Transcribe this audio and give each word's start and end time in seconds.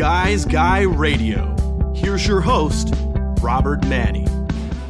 Guys 0.00 0.46
Guy 0.46 0.80
Radio. 0.80 1.54
Here's 1.94 2.26
your 2.26 2.40
host, 2.40 2.94
Robert 3.42 3.82
Manni. 3.82 4.26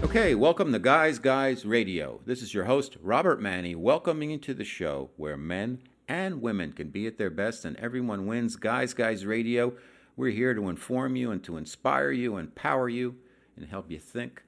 Okay, 0.04 0.36
welcome 0.36 0.70
to 0.70 0.78
Guys 0.78 1.18
Guys 1.18 1.66
Radio. 1.66 2.20
This 2.26 2.42
is 2.42 2.54
your 2.54 2.66
host, 2.66 2.96
Robert 3.02 3.40
Manni, 3.40 3.74
welcoming 3.74 4.30
you 4.30 4.38
to 4.38 4.54
the 4.54 4.62
show 4.62 5.10
where 5.16 5.36
men 5.36 5.82
and 6.06 6.40
women 6.40 6.72
can 6.72 6.90
be 6.90 7.08
at 7.08 7.18
their 7.18 7.28
best 7.28 7.64
and 7.64 7.76
everyone 7.78 8.28
wins. 8.28 8.54
Guys 8.54 8.94
Guys 8.94 9.26
Radio. 9.26 9.72
We're 10.16 10.30
here 10.30 10.54
to 10.54 10.68
inform 10.68 11.16
you 11.16 11.32
and 11.32 11.42
to 11.42 11.56
inspire 11.56 12.12
you, 12.12 12.36
empower 12.36 12.88
you, 12.88 13.16
and 13.56 13.66
help 13.66 13.90
you 13.90 13.98
think, 13.98 14.44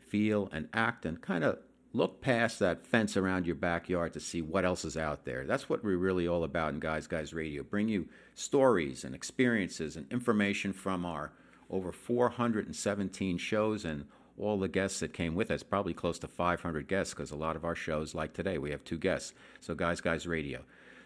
feel, 0.00 0.48
and 0.50 0.68
act 0.72 1.06
and 1.06 1.22
kind 1.22 1.44
of 1.44 1.60
look 1.92 2.20
past 2.20 2.58
that 2.60 2.86
fence 2.86 3.16
around 3.16 3.46
your 3.46 3.56
backyard 3.56 4.12
to 4.12 4.20
see 4.20 4.42
what 4.42 4.64
else 4.64 4.84
is 4.84 4.96
out 4.96 5.24
there. 5.24 5.44
That's 5.44 5.68
what 5.68 5.82
we're 5.82 5.96
really 5.96 6.28
all 6.28 6.44
about 6.44 6.72
in 6.72 6.80
Guys 6.80 7.06
Guys 7.06 7.34
Radio. 7.34 7.62
Bring 7.62 7.88
you 7.88 8.06
stories 8.34 9.04
and 9.04 9.14
experiences 9.14 9.96
and 9.96 10.10
information 10.12 10.72
from 10.72 11.04
our 11.04 11.32
over 11.68 11.92
417 11.92 13.38
shows 13.38 13.84
and 13.84 14.04
all 14.38 14.58
the 14.58 14.68
guests 14.68 15.00
that 15.00 15.12
came 15.12 15.34
with 15.34 15.50
us, 15.50 15.62
probably 15.62 15.92
close 15.92 16.18
to 16.20 16.28
500 16.28 16.88
guests 16.88 17.12
because 17.12 17.30
a 17.30 17.36
lot 17.36 17.56
of 17.56 17.64
our 17.64 17.74
shows, 17.74 18.14
like 18.14 18.32
today, 18.32 18.58
we 18.58 18.70
have 18.70 18.82
two 18.84 18.98
guests. 18.98 19.34
So, 19.60 19.74
Guys 19.74 20.00
Guys 20.00 20.26
Radio. 20.26 20.62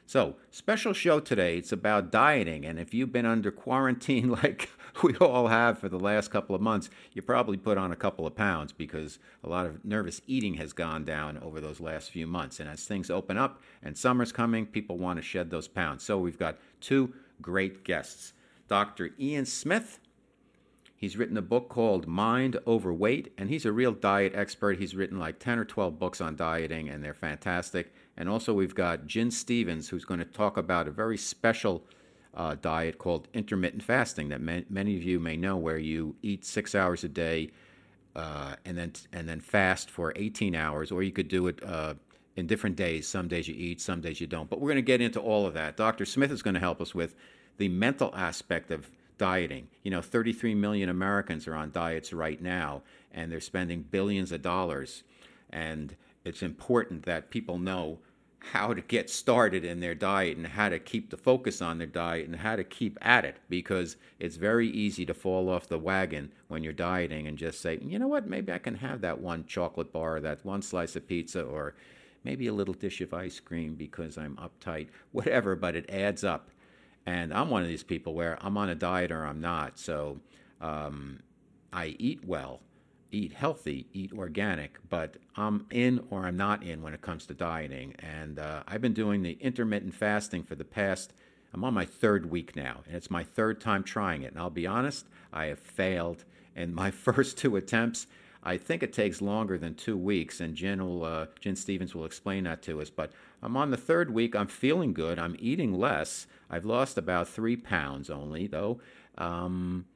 So, 0.06 0.36
special 0.50 0.92
show 0.92 1.18
today. 1.18 1.56
It's 1.56 1.72
about 1.72 2.12
dieting. 2.12 2.66
And 2.66 2.78
if 2.78 2.92
you've 2.92 3.12
been 3.12 3.24
under 3.24 3.50
quarantine 3.50 4.30
like 4.42 4.68
we 5.02 5.16
all 5.16 5.48
have 5.48 5.78
for 5.78 5.88
the 5.88 5.98
last 5.98 6.30
couple 6.30 6.54
of 6.54 6.60
months, 6.60 6.90
you 7.12 7.22
probably 7.22 7.56
put 7.56 7.78
on 7.78 7.90
a 7.90 7.96
couple 7.96 8.26
of 8.26 8.36
pounds 8.36 8.72
because 8.72 9.18
a 9.42 9.48
lot 9.48 9.66
of 9.66 9.84
nervous 9.84 10.20
eating 10.26 10.54
has 10.54 10.72
gone 10.72 11.04
down 11.04 11.38
over 11.38 11.60
those 11.60 11.80
last 11.80 12.10
few 12.10 12.26
months. 12.26 12.60
And 12.60 12.68
as 12.68 12.84
things 12.84 13.10
open 13.10 13.38
up 13.38 13.62
and 13.82 13.96
summer's 13.96 14.32
coming, 14.32 14.66
people 14.66 14.98
want 14.98 15.18
to 15.18 15.22
shed 15.22 15.50
those 15.50 15.68
pounds. 15.68 16.04
So, 16.04 16.18
we've 16.18 16.38
got 16.38 16.58
two 16.80 17.14
great 17.40 17.84
guests 17.84 18.34
Dr. 18.68 19.10
Ian 19.18 19.46
Smith. 19.46 20.00
He's 20.96 21.18
written 21.18 21.36
a 21.36 21.42
book 21.42 21.68
called 21.68 22.06
Mind 22.06 22.58
Over 22.64 22.92
Weight, 22.92 23.32
and 23.36 23.50
he's 23.50 23.66
a 23.66 23.72
real 23.72 23.92
diet 23.92 24.32
expert. 24.34 24.78
He's 24.78 24.94
written 24.94 25.18
like 25.18 25.38
10 25.38 25.58
or 25.58 25.64
12 25.64 25.98
books 25.98 26.20
on 26.20 26.34
dieting, 26.34 26.88
and 26.88 27.04
they're 27.04 27.12
fantastic. 27.12 27.92
And 28.16 28.28
also, 28.28 28.54
we've 28.54 28.74
got 28.74 29.06
Gin 29.06 29.30
Stephens, 29.30 29.88
who's 29.88 30.04
going 30.04 30.20
to 30.20 30.26
talk 30.26 30.56
about 30.56 30.86
a 30.86 30.90
very 30.90 31.18
special 31.18 31.84
uh, 32.34 32.56
diet 32.60 32.98
called 32.98 33.28
intermittent 33.32 33.82
fasting 33.82 34.28
that 34.28 34.40
ma- 34.40 34.60
many 34.68 34.96
of 34.96 35.02
you 35.02 35.20
may 35.20 35.36
know, 35.36 35.56
where 35.56 35.78
you 35.78 36.16
eat 36.22 36.44
six 36.44 36.74
hours 36.74 37.04
a 37.04 37.08
day 37.08 37.50
uh, 38.16 38.54
and 38.64 38.78
then 38.78 38.92
and 39.12 39.28
then 39.28 39.40
fast 39.40 39.90
for 39.90 40.12
18 40.16 40.54
hours, 40.54 40.92
or 40.92 41.02
you 41.02 41.12
could 41.12 41.28
do 41.28 41.48
it 41.48 41.62
uh, 41.64 41.94
in 42.36 42.46
different 42.46 42.76
days. 42.76 43.08
Some 43.08 43.28
days 43.28 43.48
you 43.48 43.54
eat, 43.56 43.80
some 43.80 44.00
days 44.00 44.20
you 44.20 44.26
don't. 44.26 44.48
But 44.48 44.60
we're 44.60 44.68
going 44.68 44.76
to 44.76 44.82
get 44.82 45.00
into 45.00 45.20
all 45.20 45.46
of 45.46 45.54
that. 45.54 45.76
Dr. 45.76 46.04
Smith 46.04 46.30
is 46.30 46.42
going 46.42 46.54
to 46.54 46.60
help 46.60 46.80
us 46.80 46.94
with 46.94 47.14
the 47.56 47.68
mental 47.68 48.12
aspect 48.14 48.70
of 48.70 48.90
dieting. 49.18 49.68
You 49.82 49.90
know, 49.90 50.02
33 50.02 50.54
million 50.54 50.88
Americans 50.88 51.46
are 51.46 51.54
on 51.54 51.70
diets 51.70 52.12
right 52.12 52.40
now, 52.40 52.82
and 53.12 53.30
they're 53.30 53.40
spending 53.40 53.82
billions 53.82 54.32
of 54.32 54.42
dollars. 54.42 55.02
And 55.50 55.94
it's 56.24 56.42
important 56.42 57.04
that 57.04 57.30
people 57.30 57.58
know 57.58 57.98
how 58.52 58.74
to 58.74 58.82
get 58.82 59.08
started 59.08 59.64
in 59.64 59.80
their 59.80 59.94
diet 59.94 60.36
and 60.36 60.46
how 60.46 60.68
to 60.68 60.78
keep 60.78 61.10
the 61.10 61.16
focus 61.16 61.62
on 61.62 61.78
their 61.78 61.86
diet 61.86 62.26
and 62.26 62.36
how 62.36 62.54
to 62.54 62.64
keep 62.64 62.98
at 63.00 63.24
it 63.24 63.36
because 63.48 63.96
it's 64.18 64.36
very 64.36 64.68
easy 64.68 65.06
to 65.06 65.14
fall 65.14 65.48
off 65.48 65.68
the 65.68 65.78
wagon 65.78 66.30
when 66.48 66.62
you're 66.62 66.72
dieting 66.72 67.26
and 67.26 67.38
just 67.38 67.60
say, 67.60 67.78
you 67.80 67.98
know 67.98 68.08
what, 68.08 68.28
maybe 68.28 68.52
I 68.52 68.58
can 68.58 68.74
have 68.76 69.00
that 69.00 69.20
one 69.20 69.46
chocolate 69.46 69.92
bar, 69.92 70.20
that 70.20 70.44
one 70.44 70.60
slice 70.60 70.94
of 70.94 71.08
pizza, 71.08 71.42
or 71.42 71.74
maybe 72.22 72.46
a 72.46 72.52
little 72.52 72.74
dish 72.74 73.00
of 73.00 73.14
ice 73.14 73.40
cream 73.40 73.74
because 73.74 74.18
I'm 74.18 74.36
uptight, 74.36 74.88
whatever, 75.12 75.56
but 75.56 75.74
it 75.74 75.88
adds 75.90 76.22
up. 76.22 76.50
And 77.06 77.32
I'm 77.32 77.50
one 77.50 77.62
of 77.62 77.68
these 77.68 77.82
people 77.82 78.14
where 78.14 78.38
I'm 78.40 78.56
on 78.56 78.68
a 78.68 78.74
diet 78.74 79.10
or 79.10 79.24
I'm 79.24 79.40
not. 79.40 79.78
So 79.78 80.20
um, 80.60 81.20
I 81.72 81.96
eat 81.98 82.24
well 82.24 82.60
eat 83.14 83.32
healthy, 83.32 83.86
eat 83.92 84.12
organic, 84.12 84.78
but 84.88 85.16
I'm 85.36 85.66
in 85.70 86.04
or 86.10 86.26
I'm 86.26 86.36
not 86.36 86.62
in 86.62 86.82
when 86.82 86.92
it 86.92 87.00
comes 87.00 87.26
to 87.26 87.34
dieting. 87.34 87.94
And 87.98 88.38
uh, 88.38 88.64
I've 88.66 88.82
been 88.82 88.92
doing 88.92 89.22
the 89.22 89.38
intermittent 89.40 89.94
fasting 89.94 90.42
for 90.42 90.54
the 90.56 90.64
past, 90.64 91.12
I'm 91.52 91.62
on 91.62 91.72
my 91.72 91.84
third 91.84 92.30
week 92.30 92.56
now, 92.56 92.82
and 92.86 92.96
it's 92.96 93.10
my 93.10 93.22
third 93.22 93.60
time 93.60 93.84
trying 93.84 94.22
it. 94.22 94.32
And 94.32 94.40
I'll 94.40 94.50
be 94.50 94.66
honest, 94.66 95.06
I 95.32 95.46
have 95.46 95.60
failed 95.60 96.24
in 96.56 96.74
my 96.74 96.90
first 97.06 97.38
two 97.38 97.56
attempts. 97.56 98.08
I 98.42 98.58
think 98.58 98.82
it 98.82 98.92
takes 98.92 99.22
longer 99.22 99.56
than 99.56 99.74
two 99.74 99.96
weeks, 99.96 100.40
and 100.40 100.54
Gin 100.54 100.84
will, 100.84 101.04
uh, 101.04 101.26
Gin 101.40 101.56
Stephens 101.56 101.94
will 101.94 102.04
explain 102.04 102.44
that 102.44 102.60
to 102.62 102.82
us. 102.82 102.90
But 102.90 103.12
I'm 103.42 103.56
on 103.56 103.70
the 103.70 103.76
third 103.76 104.12
week. 104.12 104.34
I'm 104.34 104.48
feeling 104.48 104.92
good. 104.92 105.18
I'm 105.18 105.36
eating 105.38 105.72
less. 105.72 106.26
I've 106.50 106.64
lost 106.66 106.98
about 106.98 107.28
three 107.28 107.56
pounds 107.56 108.10
only, 108.10 108.46
though. 108.46 108.80
Um, 109.16 109.86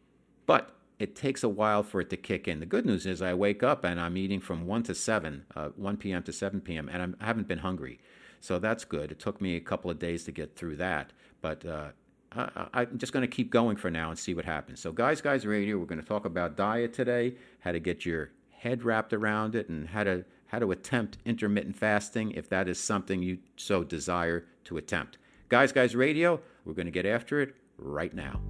but 0.47 0.78
it 0.99 1.15
takes 1.15 1.43
a 1.43 1.49
while 1.49 1.83
for 1.83 2.01
it 2.01 2.11
to 2.11 2.17
kick 2.17 2.49
in. 2.49 2.61
The 2.61 2.67
good 2.67 2.85
news 2.85 3.07
is 3.07 3.23
I 3.23 3.35
wake 3.35 3.63
up 3.63 3.85
and 3.85 4.01
I'm 4.01 4.17
eating 4.17 4.41
from 4.41 4.67
1 4.67 4.83
to 4.85 4.95
7, 4.95 5.45
uh, 5.55 5.69
1 5.77 5.97
p.m. 5.97 6.23
to 6.25 6.33
7 6.33 6.61
p.m., 6.61 6.89
and 6.93 7.03
I'm, 7.03 7.17
I 7.21 7.27
have 7.27 7.37
not 7.37 7.47
been 7.47 7.59
hungry. 7.59 8.01
So 8.41 8.59
that's 8.59 8.85
good. 8.85 9.13
It 9.13 9.19
took 9.19 9.41
me 9.41 9.57
a 9.57 9.61
couple 9.61 9.91
of 9.91 9.99
days 9.99 10.25
to 10.25 10.33
get 10.33 10.57
through 10.57 10.77
that. 10.77 11.13
But 11.41 11.65
uh, 11.65 11.89
I, 12.33 12.83
am 12.83 12.99
just 12.99 13.13
going 13.13 13.23
to 13.23 13.29
keep 13.29 13.51
going 13.51 13.77
for 13.77 13.91
now 13.91 14.11
and 14.11 14.19
see 14.19 14.35
what 14.35 14.45
happens. 14.45 14.81
So, 14.81 14.93
Guys, 14.93 15.21
Guys 15.21 15.47
Radio, 15.47 15.79
we're 15.79 15.87
going 15.87 16.01
to 16.01 16.07
talk 16.07 16.25
about 16.25 16.57
diet 16.57 16.93
today, 16.93 17.37
how 17.61 17.73
to 17.73 17.81
get 17.81 18.05
your 18.05 18.31
head 18.51 18.83
wrapped 18.83 19.13
around 19.13 19.55
it, 19.55 19.69
and 19.69 19.89
how 19.89 20.05
to, 20.05 20.25
how 20.47 20.59
to 20.59 20.73
attempt 20.73 21.19
intermittent 21.25 21.77
fasting 21.77 22.33
if 22.33 22.49
that 22.49 22.69
is 22.69 22.81
something 22.81 23.23
you 23.23 23.39
so 23.57 23.85
desire 23.85 24.47
to 24.65 24.77
attempt. 24.77 25.19
Guys, 25.49 25.73
Guys 25.73 25.95
Radio, 25.95 26.41
we're 26.65 26.75
going 26.75 26.87
to 26.87 26.93
get 26.93 27.07
after 27.07 27.41
it 27.41 27.55
right 27.79 28.15
now. 28.15 28.41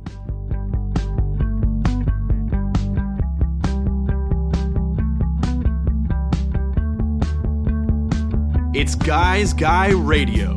It's 8.79 8.95
Guys 8.95 9.53
Guy 9.53 9.89
Radio. 9.89 10.53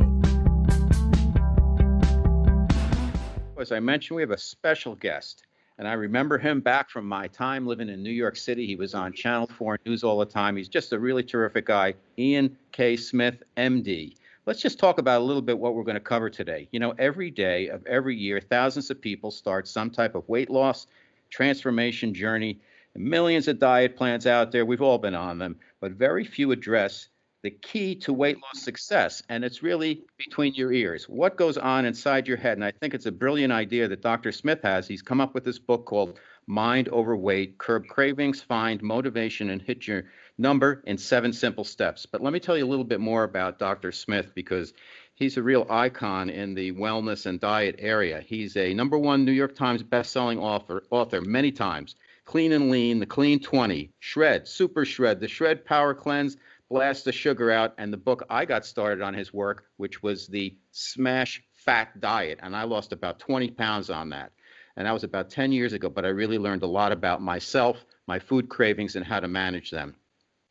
As 3.58 3.72
I 3.72 3.80
mentioned, 3.80 4.14
we 4.14 4.22
have 4.22 4.30
a 4.30 4.38
special 4.38 4.94
guest, 4.94 5.42
and 5.76 5.88
I 5.88 5.94
remember 5.94 6.38
him 6.38 6.60
back 6.60 6.88
from 6.88 7.04
my 7.04 7.26
time 7.26 7.66
living 7.66 7.88
in 7.88 8.00
New 8.00 8.12
York 8.12 8.36
City. 8.36 8.64
He 8.64 8.76
was 8.76 8.94
on 8.94 9.12
Channel 9.12 9.48
4 9.48 9.80
News 9.86 10.04
all 10.04 10.20
the 10.20 10.24
time. 10.24 10.56
He's 10.56 10.68
just 10.68 10.92
a 10.92 11.00
really 11.00 11.24
terrific 11.24 11.66
guy, 11.66 11.94
Ian 12.16 12.56
K. 12.70 12.96
Smith, 12.96 13.42
MD. 13.56 14.14
Let's 14.46 14.60
just 14.60 14.78
talk 14.78 14.98
about 14.98 15.20
a 15.20 15.24
little 15.24 15.42
bit 15.42 15.58
what 15.58 15.74
we're 15.74 15.82
going 15.82 15.96
to 15.96 16.00
cover 16.00 16.30
today. 16.30 16.68
You 16.70 16.78
know, 16.78 16.94
every 17.00 17.32
day 17.32 17.70
of 17.70 17.84
every 17.88 18.16
year, 18.16 18.40
thousands 18.40 18.88
of 18.88 19.00
people 19.00 19.32
start 19.32 19.66
some 19.66 19.90
type 19.90 20.14
of 20.14 20.28
weight 20.28 20.48
loss 20.48 20.86
transformation 21.30 22.14
journey. 22.14 22.60
Millions 22.94 23.48
of 23.48 23.58
diet 23.58 23.96
plans 23.96 24.28
out 24.28 24.52
there. 24.52 24.64
We've 24.64 24.80
all 24.80 24.98
been 24.98 25.16
on 25.16 25.38
them, 25.38 25.56
but 25.80 25.90
very 25.90 26.24
few 26.24 26.52
address 26.52 27.08
the 27.42 27.50
key 27.50 27.96
to 27.96 28.12
weight 28.12 28.36
loss 28.40 28.62
success, 28.62 29.22
and 29.28 29.44
it's 29.44 29.62
really 29.62 30.04
between 30.16 30.54
your 30.54 30.72
ears. 30.72 31.08
What 31.08 31.36
goes 31.36 31.58
on 31.58 31.84
inside 31.84 32.28
your 32.28 32.36
head? 32.36 32.56
And 32.56 32.64
I 32.64 32.70
think 32.70 32.94
it's 32.94 33.06
a 33.06 33.12
brilliant 33.12 33.52
idea 33.52 33.88
that 33.88 34.00
Dr. 34.00 34.30
Smith 34.30 34.60
has. 34.62 34.86
He's 34.86 35.02
come 35.02 35.20
up 35.20 35.34
with 35.34 35.44
this 35.44 35.58
book 35.58 35.84
called 35.84 36.20
Mind 36.46 36.88
Over 36.88 37.16
Weight 37.16 37.58
Curb 37.58 37.86
Cravings, 37.88 38.40
Find 38.40 38.80
Motivation, 38.82 39.50
and 39.50 39.60
Hit 39.60 39.86
Your 39.88 40.04
Number 40.38 40.82
in 40.86 40.96
Seven 40.98 41.32
Simple 41.32 41.64
Steps. 41.64 42.06
But 42.06 42.22
let 42.22 42.32
me 42.32 42.40
tell 42.40 42.56
you 42.56 42.64
a 42.64 42.70
little 42.70 42.84
bit 42.84 43.00
more 43.00 43.24
about 43.24 43.58
Dr. 43.58 43.90
Smith 43.90 44.32
because 44.34 44.72
he's 45.14 45.36
a 45.36 45.42
real 45.42 45.66
icon 45.68 46.30
in 46.30 46.54
the 46.54 46.72
wellness 46.72 47.26
and 47.26 47.40
diet 47.40 47.76
area. 47.78 48.20
He's 48.20 48.56
a 48.56 48.72
number 48.72 48.98
one 48.98 49.24
New 49.24 49.32
York 49.32 49.56
Times 49.56 49.82
best-selling 49.82 50.38
author, 50.38 50.84
author 50.90 51.20
many 51.20 51.50
times. 51.50 51.96
Clean 52.24 52.52
and 52.52 52.70
Lean, 52.70 53.00
The 53.00 53.06
Clean 53.06 53.40
20, 53.40 53.90
Shred, 53.98 54.46
Super 54.46 54.84
Shred, 54.84 55.18
The 55.18 55.26
Shred 55.26 55.64
Power 55.64 55.92
Cleanse, 55.92 56.36
blast 56.72 57.04
the 57.04 57.12
sugar 57.12 57.50
out. 57.50 57.74
And 57.76 57.92
the 57.92 57.98
book 57.98 58.24
I 58.30 58.46
got 58.46 58.64
started 58.64 59.02
on 59.02 59.12
his 59.12 59.32
work, 59.32 59.66
which 59.76 60.02
was 60.02 60.26
the 60.26 60.56
Smash 60.72 61.42
Fat 61.52 62.00
Diet. 62.00 62.40
And 62.42 62.56
I 62.56 62.64
lost 62.64 62.92
about 62.92 63.18
20 63.18 63.50
pounds 63.50 63.90
on 63.90 64.08
that. 64.10 64.32
And 64.76 64.86
that 64.86 64.92
was 64.92 65.04
about 65.04 65.28
10 65.28 65.52
years 65.52 65.74
ago, 65.74 65.90
but 65.90 66.06
I 66.06 66.08
really 66.08 66.38
learned 66.38 66.62
a 66.62 66.66
lot 66.66 66.90
about 66.90 67.20
myself, 67.20 67.84
my 68.06 68.18
food 68.18 68.48
cravings, 68.48 68.96
and 68.96 69.04
how 69.04 69.20
to 69.20 69.28
manage 69.28 69.70
them. 69.70 69.94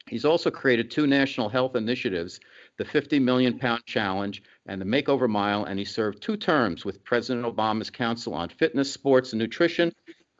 He's 0.08 0.26
also 0.26 0.52
created 0.52 0.92
two 0.92 1.08
national 1.08 1.50
health 1.50 1.76
initiatives 1.76 2.40
the 2.78 2.86
50 2.86 3.20
Million 3.20 3.60
Pound 3.60 3.86
Challenge 3.86 4.42
and 4.66 4.82
the 4.82 4.86
Makeover 4.86 5.30
Mile, 5.30 5.66
and 5.66 5.78
he 5.78 5.86
served 5.86 6.22
two 6.22 6.38
terms 6.38 6.86
with 6.86 7.04
President 7.04 7.46
Obama's 7.46 7.90
Council 7.90 8.34
on 8.34 8.50
Fitness, 8.50 8.92
Sports, 8.92 9.34
and 9.34 9.40
Nutrition 9.40 9.92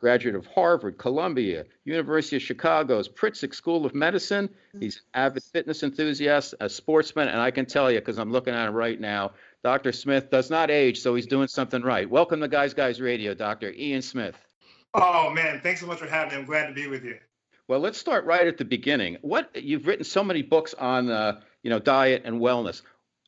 graduate 0.02 0.34
of 0.34 0.44
Harvard, 0.46 0.98
Columbia, 0.98 1.64
University 1.84 2.34
of 2.34 2.42
Chicago's 2.42 3.08
Pritzker 3.08 3.54
School 3.54 3.86
of 3.86 3.94
Medicine. 3.94 4.50
He's 4.80 4.96
an 5.14 5.22
avid 5.22 5.44
fitness 5.44 5.84
enthusiast, 5.84 6.56
a 6.58 6.68
sportsman, 6.68 7.28
and 7.28 7.40
I 7.40 7.52
can 7.52 7.66
tell 7.66 7.88
you 7.88 8.00
because 8.00 8.18
I'm 8.18 8.32
looking 8.32 8.52
at 8.52 8.66
him 8.66 8.74
right 8.74 9.00
now, 9.00 9.30
Dr. 9.62 9.92
Smith 9.92 10.28
does 10.28 10.50
not 10.50 10.72
age, 10.72 10.98
so 10.98 11.14
he's 11.14 11.26
doing 11.26 11.46
something 11.46 11.82
right. 11.82 12.10
Welcome 12.10 12.40
to 12.40 12.48
Guys 12.48 12.74
Guys 12.74 13.00
Radio, 13.00 13.32
Dr. 13.32 13.70
Ian 13.70 14.02
Smith. 14.02 14.34
Oh 14.92 15.30
man, 15.30 15.60
thanks 15.60 15.80
so 15.80 15.86
much 15.86 16.00
for 16.00 16.08
having 16.08 16.34
me. 16.34 16.40
I'm 16.40 16.46
glad 16.46 16.66
to 16.66 16.74
be 16.74 16.88
with 16.88 17.04
you. 17.04 17.18
Well, 17.68 17.78
let's 17.78 17.96
start 17.96 18.24
right 18.24 18.48
at 18.48 18.58
the 18.58 18.64
beginning. 18.64 19.18
What 19.22 19.54
you've 19.54 19.86
written 19.86 20.04
so 20.04 20.24
many 20.24 20.42
books 20.42 20.74
on, 20.74 21.10
uh, 21.12 21.40
you 21.62 21.70
know, 21.70 21.78
diet 21.78 22.22
and 22.24 22.40
wellness, 22.40 22.82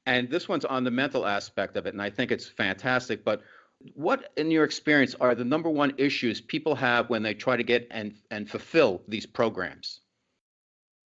and 0.06 0.28
this 0.28 0.48
one's 0.48 0.64
on 0.64 0.82
the 0.82 0.90
mental 0.90 1.24
aspect 1.24 1.76
of 1.76 1.86
it, 1.86 1.94
and 1.94 2.02
I 2.02 2.10
think 2.10 2.32
it's 2.32 2.48
fantastic. 2.48 3.24
But 3.24 3.42
what, 3.94 4.32
in 4.36 4.50
your 4.50 4.64
experience, 4.64 5.14
are 5.20 5.34
the 5.34 5.44
number 5.44 5.68
one 5.68 5.92
issues 5.98 6.40
people 6.40 6.74
have 6.74 7.10
when 7.10 7.22
they 7.22 7.34
try 7.34 7.56
to 7.56 7.62
get 7.62 7.86
and, 7.90 8.14
and 8.30 8.48
fulfill 8.48 9.02
these 9.08 9.26
programs? 9.26 10.00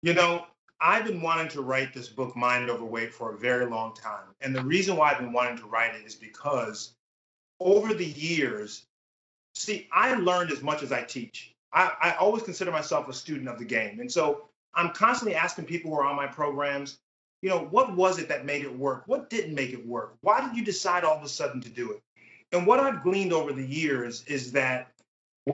You 0.03 0.15
know, 0.15 0.47
I've 0.81 1.05
been 1.05 1.23
wanting 1.23 1.49
to 1.49 1.63
write 1.63 1.95
this 1.95 2.09
book, 2.09 2.37
Mind 2.37 2.69
Over 2.69 2.85
Weight, 2.85 3.15
for 3.15 3.33
a 3.33 3.39
very 3.39 3.67
long 3.67 3.95
time. 3.95 4.35
And 4.41 4.55
the 4.55 4.65
reason 4.65 4.97
why 4.97 5.13
I've 5.13 5.19
been 5.19 5.33
wanting 5.33 5.59
to 5.59 5.67
write 5.67 5.95
it 5.95 6.05
is 6.05 6.15
because 6.15 6.95
over 7.61 7.95
the 7.95 8.05
years, 8.05 8.85
see, 9.55 9.89
I 9.93 10.15
learned 10.15 10.51
as 10.51 10.63
much 10.63 10.83
as 10.83 10.93
I 10.93 11.03
teach. 11.03 11.55
I, 11.73 11.93
I 12.03 12.13
always 12.17 12.43
consider 12.43 12.71
myself 12.71 13.09
a 13.09 13.13
student 13.13 13.49
of 13.49 13.59
the 13.59 13.65
game. 13.65 14.01
And 14.01 14.11
so 14.11 14.49
I'm 14.75 14.91
constantly 14.91 15.37
asking 15.37 15.67
people 15.67 15.91
who 15.91 15.97
are 15.97 16.05
on 16.05 16.17
my 16.17 16.27
programs, 16.27 16.99
you 17.41 17.49
know, 17.51 17.67
what 17.71 17.95
was 17.95 18.19
it 18.19 18.29
that 18.29 18.45
made 18.45 18.63
it 18.63 18.79
work? 18.79 19.05
What 19.07 19.31
didn't 19.31 19.55
make 19.55 19.73
it 19.73 19.87
work? 19.87 20.17
Why 20.23 20.47
did 20.47 20.57
you 20.57 20.65
decide 20.65 21.05
all 21.05 21.17
of 21.17 21.23
a 21.23 21.29
sudden 21.29 21.61
to 21.63 21.69
do 21.69 21.93
it? 21.93 22.03
And 22.55 22.69
what 22.69 22.79
I've 22.79 23.03
gleaned 23.03 23.33
over 23.33 23.53
the 23.53 23.67
years 23.67 24.23
is 24.29 24.53
that 24.53 24.93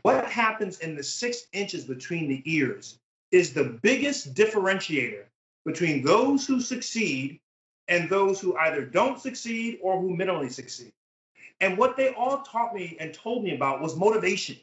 what 0.02 0.26
happens 0.26 0.81
in 0.81 0.94
the 0.94 1.02
six 1.02 1.47
inches 1.55 1.85
between 1.85 2.29
the 2.29 2.43
ears 2.44 2.99
is 3.32 3.55
the 3.55 3.79
biggest 3.82 4.35
differentiator 4.35 5.25
between 5.64 6.05
those 6.05 6.47
who 6.47 6.61
succeed 6.61 7.41
and 7.88 8.11
those 8.11 8.38
who 8.38 8.55
either 8.58 8.85
don't 8.85 9.19
succeed 9.19 9.79
or 9.81 9.99
who 9.99 10.14
minimally 10.14 10.52
succeed. 10.52 10.93
And 11.62 11.79
what 11.79 11.97
they 11.97 12.12
all 12.12 12.43
taught 12.43 12.75
me 12.75 12.99
and 13.00 13.14
told 13.14 13.44
me 13.44 13.55
about 13.55 13.81
was 13.81 13.96
motivation. 13.96 14.56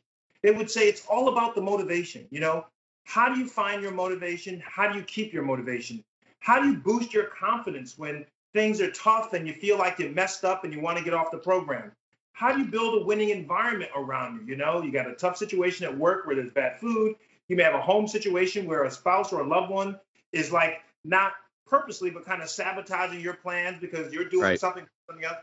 They 0.44 0.51
would 0.51 0.69
say 0.69 0.88
it's 0.88 1.07
all 1.07 1.30
about 1.30 1.56
the 1.56 1.62
motivation. 1.62 2.28
You 2.30 2.42
know, 2.42 2.68
how 3.06 3.33
do 3.33 3.40
you 3.40 3.48
find 3.48 3.81
your 3.81 3.94
motivation? 3.94 4.62
How 4.63 4.88
do 4.88 5.00
you 5.00 5.04
keep 5.06 5.33
your 5.33 5.44
motivation? 5.44 6.04
How 6.40 6.62
do 6.62 6.69
you 6.69 6.78
boost 6.78 7.16
your 7.16 7.25
confidence 7.25 7.98
when 7.98 8.28
things 8.54 8.80
are 8.80 8.92
tough 8.92 9.33
and 9.33 9.48
you 9.48 9.54
feel 9.54 9.80
like 9.80 9.98
you 9.98 10.10
messed 10.10 10.45
up 10.45 10.66
and 10.66 10.72
you 10.72 10.80
want 10.80 11.00
to 11.00 11.04
get 11.04 11.16
off 11.16 11.31
the 11.31 11.40
program? 11.40 11.92
How 12.38 12.54
do 12.54 12.60
you 12.60 12.66
build 12.66 13.01
a 13.01 13.04
winning 13.04 13.30
environment 13.30 13.89
around 13.95 14.36
you? 14.36 14.51
You 14.51 14.57
know, 14.57 14.84
you 14.84 14.92
got 14.92 15.10
a 15.10 15.16
tough 15.16 15.38
situation 15.38 15.88
at 15.88 15.98
work 15.98 16.28
where 16.28 16.36
there's 16.36 16.51
bad 16.51 16.80
food. 16.80 17.16
You 17.48 17.56
may 17.56 17.63
have 17.63 17.74
a 17.74 17.81
home 17.81 18.07
situation 18.07 18.68
where 18.68 18.84
a 18.84 18.92
spouse 18.92 19.34
or 19.34 19.42
a 19.42 19.48
loved 19.48 19.72
one 19.72 20.00
is 20.31 20.51
like 20.51 20.84
not 21.04 21.31
purposely, 21.66 22.12
but 22.12 22.28
kind 22.28 22.44
of 22.44 22.50
sabotaging 22.50 23.22
your 23.22 23.34
plans 23.34 23.80
because 23.81 24.13
you're 24.13 24.30
doing 24.30 24.44
right. 24.44 24.60
something, 24.60 24.86
something 25.10 25.25
else. 25.25 25.38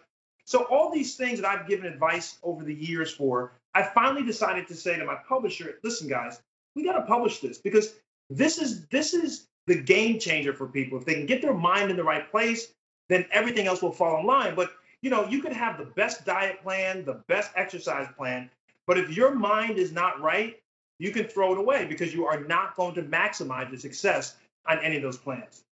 So 0.44 0.66
all 0.70 0.92
these 0.92 1.16
things 1.16 1.40
that 1.40 1.48
I've 1.48 1.66
given 1.66 1.86
advice 1.86 2.38
over 2.44 2.62
the 2.62 2.72
years 2.72 3.12
for, 3.12 3.54
I 3.74 3.82
finally 3.82 4.24
decided 4.24 4.68
to 4.68 4.74
say 4.74 4.96
to 4.96 5.04
my 5.04 5.16
publisher, 5.28 5.80
listen, 5.82 6.06
guys, 6.06 6.40
we 6.76 6.84
got 6.84 6.92
to 6.92 7.02
publish 7.02 7.40
this 7.40 7.58
because 7.58 7.92
this 8.30 8.58
is 8.58 8.86
this 8.86 9.14
is 9.14 9.48
the 9.66 9.74
game 9.74 10.20
changer 10.20 10.52
for 10.52 10.68
people. 10.68 10.98
If 10.98 11.06
they 11.06 11.14
can 11.14 11.26
get 11.26 11.42
their 11.42 11.54
mind 11.54 11.90
in 11.90 11.96
the 11.96 12.04
right 12.04 12.30
place, 12.30 12.72
then 13.08 13.26
everything 13.32 13.66
else 13.66 13.82
will 13.82 13.90
fall 13.90 14.20
in 14.20 14.26
line. 14.26 14.54
But 14.54 14.70
you 15.04 15.10
know, 15.10 15.28
you 15.28 15.42
could 15.42 15.52
have 15.52 15.76
the 15.76 15.84
best 15.84 16.24
diet 16.24 16.62
plan, 16.62 17.04
the 17.04 17.20
best 17.28 17.50
exercise 17.56 18.08
plan, 18.16 18.48
but 18.86 18.96
if 18.96 19.14
your 19.14 19.34
mind 19.34 19.76
is 19.76 19.92
not 19.92 20.18
right, 20.22 20.58
you 20.98 21.10
can 21.10 21.26
throw 21.26 21.52
it 21.52 21.58
away 21.58 21.84
because 21.84 22.14
you 22.14 22.24
are 22.24 22.40
not 22.44 22.74
going 22.74 22.94
to 22.94 23.02
maximize 23.02 23.70
the 23.70 23.76
success 23.76 24.36
on 24.66 24.78
any 24.78 24.96
of 24.96 25.02
those 25.02 25.18
plans. 25.18 25.64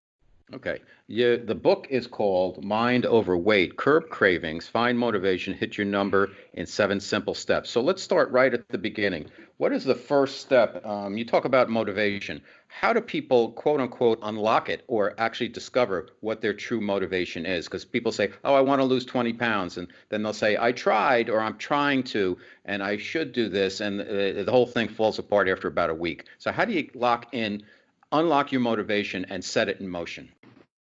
Okay. 0.55 0.81
Yeah, 1.07 1.37
the 1.37 1.55
book 1.55 1.87
is 1.91 2.07
called 2.07 2.63
Mind 2.63 3.07
Over 3.07 3.37
Weight 3.37 3.77
Curb 3.77 4.09
Cravings, 4.11 4.69
Find 4.69 4.99
Motivation, 4.99 5.55
Hit 5.55 5.79
Your 5.79 5.87
Number 5.87 6.31
in 6.55 6.67
Seven 6.67 7.01
Simple 7.01 7.35
Steps. 7.35 7.71
So 7.71 7.81
let's 7.81 8.03
start 8.03 8.31
right 8.31 8.53
at 8.53 8.69
the 8.69 8.79
beginning. 8.79 9.31
What 9.57 9.73
is 9.73 9.85
the 9.85 9.95
first 9.95 10.41
step? 10.41 10.85
Um, 10.85 11.17
you 11.17 11.25
talk 11.25 11.45
about 11.45 11.71
motivation. 11.71 12.43
How 12.69 12.93
do 12.93 13.01
people, 13.01 13.53
quote 13.53 13.81
unquote, 13.81 14.19
unlock 14.23 14.69
it 14.69 14.85
or 14.89 15.15
actually 15.19 15.49
discover 15.49 16.09
what 16.21 16.41
their 16.41 16.55
true 16.55 16.81
motivation 16.81 17.47
is? 17.47 17.67
Because 17.67 17.85
people 17.85 18.13
say, 18.13 18.31
oh, 18.45 18.55
I 18.55 18.61
want 18.61 18.81
to 18.81 18.85
lose 18.85 19.05
20 19.05 19.33
pounds. 19.35 19.79
And 19.79 19.89
then 20.09 20.23
they'll 20.23 20.33
say, 20.33 20.57
I 20.59 20.73
tried 20.73 21.31
or 21.31 21.41
I'm 21.41 21.59
trying 21.59 22.03
to, 22.05 22.37
and 22.65 22.83
I 22.83 22.97
should 22.97 23.33
do 23.33 23.49
this. 23.49 23.81
And 23.81 24.01
uh, 24.01 24.43
the 24.43 24.51
whole 24.51 24.67
thing 24.67 24.89
falls 24.89 25.19
apart 25.19 25.49
after 25.49 25.69
about 25.69 25.91
a 25.91 25.95
week. 25.95 26.25
So, 26.39 26.51
how 26.53 26.65
do 26.65 26.73
you 26.73 26.91
lock 26.95 27.29
in? 27.33 27.63
Unlock 28.13 28.53
your 28.53 28.61
motivation 28.61 29.25
and 29.31 29.45
set 29.45 29.69
it 29.69 29.81
in 29.81 29.89
motion? 29.89 30.31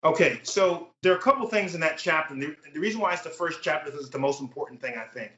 Okay, 0.03 0.39
so 0.43 0.89
there 1.03 1.13
are 1.13 1.17
a 1.17 1.21
couple 1.21 1.47
things 1.47 1.75
in 1.75 1.81
that 1.81 1.97
chapter. 1.97 2.33
And 2.33 2.41
the, 2.41 2.55
the 2.73 2.79
reason 2.79 3.01
why 3.01 3.13
it's 3.13 3.21
the 3.21 3.29
first 3.29 3.59
chapter 3.61 3.91
is 3.97 4.09
the 4.09 4.19
most 4.19 4.41
important 4.41 4.81
thing, 4.81 4.95
I 4.97 5.05
think. 5.05 5.31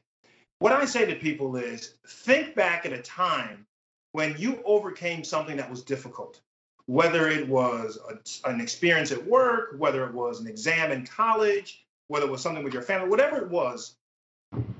What 0.60 0.72
I 0.72 0.84
say 0.84 1.04
to 1.06 1.16
people 1.16 1.56
is 1.56 1.94
think 2.06 2.54
back 2.54 2.86
at 2.86 2.92
a 2.92 3.02
time 3.02 3.66
when 4.12 4.36
you 4.38 4.62
overcame 4.64 5.24
something 5.24 5.56
that 5.56 5.68
was 5.68 5.82
difficult, 5.82 6.40
whether 6.86 7.28
it 7.28 7.48
was 7.48 7.98
a, 8.08 8.48
an 8.48 8.60
experience 8.60 9.10
at 9.10 9.26
work, 9.26 9.74
whether 9.78 10.06
it 10.06 10.14
was 10.14 10.40
an 10.40 10.46
exam 10.46 10.92
in 10.92 11.04
college, 11.04 11.84
whether 12.06 12.26
it 12.26 12.30
was 12.30 12.42
something 12.42 12.62
with 12.62 12.74
your 12.74 12.82
family, 12.82 13.08
whatever 13.08 13.38
it 13.38 13.50
was. 13.50 13.96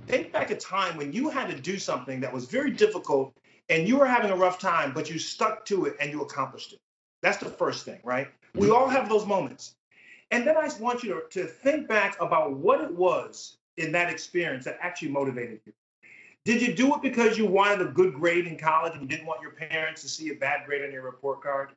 Think 0.06 0.32
back 0.32 0.50
a 0.50 0.56
time 0.56 0.96
when 0.96 1.12
you 1.12 1.30
had 1.30 1.48
to 1.48 1.58
do 1.58 1.78
something 1.78 2.20
that 2.20 2.32
was 2.32 2.44
very 2.44 2.70
difficult 2.70 3.34
and 3.68 3.88
you 3.88 3.96
were 3.96 4.06
having 4.06 4.30
a 4.30 4.36
rough 4.36 4.58
time, 4.58 4.92
but 4.92 5.10
you 5.10 5.18
stuck 5.18 5.64
to 5.66 5.86
it 5.86 5.96
and 5.98 6.10
you 6.10 6.22
accomplished 6.22 6.74
it. 6.74 6.78
That's 7.22 7.38
the 7.38 7.46
first 7.46 7.84
thing, 7.84 8.00
right? 8.04 8.28
We 8.54 8.70
all 8.70 8.88
have 8.88 9.08
those 9.08 9.26
moments. 9.26 9.74
And 10.30 10.46
then 10.46 10.56
I 10.56 10.68
want 10.80 11.02
you 11.02 11.22
to, 11.30 11.40
to 11.40 11.46
think 11.46 11.88
back 11.88 12.20
about 12.20 12.54
what 12.54 12.80
it 12.80 12.90
was 12.90 13.56
in 13.76 13.92
that 13.92 14.10
experience 14.10 14.64
that 14.64 14.78
actually 14.80 15.10
motivated 15.10 15.60
you. 15.64 15.72
Did 16.44 16.60
you 16.60 16.74
do 16.74 16.94
it 16.94 17.02
because 17.02 17.38
you 17.38 17.46
wanted 17.46 17.80
a 17.82 17.90
good 17.90 18.14
grade 18.14 18.46
in 18.46 18.58
college 18.58 18.94
and 18.96 19.08
didn't 19.08 19.26
want 19.26 19.40
your 19.40 19.52
parents 19.52 20.02
to 20.02 20.08
see 20.08 20.30
a 20.30 20.34
bad 20.34 20.66
grade 20.66 20.84
on 20.84 20.90
your 20.90 21.02
report 21.02 21.40
card? 21.40 21.70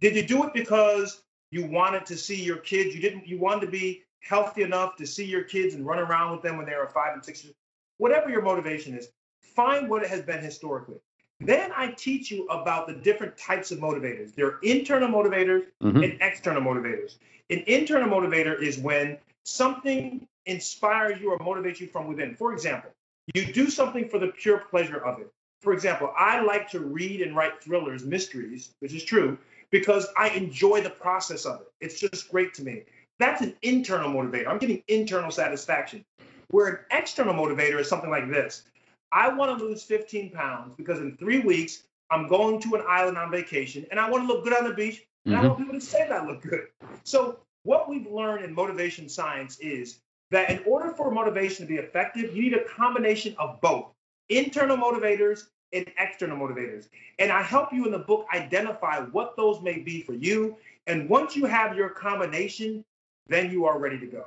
Did 0.00 0.14
you 0.14 0.22
do 0.22 0.44
it 0.44 0.52
because 0.52 1.22
you 1.50 1.66
wanted 1.66 2.06
to 2.06 2.16
see 2.16 2.40
your 2.40 2.58
kids? 2.58 2.94
You 2.94 3.00
didn't. 3.00 3.26
You 3.26 3.38
wanted 3.38 3.62
to 3.62 3.72
be 3.72 4.04
healthy 4.20 4.62
enough 4.62 4.94
to 4.96 5.06
see 5.06 5.24
your 5.24 5.42
kids 5.42 5.74
and 5.74 5.84
run 5.84 5.98
around 5.98 6.32
with 6.32 6.42
them 6.42 6.56
when 6.56 6.66
they 6.66 6.76
were 6.76 6.86
five 6.86 7.14
and 7.14 7.24
six 7.24 7.42
years. 7.42 7.56
Whatever 7.98 8.30
your 8.30 8.42
motivation 8.42 8.96
is, 8.96 9.08
find 9.40 9.90
what 9.90 10.04
it 10.04 10.08
has 10.08 10.22
been 10.22 10.40
historically. 10.40 11.00
Then 11.44 11.72
I 11.76 11.88
teach 11.92 12.30
you 12.30 12.46
about 12.46 12.86
the 12.86 12.94
different 12.94 13.36
types 13.36 13.70
of 13.70 13.78
motivators. 13.78 14.34
There 14.34 14.46
are 14.46 14.58
internal 14.62 15.08
motivators 15.08 15.64
mm-hmm. 15.82 16.02
and 16.02 16.18
external 16.20 16.62
motivators. 16.62 17.16
An 17.50 17.64
internal 17.66 18.08
motivator 18.08 18.60
is 18.60 18.78
when 18.78 19.18
something 19.44 20.26
inspires 20.46 21.20
you 21.20 21.30
or 21.30 21.38
motivates 21.38 21.80
you 21.80 21.86
from 21.88 22.06
within. 22.06 22.34
For 22.34 22.52
example, 22.52 22.90
you 23.34 23.52
do 23.52 23.68
something 23.68 24.08
for 24.08 24.18
the 24.18 24.28
pure 24.28 24.58
pleasure 24.58 24.98
of 24.98 25.20
it. 25.20 25.30
For 25.60 25.72
example, 25.72 26.12
I 26.16 26.40
like 26.40 26.68
to 26.70 26.80
read 26.80 27.22
and 27.22 27.36
write 27.36 27.62
thrillers, 27.62 28.04
mysteries, 28.04 28.74
which 28.80 28.92
is 28.92 29.04
true, 29.04 29.38
because 29.70 30.06
I 30.16 30.30
enjoy 30.30 30.80
the 30.80 30.90
process 30.90 31.44
of 31.44 31.60
it. 31.60 31.72
It's 31.80 32.00
just 32.00 32.30
great 32.30 32.52
to 32.54 32.64
me. 32.64 32.82
That's 33.18 33.42
an 33.42 33.54
internal 33.62 34.10
motivator. 34.10 34.48
I'm 34.48 34.58
getting 34.58 34.82
internal 34.88 35.30
satisfaction. 35.30 36.04
Where 36.48 36.66
an 36.66 36.78
external 36.90 37.34
motivator 37.34 37.78
is 37.78 37.88
something 37.88 38.10
like 38.10 38.28
this 38.28 38.64
I 39.12 39.28
want 39.28 39.58
to 39.58 39.64
lose 39.64 39.82
15 39.82 40.30
pounds 40.30 40.74
because 40.74 40.98
in 40.98 41.16
three 41.16 41.40
weeks, 41.40 41.84
I'm 42.10 42.28
going 42.28 42.60
to 42.62 42.74
an 42.74 42.84
island 42.88 43.18
on 43.18 43.30
vacation 43.30 43.86
and 43.90 44.00
I 44.00 44.10
want 44.10 44.26
to 44.26 44.32
look 44.32 44.44
good 44.44 44.54
on 44.54 44.64
the 44.64 44.74
beach 44.74 45.06
and 45.24 45.34
mm-hmm. 45.34 45.44
I 45.44 45.48
want 45.48 45.58
people 45.58 45.74
to 45.74 45.80
say 45.80 46.08
that 46.08 46.22
I 46.22 46.26
look 46.26 46.42
good. 46.42 46.66
So, 47.04 47.38
what 47.64 47.88
we've 47.88 48.10
learned 48.10 48.44
in 48.44 48.52
motivation 48.52 49.08
science 49.08 49.58
is 49.60 50.00
that 50.32 50.50
in 50.50 50.60
order 50.64 50.90
for 50.90 51.12
motivation 51.12 51.64
to 51.64 51.72
be 51.72 51.78
effective, 51.78 52.34
you 52.34 52.42
need 52.42 52.54
a 52.54 52.64
combination 52.64 53.36
of 53.38 53.60
both 53.60 53.92
internal 54.28 54.76
motivators 54.76 55.44
and 55.72 55.86
external 55.98 56.36
motivators. 56.36 56.88
And 57.20 57.30
I 57.30 57.42
help 57.42 57.72
you 57.72 57.86
in 57.86 57.92
the 57.92 57.98
book 57.98 58.26
identify 58.34 59.00
what 59.00 59.36
those 59.36 59.62
may 59.62 59.78
be 59.78 60.02
for 60.02 60.14
you. 60.14 60.56
And 60.88 61.08
once 61.08 61.36
you 61.36 61.44
have 61.44 61.76
your 61.76 61.88
combination, 61.88 62.84
then 63.28 63.50
you 63.50 63.64
are 63.64 63.78
ready 63.78 63.98
to 64.00 64.06
go. 64.06 64.26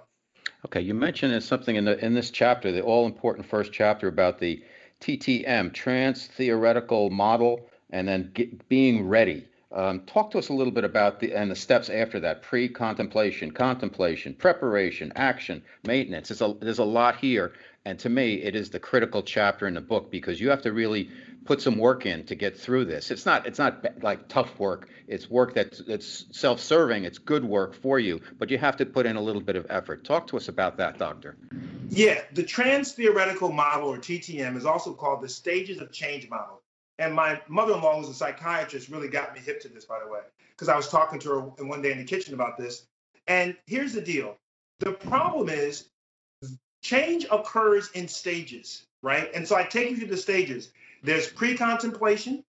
Okay, 0.65 0.81
you 0.81 0.93
mentioned 0.93 1.43
something 1.43 1.75
in 1.75 1.85
the 1.85 2.03
in 2.03 2.13
this 2.13 2.31
chapter, 2.31 2.71
the 2.71 2.81
all 2.81 3.05
important 3.05 3.45
first 3.45 3.71
chapter 3.71 4.07
about 4.07 4.39
the 4.39 4.63
TTM, 5.05 5.71
trans 5.71 6.25
theoretical 6.25 7.11
model, 7.11 7.69
and 7.91 8.07
then 8.07 8.31
get, 8.33 8.67
being 8.69 9.07
ready. 9.07 9.45
Um, 9.71 10.01
talk 10.07 10.31
to 10.31 10.39
us 10.39 10.49
a 10.49 10.53
little 10.53 10.73
bit 10.73 10.83
about 10.83 11.19
the 11.19 11.31
and 11.33 11.51
the 11.51 11.55
steps 11.55 11.91
after 11.91 12.19
that: 12.21 12.41
pre-contemplation, 12.41 13.51
contemplation, 13.51 14.33
preparation, 14.33 15.13
action, 15.15 15.61
maintenance. 15.85 16.29
There's 16.29 16.41
a 16.41 16.55
there's 16.59 16.79
a 16.79 16.83
lot 16.83 17.17
here, 17.17 17.53
and 17.85 17.99
to 17.99 18.09
me, 18.09 18.41
it 18.41 18.55
is 18.55 18.71
the 18.71 18.79
critical 18.79 19.21
chapter 19.21 19.67
in 19.67 19.75
the 19.75 19.81
book 19.81 20.09
because 20.09 20.41
you 20.41 20.49
have 20.49 20.63
to 20.63 20.73
really 20.73 21.09
put 21.45 21.61
some 21.61 21.77
work 21.77 22.07
in 22.07 22.25
to 22.25 22.33
get 22.33 22.57
through 22.57 22.85
this. 22.85 23.11
It's 23.11 23.25
not 23.25 23.45
it's 23.45 23.59
not 23.59 23.85
like 24.01 24.27
tough 24.27 24.59
work. 24.59 24.89
It's 25.07 25.29
work 25.29 25.53
that's 25.53 25.79
that's 25.85 26.25
self-serving. 26.31 27.05
It's 27.05 27.19
good 27.19 27.45
work 27.45 27.75
for 27.75 27.99
you, 27.99 28.19
but 28.39 28.49
you 28.49 28.57
have 28.57 28.75
to 28.77 28.85
put 28.85 29.05
in 29.05 29.15
a 29.15 29.21
little 29.21 29.41
bit 29.41 29.55
of 29.55 29.67
effort. 29.69 30.03
Talk 30.03 30.25
to 30.27 30.37
us 30.37 30.47
about 30.47 30.77
that, 30.77 30.97
doctor. 30.97 31.37
Yeah, 31.89 32.21
the 32.33 32.43
trans 32.43 32.93
theoretical 32.93 33.51
model 33.51 33.89
or 33.89 33.97
TTM 33.97 34.57
is 34.57 34.65
also 34.65 34.91
called 34.93 35.21
the 35.21 35.29
stages 35.29 35.79
of 35.79 35.91
change 35.91 36.27
model. 36.29 36.61
And 36.97 37.13
my 37.13 37.39
mother-in-law, 37.47 37.99
who's 37.99 38.09
a 38.09 38.13
psychiatrist, 38.13 38.89
really 38.89 39.09
got 39.09 39.33
me 39.33 39.41
hip 39.41 39.61
to 39.61 39.67
this, 39.67 39.85
by 39.85 39.99
the 39.99 40.09
way, 40.09 40.21
because 40.51 40.69
I 40.69 40.77
was 40.77 40.87
talking 40.87 41.19
to 41.19 41.29
her 41.29 41.39
one 41.41 41.81
day 41.81 41.91
in 41.91 41.97
the 41.99 42.05
kitchen 42.05 42.33
about 42.33 42.57
this. 42.57 42.87
And 43.27 43.55
here's 43.67 43.93
the 43.93 44.01
deal: 44.01 44.37
the 44.79 44.93
problem 44.93 45.49
is 45.49 45.89
change 46.85 47.25
occurs 47.31 47.89
in 47.95 48.07
stages, 48.07 48.85
right? 49.01 49.31
And 49.33 49.47
so 49.47 49.55
I 49.55 49.63
take 49.63 49.89
you 49.89 49.97
through 49.97 50.07
the 50.07 50.17
stages. 50.17 50.71
There's 51.01 51.27
pre-contemplation, 51.27 52.43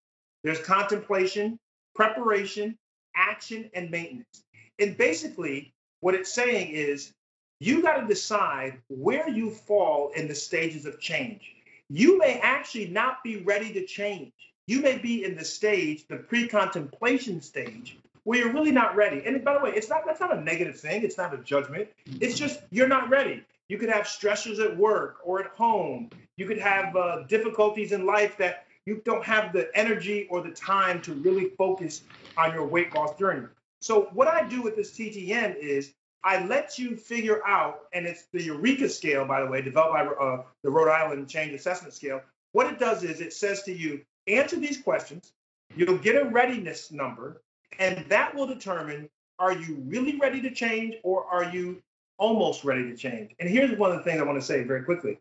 there's 0.44 0.60
contemplation, 0.60 1.58
preparation, 1.94 2.76
action, 3.14 3.70
and 3.72 3.90
maintenance. 3.90 4.42
And 4.78 4.94
basically, 4.98 5.72
what 6.00 6.14
it's 6.14 6.30
saying 6.30 6.72
is 6.72 7.14
you 7.60 7.80
got 7.80 7.96
to 8.02 8.06
decide 8.06 8.78
where 8.88 9.26
you 9.26 9.50
fall 9.50 10.10
in 10.14 10.28
the 10.28 10.34
stages 10.34 10.84
of 10.84 11.00
change. 11.00 11.50
You 11.88 12.18
may 12.18 12.38
actually 12.40 12.88
not 12.88 13.24
be 13.24 13.38
ready 13.38 13.72
to 13.72 13.86
change. 13.86 14.32
You 14.66 14.82
may 14.82 14.98
be 14.98 15.24
in 15.24 15.34
the 15.34 15.44
stage, 15.46 16.06
the 16.08 16.16
pre-contemplation 16.16 17.40
stage, 17.40 17.96
where 18.26 18.40
you're 18.40 18.52
really 18.52 18.72
not 18.72 18.96
ready. 18.96 19.22
And 19.24 19.42
by 19.44 19.54
the 19.54 19.60
way, 19.60 19.70
it's 19.70 19.88
not 19.88 20.04
that's 20.04 20.18
not 20.18 20.36
a 20.36 20.40
negative 20.40 20.78
thing. 20.78 21.04
It's 21.04 21.16
not 21.16 21.32
a 21.32 21.38
judgment. 21.38 21.88
It's 22.20 22.36
just 22.36 22.58
you're 22.70 22.88
not 22.88 23.08
ready. 23.08 23.44
You 23.68 23.78
could 23.78 23.88
have 23.88 24.04
stressors 24.06 24.58
at 24.58 24.76
work 24.76 25.18
or 25.24 25.40
at 25.40 25.46
home. 25.52 26.10
You 26.36 26.46
could 26.46 26.58
have 26.58 26.96
uh, 26.96 27.22
difficulties 27.28 27.92
in 27.92 28.04
life 28.04 28.36
that 28.38 28.66
you 28.84 29.00
don't 29.04 29.24
have 29.24 29.52
the 29.52 29.70
energy 29.74 30.26
or 30.28 30.42
the 30.42 30.50
time 30.50 31.00
to 31.02 31.14
really 31.14 31.50
focus 31.56 32.02
on 32.36 32.52
your 32.52 32.66
weight 32.66 32.92
loss 32.96 33.16
journey. 33.16 33.46
So 33.80 34.08
what 34.12 34.26
I 34.26 34.46
do 34.48 34.60
with 34.60 34.74
this 34.74 34.90
TTM 34.90 35.56
is 35.56 35.92
I 36.24 36.44
let 36.44 36.80
you 36.80 36.96
figure 36.96 37.46
out, 37.46 37.82
and 37.92 38.06
it's 38.06 38.24
the 38.32 38.48
URICA 38.48 38.90
scale, 38.90 39.24
by 39.24 39.40
the 39.40 39.46
way, 39.46 39.62
developed 39.62 39.94
by 39.94 40.04
uh, 40.04 40.42
the 40.64 40.70
Rhode 40.70 40.90
Island 40.90 41.28
Change 41.28 41.52
Assessment 41.52 41.94
Scale. 41.94 42.22
What 42.50 42.66
it 42.72 42.80
does 42.80 43.04
is 43.04 43.20
it 43.20 43.32
says 43.32 43.62
to 43.64 43.72
you, 43.72 44.00
answer 44.26 44.56
these 44.56 44.82
questions. 44.82 45.32
You'll 45.76 45.98
get 45.98 46.16
a 46.20 46.24
readiness 46.24 46.90
number, 46.90 47.40
and 47.78 48.04
that 48.08 48.34
will 48.34 48.46
determine 48.46 49.08
are 49.38 49.52
you 49.52 49.82
really 49.86 50.16
ready 50.18 50.40
to 50.42 50.50
change 50.50 50.94
or 51.02 51.24
are 51.26 51.44
you 51.44 51.82
almost 52.18 52.64
ready 52.64 52.84
to 52.84 52.96
change? 52.96 53.32
And 53.38 53.48
here's 53.48 53.76
one 53.78 53.90
of 53.90 53.98
the 53.98 54.02
things 54.02 54.20
I 54.20 54.24
want 54.24 54.40
to 54.40 54.46
say 54.46 54.64
very 54.64 54.82
quickly 54.82 55.18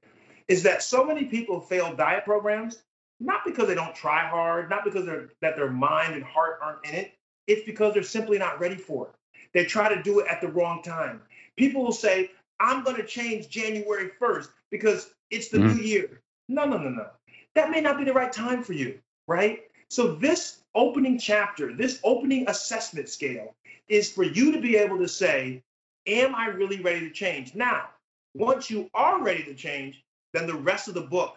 is 0.48 0.64
that 0.64 0.84
so 0.84 1.04
many 1.04 1.26
people 1.26 1.60
fail 1.60 1.96
diet 1.96 2.24
programs, 2.24 2.84
not 3.20 3.42
because 3.46 3.68
they 3.68 3.76
don't 3.76 3.96
try 3.96 4.28
hard, 4.28 4.70
not 4.70 4.84
because 4.84 5.06
they're, 5.06 5.30
that 5.42 5.56
their 5.56 5.72
mind 5.72 6.14
and 6.14 6.24
heart 6.24 6.60
aren't 6.62 6.86
in 6.86 6.94
it. 6.94 7.14
It's 7.48 7.66
because 7.66 7.94
they're 7.94 8.04
simply 8.04 8.38
not 8.38 8.60
ready 8.60 8.76
for 8.76 9.08
it. 9.08 9.14
They 9.54 9.66
try 9.66 9.94
to 9.94 10.02
do 10.02 10.20
it 10.20 10.28
at 10.28 10.42
the 10.42 10.48
wrong 10.48 10.82
time. 10.82 11.22
People 11.58 11.84
will 11.84 11.92
say, 11.92 12.32
I'm 12.60 12.84
going 12.84 12.98
to 12.98 13.06
change 13.06 13.50
January 13.50 14.12
1st 14.22 14.50
because 14.72 15.14
it's 15.32 15.50
the 15.50 15.58
mm-hmm. 15.58 15.78
new 15.78 15.84
year. 15.84 16.22
No, 16.48 16.66
no, 16.66 16.78
no, 16.78 16.90
no. 16.90 17.08
That 17.56 17.72
may 17.72 17.82
not 17.82 17.98
be 17.98 18.04
the 18.04 18.14
right 18.14 18.32
time 18.32 18.64
for 18.64 18.74
you, 18.74 19.00
right? 19.28 19.62
So, 19.90 20.16
this 20.16 20.62
opening 20.76 21.18
chapter, 21.18 21.74
this 21.74 22.00
opening 22.04 22.48
assessment 22.50 23.10
scale 23.10 23.56
is 23.88 24.12
for 24.12 24.24
you 24.24 24.52
to 24.52 24.60
be 24.60 24.76
able 24.76 24.98
to 25.00 25.08
say, 25.08 25.64
Am 26.08 26.36
I 26.36 26.48
really 26.48 26.82
ready 26.82 27.00
to 27.00 27.10
change? 27.10 27.56
Now, 27.56 27.90
once 28.36 28.70
you 28.70 28.88
are 28.94 29.24
ready 29.24 29.44
to 29.44 29.56
change, 29.56 30.04
then 30.34 30.46
the 30.46 30.54
rest 30.54 30.88
of 30.88 30.94
the 30.94 31.02
book 31.02 31.36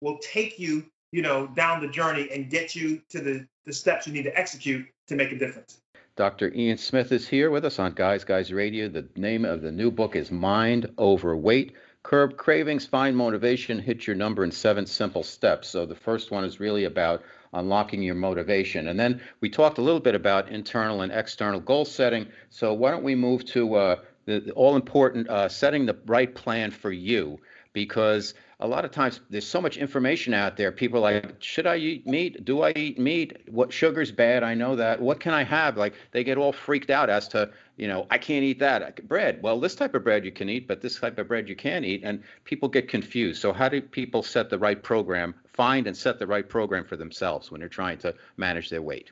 will 0.00 0.18
take 0.18 0.58
you, 0.58 0.86
you 1.12 1.20
know, 1.20 1.48
down 1.48 1.82
the 1.82 1.88
journey 1.88 2.28
and 2.32 2.48
get 2.48 2.74
you 2.74 3.02
to 3.10 3.20
the, 3.20 3.46
the 3.66 3.74
steps 3.74 4.06
you 4.06 4.14
need 4.14 4.22
to 4.22 4.38
execute 4.38 4.86
to 5.08 5.16
make 5.16 5.32
a 5.32 5.38
difference. 5.38 5.82
Dr. 6.16 6.50
Ian 6.54 6.78
Smith 6.78 7.12
is 7.12 7.28
here 7.28 7.50
with 7.50 7.66
us 7.66 7.78
on 7.78 7.92
Guys 7.92 8.24
Guys 8.24 8.50
Radio. 8.50 8.88
The 8.88 9.06
name 9.16 9.44
of 9.44 9.60
the 9.60 9.70
new 9.70 9.90
book 9.90 10.16
is 10.16 10.30
Mind 10.30 10.90
Over 10.96 11.36
Weight 11.36 11.74
Curb 12.02 12.38
Cravings, 12.38 12.86
Find 12.86 13.14
Motivation, 13.14 13.78
Hit 13.78 14.06
Your 14.06 14.16
Number 14.16 14.44
in 14.44 14.50
Seven 14.50 14.86
Simple 14.86 15.22
Steps. 15.22 15.68
So 15.68 15.84
the 15.84 15.94
first 15.94 16.30
one 16.30 16.44
is 16.44 16.58
really 16.58 16.84
about 16.84 17.22
unlocking 17.58 18.02
your 18.02 18.14
motivation. 18.14 18.88
And 18.88 18.98
then 18.98 19.20
we 19.40 19.50
talked 19.50 19.78
a 19.78 19.82
little 19.82 20.00
bit 20.00 20.14
about 20.14 20.48
internal 20.48 21.02
and 21.02 21.12
external 21.12 21.60
goal 21.60 21.84
setting. 21.84 22.26
So 22.50 22.72
why 22.72 22.90
don't 22.90 23.04
we 23.04 23.14
move 23.14 23.44
to 23.46 23.74
uh, 23.74 23.96
the, 24.24 24.40
the 24.40 24.52
all 24.52 24.76
important 24.76 25.28
uh, 25.28 25.48
setting 25.48 25.86
the 25.86 25.96
right 26.06 26.32
plan 26.34 26.70
for 26.70 26.92
you? 26.92 27.38
Because 27.76 28.32
a 28.58 28.66
lot 28.66 28.86
of 28.86 28.90
times 28.90 29.20
there's 29.28 29.46
so 29.46 29.60
much 29.60 29.76
information 29.76 30.32
out 30.32 30.56
there. 30.56 30.72
People 30.72 31.02
like, 31.02 31.34
should 31.40 31.66
I 31.66 31.76
eat 31.76 32.06
meat? 32.06 32.42
Do 32.42 32.62
I 32.62 32.72
eat 32.74 32.98
meat? 32.98 33.36
What 33.50 33.70
sugar's 33.70 34.10
bad? 34.10 34.42
I 34.42 34.54
know 34.54 34.76
that. 34.76 34.98
What 34.98 35.20
can 35.20 35.34
I 35.34 35.44
have? 35.44 35.76
Like 35.76 35.92
they 36.12 36.24
get 36.24 36.38
all 36.38 36.54
freaked 36.54 36.88
out 36.88 37.10
as 37.10 37.28
to, 37.28 37.50
you 37.76 37.86
know, 37.86 38.06
I 38.10 38.16
can't 38.16 38.44
eat 38.44 38.60
that 38.60 39.06
bread. 39.06 39.42
Well, 39.42 39.60
this 39.60 39.74
type 39.74 39.94
of 39.94 40.02
bread 40.02 40.24
you 40.24 40.32
can 40.32 40.48
eat, 40.48 40.66
but 40.66 40.80
this 40.80 40.98
type 40.98 41.18
of 41.18 41.28
bread 41.28 41.50
you 41.50 41.54
can't 41.54 41.84
eat, 41.84 42.00
and 42.02 42.22
people 42.44 42.70
get 42.70 42.88
confused. 42.88 43.42
So 43.42 43.52
how 43.52 43.68
do 43.68 43.82
people 43.82 44.22
set 44.22 44.48
the 44.48 44.58
right 44.58 44.82
program, 44.82 45.34
find 45.52 45.86
and 45.86 45.94
set 45.94 46.18
the 46.18 46.26
right 46.26 46.48
program 46.48 46.86
for 46.86 46.96
themselves 46.96 47.50
when 47.50 47.60
they're 47.60 47.68
trying 47.68 47.98
to 47.98 48.14
manage 48.38 48.70
their 48.70 48.80
weight? 48.80 49.10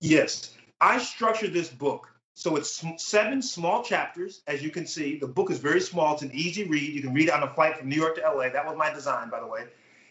Yes, 0.00 0.54
I 0.80 0.96
structured 0.96 1.52
this 1.52 1.68
book 1.68 2.08
so 2.38 2.54
it's 2.54 2.84
seven 2.98 3.42
small 3.42 3.82
chapters, 3.82 4.42
as 4.46 4.62
you 4.62 4.70
can 4.70 4.86
see. 4.86 5.18
The 5.18 5.26
book 5.26 5.50
is 5.50 5.58
very 5.58 5.80
small. 5.80 6.14
It's 6.14 6.22
an 6.22 6.30
easy 6.32 6.62
read. 6.62 6.92
You 6.92 7.02
can 7.02 7.12
read 7.12 7.26
it 7.26 7.34
on 7.34 7.42
a 7.42 7.52
flight 7.52 7.76
from 7.76 7.88
New 7.88 7.96
York 7.96 8.14
to 8.14 8.20
LA. 8.20 8.48
That 8.50 8.64
was 8.64 8.76
my 8.78 8.94
design, 8.94 9.28
by 9.28 9.40
the 9.40 9.46
way. 9.48 9.64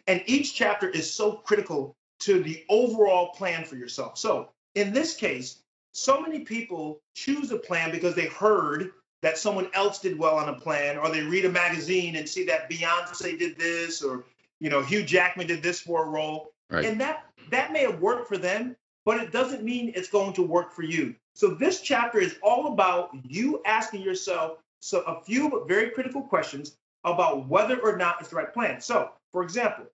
And 0.07 0.21
each 0.25 0.53
chapter 0.53 0.89
is 0.89 1.09
so 1.09 1.31
critical 1.31 1.95
to 2.19 2.43
the 2.43 2.65
overall 2.67 3.29
plan 3.29 3.63
for 3.63 3.77
yourself. 3.77 4.17
So 4.17 4.49
in 4.75 4.91
this 4.91 5.15
case, 5.15 5.61
so 5.93 6.19
many 6.19 6.39
people 6.39 6.99
choose 7.15 7.49
a 7.51 7.57
plan 7.57 7.91
because 7.91 8.13
they 8.13 8.25
heard 8.25 8.91
that 9.21 9.37
someone 9.37 9.69
else 9.73 9.99
did 9.99 10.19
well 10.19 10.35
on 10.35 10.49
a 10.49 10.59
plan, 10.59 10.97
or 10.97 11.09
they 11.09 11.21
read 11.21 11.45
a 11.45 11.49
magazine 11.49 12.17
and 12.17 12.27
see 12.27 12.43
that 12.47 12.69
Beyonce 12.69 13.39
did 13.39 13.57
this, 13.57 14.01
or 14.01 14.25
you 14.59 14.69
know 14.69 14.81
Hugh 14.81 15.03
Jackman 15.03 15.47
did 15.47 15.63
this 15.63 15.79
for 15.79 16.03
a 16.03 16.09
role, 16.09 16.51
right. 16.69 16.83
and 16.83 16.99
that 16.99 17.23
that 17.51 17.71
may 17.71 17.83
have 17.83 18.01
worked 18.01 18.27
for 18.27 18.37
them, 18.37 18.75
but 19.05 19.15
it 19.15 19.31
doesn't 19.31 19.63
mean 19.63 19.93
it's 19.95 20.09
going 20.09 20.33
to 20.33 20.43
work 20.43 20.73
for 20.73 20.83
you. 20.83 21.15
So 21.37 21.49
this 21.49 21.81
chapter 21.81 22.17
is 22.17 22.35
all 22.41 22.73
about 22.73 23.11
you 23.23 23.61
asking 23.63 24.01
yourself 24.01 24.57
so 24.79 25.01
a 25.01 25.21
few 25.21 25.51
but 25.51 25.67
very 25.67 25.91
critical 25.91 26.23
questions 26.23 26.77
about 27.03 27.47
whether 27.47 27.79
or 27.79 27.95
not 27.95 28.15
it's 28.19 28.31
the 28.31 28.37
right 28.37 28.51
plan. 28.51 28.81
So, 28.81 29.11
for 29.31 29.43
example, 29.43 29.85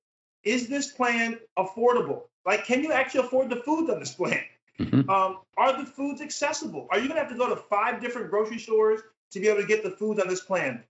is 0.46 0.70
this 0.70 0.94
plan 0.94 1.38
affordable? 1.60 2.22
Like, 2.46 2.64
can 2.64 2.82
you 2.82 2.94
actually 2.94 3.26
afford 3.26 3.50
the 3.50 3.58
foods 3.58 3.90
on 3.90 4.00
this 4.00 4.14
plan? 4.14 4.40
Mm-hmm. 4.80 5.10
Um, 5.10 5.40
are 5.58 5.78
the 5.78 5.86
foods 5.86 6.22
accessible? 6.22 6.88
Are 6.90 6.98
you 6.98 7.10
going 7.10 7.18
to 7.18 7.24
have 7.24 7.32
to 7.34 7.38
go 7.38 7.50
to 7.50 7.58
five 7.58 8.00
different 8.00 8.30
grocery 8.30 8.58
stores 8.58 9.02
to 9.32 9.42
be 9.42 9.50
able 9.50 9.60
to 9.60 9.68
get 9.68 9.84
the 9.84 9.92
foods 9.92 10.22
on 10.22 10.30
this 10.30 10.42
plan? 10.42 10.82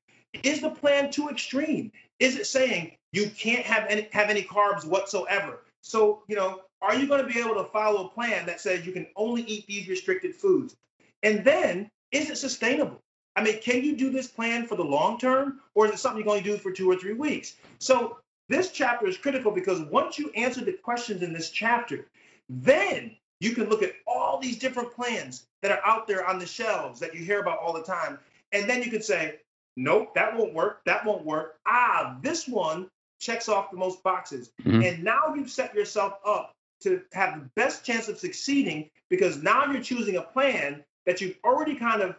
Is 0.44 0.62
the 0.62 0.70
plan 0.70 1.10
too 1.10 1.30
extreme? 1.30 1.92
Is 2.20 2.36
it 2.36 2.46
saying 2.46 2.96
you 3.12 3.32
can't 3.36 3.66
have 3.66 3.88
any 3.90 4.08
have 4.12 4.30
any 4.30 4.44
carbs 4.44 4.86
whatsoever? 4.86 5.62
So, 5.82 6.22
you 6.28 6.36
know, 6.36 6.62
are 6.84 6.96
you 6.96 7.08
going 7.08 7.26
to 7.26 7.34
be 7.34 7.40
able 7.40 7.56
to 7.56 7.64
follow 7.64 8.06
a 8.06 8.10
plan 8.10 8.46
that 8.46 8.60
says 8.60 8.86
you 8.86 8.92
can 8.92 9.08
only 9.16 9.42
eat 9.44 9.66
these 9.68 9.88
restricted 9.88 10.36
foods? 10.36 10.76
And 11.24 11.44
then, 11.46 11.90
is 12.12 12.30
it 12.30 12.38
sustainable? 12.38 13.02
I 13.36 13.44
mean, 13.44 13.60
can 13.62 13.84
you 13.84 13.96
do 13.96 14.12
this 14.12 14.28
plan 14.28 14.68
for 14.68 14.76
the 14.76 14.84
long 14.84 15.18
term, 15.18 15.62
or 15.74 15.86
is 15.86 15.94
it 15.94 16.00
something 16.00 16.20
you're 16.20 16.26
going 16.26 16.44
to 16.44 16.50
do 16.52 16.58
for 16.58 16.72
two 16.72 16.92
or 16.92 16.98
three 16.98 17.14
weeks? 17.14 17.56
So, 17.80 18.18
this 18.50 18.72
chapter 18.72 19.08
is 19.08 19.18
critical 19.18 19.52
because 19.52 19.80
once 19.80 20.20
you 20.20 20.30
answer 20.32 20.64
the 20.64 20.74
questions 20.74 21.24
in 21.24 21.32
this 21.32 21.50
chapter, 21.50 22.10
then 22.50 23.16
you 23.40 23.52
can 23.52 23.70
look 23.70 23.82
at 23.82 23.94
all 24.06 24.38
these 24.38 24.60
different 24.60 24.94
plans 24.94 25.48
that 25.62 25.72
are 25.72 25.82
out 25.86 26.08
there 26.08 26.28
on 26.28 26.40
the 26.40 26.46
shelves 26.46 27.00
that 27.00 27.16
you 27.16 27.24
hear 27.24 27.40
about 27.40 27.60
all 27.60 27.72
the 27.72 27.82
time. 27.82 28.20
And 28.52 28.70
then 28.70 28.84
you 28.84 28.92
can 28.92 29.02
say, 29.02 29.40
nope, 29.78 30.14
that 30.16 30.38
won't 30.38 30.54
work. 30.54 30.82
That 30.86 31.06
won't 31.06 31.26
work. 31.26 31.58
Ah, 31.66 32.18
this 32.22 32.48
one 32.48 32.90
checks 33.20 33.48
off 33.48 33.72
the 33.72 33.78
most 33.78 34.04
boxes. 34.04 34.52
Mm-hmm. 34.62 34.84
And 34.84 35.04
now 35.04 35.34
you've 35.34 35.50
set 35.50 35.74
yourself 35.74 36.20
up 36.26 36.54
to 36.84 37.02
have 37.14 37.40
the 37.40 37.50
best 37.56 37.86
chance 37.86 38.08
of 38.08 38.18
succeeding 38.18 38.90
because 39.10 39.42
now 39.42 39.72
you're 39.72 39.82
choosing 39.82 40.18
a 40.18 40.22
plan 40.22 40.84
that 41.06 41.22
you've 41.22 41.38
already 41.44 41.76
kind 41.76 42.02
of 42.02 42.16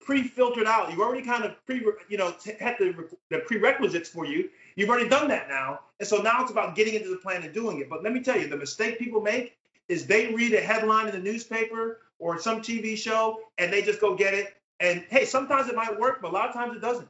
pre-filtered 0.00 0.66
out. 0.66 0.90
You've 0.90 1.00
already 1.00 1.24
kind 1.24 1.44
of 1.44 1.54
pre, 1.66 1.84
you 2.08 2.18
know, 2.18 2.34
had 2.58 2.76
the, 2.78 3.08
the 3.30 3.38
prerequisites 3.40 4.08
for 4.08 4.24
you. 4.24 4.48
You've 4.74 4.88
already 4.88 5.08
done 5.08 5.28
that 5.28 5.48
now, 5.48 5.80
and 6.00 6.08
so 6.08 6.16
now 6.18 6.42
it's 6.42 6.50
about 6.50 6.74
getting 6.74 6.94
into 6.94 7.10
the 7.10 7.16
plan 7.16 7.42
and 7.42 7.52
doing 7.52 7.80
it. 7.80 7.88
But 7.88 8.02
let 8.02 8.12
me 8.12 8.20
tell 8.20 8.38
you, 8.38 8.48
the 8.48 8.56
mistake 8.56 8.98
people 8.98 9.20
make 9.20 9.56
is 9.88 10.06
they 10.06 10.32
read 10.32 10.54
a 10.54 10.60
headline 10.60 11.06
in 11.06 11.12
the 11.12 11.20
newspaper 11.20 12.00
or 12.18 12.38
some 12.38 12.62
TV 12.62 12.96
show 12.96 13.40
and 13.58 13.72
they 13.72 13.82
just 13.82 14.00
go 14.00 14.14
get 14.14 14.32
it. 14.32 14.56
And 14.80 15.04
hey, 15.10 15.24
sometimes 15.24 15.68
it 15.68 15.76
might 15.76 15.98
work, 15.98 16.22
but 16.22 16.30
a 16.30 16.34
lot 16.34 16.48
of 16.48 16.54
times 16.54 16.76
it 16.76 16.80
doesn't. 16.80 17.08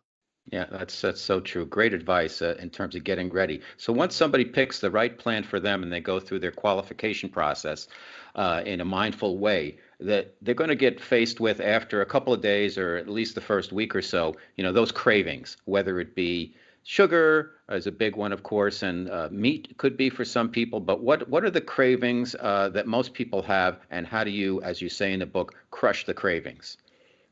Yeah, 0.50 0.66
that's 0.70 1.00
that's 1.00 1.20
so 1.20 1.40
true. 1.40 1.64
Great 1.66 1.94
advice 1.94 2.42
uh, 2.42 2.56
in 2.58 2.68
terms 2.70 2.94
of 2.96 3.04
getting 3.04 3.30
ready. 3.30 3.60
So 3.76 3.92
once 3.92 4.14
somebody 4.14 4.44
picks 4.44 4.80
the 4.80 4.90
right 4.90 5.16
plan 5.16 5.44
for 5.44 5.60
them 5.60 5.82
and 5.82 5.92
they 5.92 6.00
go 6.00 6.18
through 6.20 6.40
their 6.40 6.50
qualification 6.52 7.28
process 7.28 7.86
uh, 8.34 8.62
in 8.66 8.80
a 8.80 8.84
mindful 8.84 9.38
way, 9.38 9.78
that 10.00 10.34
they're 10.42 10.54
going 10.54 10.68
to 10.68 10.76
get 10.76 11.00
faced 11.00 11.38
with 11.40 11.60
after 11.60 12.00
a 12.02 12.06
couple 12.06 12.32
of 12.32 12.40
days 12.40 12.76
or 12.76 12.96
at 12.96 13.08
least 13.08 13.34
the 13.34 13.40
first 13.40 13.72
week 13.72 13.94
or 13.94 14.02
so, 14.02 14.36
you 14.56 14.64
know, 14.64 14.72
those 14.72 14.90
cravings, 14.92 15.56
whether 15.64 16.00
it 16.00 16.14
be 16.14 16.54
sugar 16.82 17.52
is 17.70 17.86
a 17.86 17.92
big 17.92 18.16
one, 18.16 18.32
of 18.32 18.42
course, 18.42 18.82
and 18.82 19.08
uh, 19.10 19.28
meat 19.30 19.76
could 19.78 19.96
be 19.96 20.10
for 20.10 20.24
some 20.24 20.48
people. 20.50 20.80
But 20.80 21.02
what 21.02 21.28
what 21.28 21.44
are 21.44 21.50
the 21.50 21.60
cravings 21.60 22.34
uh, 22.40 22.68
that 22.70 22.86
most 22.88 23.14
people 23.14 23.42
have, 23.42 23.78
and 23.90 24.06
how 24.06 24.24
do 24.24 24.30
you, 24.30 24.60
as 24.62 24.82
you 24.82 24.88
say 24.88 25.12
in 25.12 25.20
the 25.20 25.26
book, 25.26 25.54
crush 25.70 26.04
the 26.04 26.14
cravings? 26.14 26.76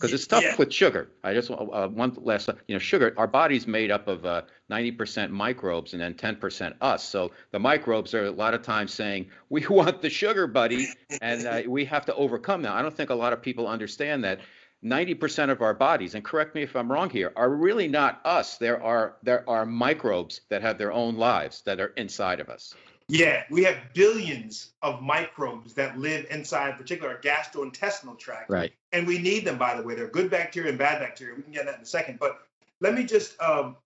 Because 0.00 0.14
it's 0.14 0.26
tough 0.26 0.42
yeah. 0.42 0.57
with 0.57 0.73
sugar. 0.73 1.11
I 1.23 1.35
just 1.35 1.50
uh, 1.50 1.88
one 1.88 2.16
last, 2.23 2.49
you 2.66 2.75
know, 2.75 2.78
sugar. 2.78 3.12
Our 3.19 3.26
body's 3.26 3.66
made 3.66 3.90
up 3.90 4.09
of 4.09 4.25
uh, 4.25 4.42
90% 4.71 5.28
microbes 5.30 5.92
and 5.92 6.00
then 6.00 6.14
10% 6.14 6.75
us. 6.80 7.04
So 7.04 7.33
the 7.50 7.59
microbes 7.59 8.14
are 8.14 8.25
a 8.25 8.30
lot 8.30 8.54
of 8.54 8.62
times 8.62 8.95
saying, 8.95 9.28
"We 9.50 9.66
want 9.66 10.00
the 10.00 10.09
sugar, 10.09 10.47
buddy," 10.47 10.88
and 11.21 11.47
uh, 11.47 11.62
we 11.69 11.85
have 11.85 12.07
to 12.07 12.14
overcome 12.14 12.62
that. 12.62 12.73
I 12.73 12.80
don't 12.80 12.97
think 12.97 13.11
a 13.11 13.14
lot 13.14 13.33
of 13.33 13.42
people 13.42 13.69
understand 13.69 14.25
that. 14.25 14.40
90% 14.83 15.50
of 15.50 15.61
our 15.61 15.75
bodies, 15.75 16.14
and 16.14 16.25
correct 16.25 16.54
me 16.54 16.62
if 16.62 16.75
I'm 16.75 16.90
wrong 16.90 17.11
here, 17.11 17.35
are 17.37 17.50
really 17.50 17.87
not 17.87 18.19
us. 18.25 18.57
There 18.57 18.83
are 18.83 19.16
there 19.23 19.45
are 19.47 19.66
microbes 19.66 20.40
that 20.49 20.62
have 20.62 20.78
their 20.78 20.90
own 20.90 21.16
lives 21.16 21.61
that 21.66 21.80
are 21.80 21.88
inside 21.99 22.40
of 22.40 22.49
us. 22.49 22.75
Yeah, 23.11 23.43
we 23.50 23.64
have 23.64 23.76
billions 23.93 24.71
of 24.83 25.02
microbes 25.02 25.75
that 25.75 25.99
live 25.99 26.26
inside, 26.31 26.76
particularly 26.79 27.17
our 27.17 27.21
gastrointestinal 27.21 28.17
tract. 28.17 28.49
Right. 28.49 28.73
And 28.93 29.05
we 29.07 29.19
need 29.19 29.45
them, 29.45 29.59
by 29.59 29.76
the 29.76 29.83
way. 29.83 29.97
They're 29.97 30.07
good 30.07 30.31
bacteria 30.31 30.71
and 30.71 30.79
bad 30.79 31.00
bacteria. 31.00 31.35
We 31.35 31.43
can 31.43 31.52
get 31.52 31.67
that 31.67 31.76
in 31.76 31.83
a 31.83 31.87
second. 31.87 32.21
But 32.21 32.38
let 32.81 32.95
me 32.95 33.05
just 33.05 33.40
um, 33.43 33.76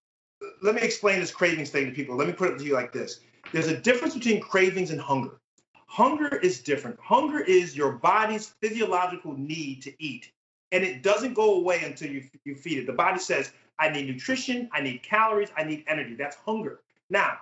let 0.62 0.74
me 0.74 0.82
explain 0.82 1.20
this 1.20 1.30
cravings 1.30 1.70
thing 1.70 1.86
to 1.86 1.92
people. 1.92 2.16
Let 2.16 2.26
me 2.26 2.34
put 2.34 2.50
it 2.50 2.58
to 2.58 2.64
you 2.64 2.74
like 2.74 2.92
this: 2.92 3.20
There's 3.50 3.68
a 3.68 3.76
difference 3.76 4.14
between 4.14 4.40
cravings 4.40 4.90
and 4.90 5.00
hunger. 5.00 5.40
Hunger 5.86 6.36
is 6.36 6.60
different. 6.60 6.98
Hunger 7.00 7.40
is 7.40 7.76
your 7.76 7.92
body's 7.92 8.48
physiological 8.60 9.32
need 9.38 9.80
to 9.82 10.02
eat, 10.02 10.32
and 10.72 10.84
it 10.84 11.02
doesn't 11.02 11.34
go 11.34 11.54
away 11.54 11.82
until 11.84 12.10
you 12.10 12.24
you 12.44 12.54
feed 12.54 12.78
it. 12.78 12.86
The 12.86 12.92
body 12.92 13.20
says, 13.20 13.52
"I 13.78 13.88
need 13.88 14.06
nutrition, 14.06 14.68
I 14.72 14.82
need 14.82 15.02
calories, 15.02 15.50
I 15.56 15.64
need 15.64 15.84
energy." 15.86 16.14
That's 16.14 16.36
hunger. 16.36 16.80
Now, 17.08 17.38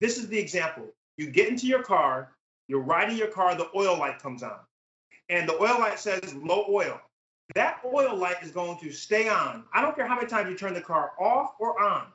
this 0.00 0.18
is 0.18 0.28
the 0.28 0.38
example. 0.38 0.92
You 1.16 1.30
get 1.30 1.48
into 1.48 1.66
your 1.66 1.82
car, 1.82 2.30
you're 2.68 2.80
riding 2.80 3.16
your 3.16 3.28
car, 3.28 3.54
the 3.54 3.68
oil 3.74 3.98
light 3.98 4.18
comes 4.18 4.42
on, 4.42 4.58
and 5.28 5.48
the 5.48 5.54
oil 5.54 5.78
light 5.78 5.98
says 5.98 6.34
low 6.34 6.66
oil. 6.68 7.00
That 7.54 7.80
oil 7.84 8.16
light 8.16 8.42
is 8.42 8.50
going 8.50 8.78
to 8.78 8.90
stay 8.90 9.28
on. 9.28 9.64
I 9.72 9.82
don't 9.82 9.94
care 9.94 10.06
how 10.06 10.16
many 10.16 10.26
times 10.26 10.48
you 10.48 10.56
turn 10.56 10.74
the 10.74 10.80
car 10.80 11.12
off 11.20 11.54
or 11.58 11.80
on. 11.82 12.06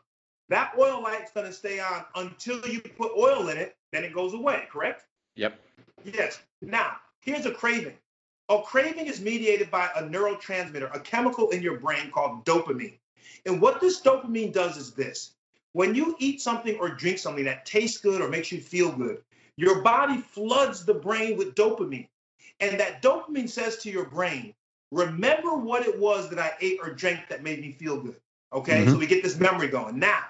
That 0.49 0.73
oil 0.79 1.01
light's 1.03 1.31
going 1.31 1.45
to 1.45 1.53
stay 1.53 1.79
on 1.79 2.03
until 2.15 2.67
you 2.67 2.81
put 2.81 3.11
oil 3.15 3.49
in 3.49 3.57
it, 3.57 3.77
then 3.91 4.03
it 4.03 4.13
goes 4.13 4.33
away, 4.33 4.67
correct? 4.71 5.05
Yep. 5.35 5.59
Yes. 6.03 6.39
Now, 6.61 6.97
here's 7.21 7.45
a 7.45 7.51
craving. 7.51 7.97
A 8.49 8.59
craving 8.63 9.05
is 9.05 9.21
mediated 9.21 9.69
by 9.69 9.89
a 9.95 10.01
neurotransmitter, 10.01 10.93
a 10.93 10.99
chemical 10.99 11.51
in 11.51 11.61
your 11.61 11.79
brain 11.79 12.09
called 12.09 12.45
dopamine. 12.45 12.97
And 13.45 13.61
what 13.61 13.79
this 13.79 14.01
dopamine 14.01 14.51
does 14.51 14.75
is 14.75 14.91
this 14.93 15.35
when 15.73 15.95
you 15.95 16.15
eat 16.19 16.41
something 16.41 16.77
or 16.79 16.89
drink 16.89 17.19
something 17.19 17.45
that 17.45 17.65
tastes 17.65 17.99
good 17.99 18.21
or 18.21 18.29
makes 18.29 18.51
you 18.51 18.59
feel 18.59 18.91
good, 18.91 19.21
your 19.57 19.81
body 19.81 20.17
floods 20.17 20.85
the 20.85 20.93
brain 20.93 21.37
with 21.37 21.55
dopamine. 21.55 22.07
And 22.59 22.79
that 22.79 23.01
dopamine 23.01 23.49
says 23.49 23.77
to 23.77 23.91
your 23.91 24.05
brain, 24.05 24.53
remember 24.91 25.55
what 25.55 25.85
it 25.85 25.99
was 25.99 26.29
that 26.29 26.39
I 26.39 26.53
ate 26.61 26.79
or 26.81 26.93
drank 26.93 27.27
that 27.29 27.43
made 27.43 27.61
me 27.61 27.71
feel 27.71 28.01
good. 28.01 28.19
Okay. 28.53 28.81
Mm-hmm. 28.81 28.91
So 28.91 28.97
we 28.97 29.07
get 29.07 29.23
this 29.23 29.39
memory 29.39 29.67
going. 29.67 29.99
Now, 29.99 30.23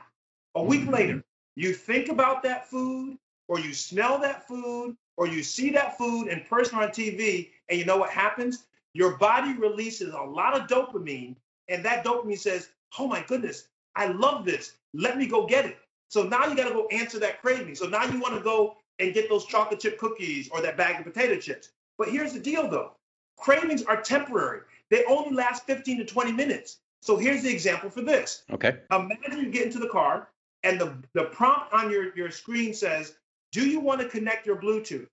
a 0.55 0.63
week 0.63 0.81
mm-hmm. 0.81 0.93
later, 0.93 1.23
you 1.55 1.73
think 1.73 2.09
about 2.09 2.43
that 2.43 2.69
food, 2.69 3.17
or 3.47 3.59
you 3.59 3.73
smell 3.73 4.19
that 4.19 4.47
food, 4.47 4.95
or 5.17 5.27
you 5.27 5.43
see 5.43 5.69
that 5.71 5.97
food 5.97 6.27
in 6.27 6.41
person 6.41 6.79
on 6.79 6.89
TV, 6.89 7.49
and 7.67 7.77
you 7.77 7.85
know 7.85 7.97
what 7.97 8.09
happens? 8.09 8.65
Your 8.93 9.17
body 9.17 9.53
releases 9.53 10.13
a 10.13 10.21
lot 10.21 10.59
of 10.59 10.67
dopamine, 10.67 11.35
and 11.67 11.83
that 11.85 12.05
dopamine 12.05 12.39
says, 12.39 12.69
Oh 12.97 13.07
my 13.07 13.21
goodness, 13.27 13.67
I 13.99 14.07
love 14.07 14.45
this. 14.45 14.73
Let 14.93 15.17
me 15.17 15.27
go 15.27 15.45
get 15.45 15.65
it. 15.65 15.77
So 16.07 16.23
now 16.23 16.47
you 16.47 16.55
got 16.55 16.69
to 16.69 16.73
go 16.73 16.87
answer 16.87 17.19
that 17.19 17.41
craving. 17.41 17.75
So 17.75 17.87
now 17.87 18.05
you 18.05 18.19
want 18.19 18.33
to 18.35 18.41
go 18.41 18.77
and 18.97 19.13
get 19.13 19.29
those 19.29 19.45
chocolate 19.45 19.79
chip 19.79 19.99
cookies 19.99 20.49
or 20.49 20.61
that 20.61 20.77
bag 20.77 20.99
of 20.99 21.13
potato 21.13 21.39
chips. 21.39 21.69
But 21.97 22.09
here's 22.09 22.33
the 22.33 22.39
deal 22.39 22.67
though 22.69 22.93
cravings 23.37 23.83
are 23.83 24.01
temporary, 24.01 24.61
they 24.89 25.05
only 25.05 25.35
last 25.35 25.65
15 25.65 25.99
to 25.99 26.05
20 26.05 26.31
minutes. 26.31 26.79
So 27.01 27.15
here's 27.15 27.43
the 27.43 27.49
example 27.49 27.89
for 27.89 28.01
this. 28.01 28.43
Okay. 28.51 28.79
Imagine 28.91 29.39
you 29.39 29.49
get 29.49 29.65
into 29.65 29.79
the 29.79 29.87
car 29.87 30.29
and 30.63 30.79
the, 30.79 30.93
the 31.13 31.25
prompt 31.25 31.71
on 31.71 31.89
your, 31.89 32.13
your 32.15 32.31
screen 32.31 32.73
says, 32.73 33.15
do 33.51 33.67
you 33.67 33.79
want 33.79 34.01
to 34.01 34.09
connect 34.09 34.45
your 34.45 34.57
Bluetooth? 34.57 35.07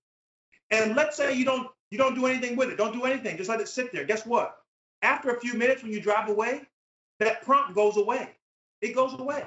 And 0.71 0.95
let's 0.95 1.15
say 1.15 1.33
you 1.33 1.45
don't 1.45 1.69
you 1.89 1.97
don't 1.97 2.15
do 2.15 2.25
anything 2.25 2.57
with 2.57 2.69
it. 2.69 2.77
Don't 2.77 2.91
do 2.91 3.05
anything. 3.05 3.37
Just 3.37 3.49
let 3.49 3.61
it 3.61 3.69
sit 3.69 3.93
there. 3.93 4.03
Guess 4.03 4.25
what? 4.25 4.57
After 5.01 5.29
a 5.29 5.39
few 5.39 5.53
minutes 5.53 5.83
when 5.83 5.93
you 5.93 6.01
drive 6.01 6.27
away, 6.27 6.63
that 7.19 7.43
prompt 7.43 7.75
goes 7.75 7.95
away. 7.95 8.29
It 8.81 8.95
goes 8.95 9.19
away. 9.19 9.43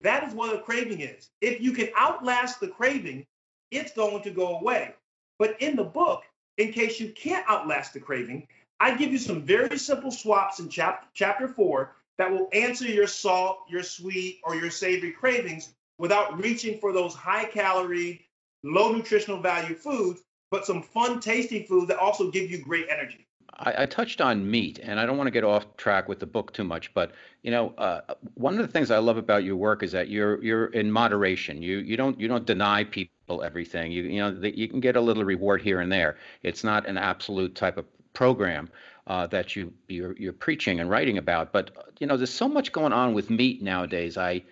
That 0.00 0.24
is 0.24 0.34
what 0.34 0.54
a 0.54 0.60
craving 0.60 1.00
is. 1.00 1.30
If 1.40 1.60
you 1.60 1.72
can 1.72 1.90
outlast 1.96 2.60
the 2.60 2.68
craving, 2.68 3.26
it's 3.70 3.92
going 3.92 4.22
to 4.22 4.30
go 4.30 4.58
away. 4.58 4.94
But 5.38 5.60
in 5.60 5.76
the 5.76 5.84
book, 5.84 6.24
in 6.58 6.72
case 6.72 7.00
you 7.00 7.10
can't 7.10 7.48
outlast 7.48 7.94
the 7.94 8.00
craving, 8.00 8.46
I 8.80 8.96
give 8.96 9.12
you 9.12 9.18
some 9.18 9.42
very 9.42 9.78
simple 9.78 10.10
swaps 10.10 10.58
in 10.58 10.68
chap- 10.68 11.08
chapter 11.14 11.48
four 11.48 11.94
that 12.18 12.30
will 12.30 12.48
answer 12.52 12.86
your 12.86 13.06
salt, 13.06 13.58
your 13.68 13.82
sweet, 13.82 14.40
or 14.44 14.54
your 14.54 14.70
savory 14.70 15.12
cravings 15.12 15.74
without 15.98 16.38
reaching 16.42 16.78
for 16.78 16.92
those 16.92 17.14
high 17.14 17.44
calorie, 17.44 18.26
low 18.64 18.92
nutritional 18.92 19.40
value 19.40 19.74
foods, 19.74 20.22
but 20.50 20.66
some 20.66 20.82
fun, 20.82 21.20
tasty 21.20 21.62
foods 21.62 21.88
that 21.88 21.98
also 21.98 22.30
give 22.30 22.50
you 22.50 22.58
great 22.58 22.86
energy. 22.90 23.26
I, 23.58 23.82
I, 23.82 23.86
touched 23.86 24.20
on 24.20 24.50
meat, 24.50 24.80
and 24.82 24.98
I 24.98 25.06
don't 25.06 25.16
want 25.16 25.26
to 25.26 25.32
get 25.32 25.44
off 25.44 25.76
track 25.76 26.08
with 26.08 26.18
the 26.20 26.26
book 26.26 26.52
too 26.52 26.64
much, 26.64 26.92
but 26.94 27.12
you 27.42 27.50
know, 27.50 27.74
uh, 27.78 28.00
one 28.34 28.58
of 28.58 28.60
the 28.60 28.72
things 28.72 28.90
I 28.90 28.98
love 28.98 29.16
about 29.16 29.44
your 29.44 29.56
work 29.56 29.82
is 29.82 29.92
that 29.92 30.08
you're 30.08 30.42
you're 30.42 30.66
in 30.66 30.90
moderation. 30.90 31.62
You 31.62 31.78
you 31.78 31.96
don't 31.96 32.18
you 32.18 32.28
don't 32.28 32.46
deny 32.46 32.84
people 32.84 33.42
everything. 33.42 33.92
You 33.92 34.04
you 34.04 34.20
know 34.20 34.30
you 34.42 34.68
can 34.68 34.80
get 34.80 34.96
a 34.96 35.00
little 35.00 35.24
reward 35.24 35.62
here 35.62 35.80
and 35.80 35.90
there. 35.90 36.16
It's 36.42 36.64
not 36.64 36.86
an 36.86 36.96
absolute 36.96 37.54
type 37.54 37.76
of 37.76 37.84
program 38.12 38.68
uh, 39.06 39.26
that 39.28 39.56
you 39.56 39.72
you're, 39.88 40.16
you're 40.16 40.32
preaching 40.32 40.80
and 40.80 40.88
writing 40.88 41.18
about. 41.18 41.52
But 41.52 41.94
you 41.98 42.06
know, 42.06 42.16
there's 42.16 42.32
so 42.32 42.48
much 42.48 42.72
going 42.72 42.92
on 42.92 43.14
with 43.14 43.30
meat 43.30 43.62
nowadays. 43.62 44.16
I 44.16 44.42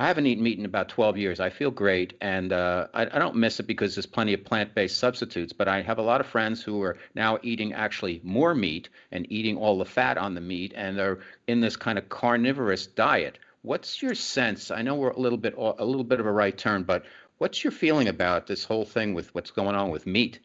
I 0.00 0.06
haven't 0.06 0.24
eaten 0.24 0.42
meat 0.42 0.58
in 0.58 0.64
about 0.64 0.88
12 0.88 1.18
years. 1.18 1.40
I 1.40 1.50
feel 1.50 1.70
great, 1.70 2.14
and 2.22 2.54
uh, 2.54 2.86
I, 2.94 3.02
I, 3.02 3.18
don't 3.18 3.36
miss 3.36 3.60
it 3.60 3.66
because 3.66 3.94
there's 3.94 4.06
plenty 4.06 4.32
of 4.32 4.42
plant-based 4.42 4.96
substitutes. 4.96 5.52
But 5.52 5.68
I 5.68 5.82
have 5.82 5.98
a 5.98 6.02
lot 6.02 6.22
of 6.22 6.26
friends 6.26 6.62
who 6.62 6.80
are 6.80 6.96
now 7.14 7.38
eating 7.42 7.74
actually 7.74 8.18
more 8.24 8.54
meat 8.54 8.88
and 9.12 9.30
eating 9.30 9.58
all 9.58 9.76
the 9.76 9.84
fat 9.84 10.16
on 10.16 10.34
the 10.34 10.40
meat, 10.40 10.72
and 10.74 10.96
they're 10.96 11.18
in 11.48 11.60
this 11.60 11.76
kind 11.76 11.98
of 11.98 12.08
carnivorous 12.08 12.86
diet. 12.86 13.38
What's 13.60 14.00
your 14.00 14.14
sense? 14.14 14.70
I 14.70 14.80
know 14.80 14.94
we're 14.94 15.10
a 15.10 15.20
little 15.20 15.36
bit 15.36 15.52
a 15.58 15.84
little 15.84 16.02
bit 16.02 16.18
of 16.18 16.24
a 16.24 16.32
right 16.32 16.56
turn, 16.56 16.84
but 16.84 17.04
what's 17.36 17.62
your 17.62 17.70
feeling 17.70 18.08
about 18.08 18.46
this 18.46 18.64
whole 18.64 18.86
thing 18.86 19.12
with 19.12 19.34
what's 19.34 19.50
going 19.50 19.76
on 19.76 19.90
with 19.90 20.06
meat? 20.06 20.40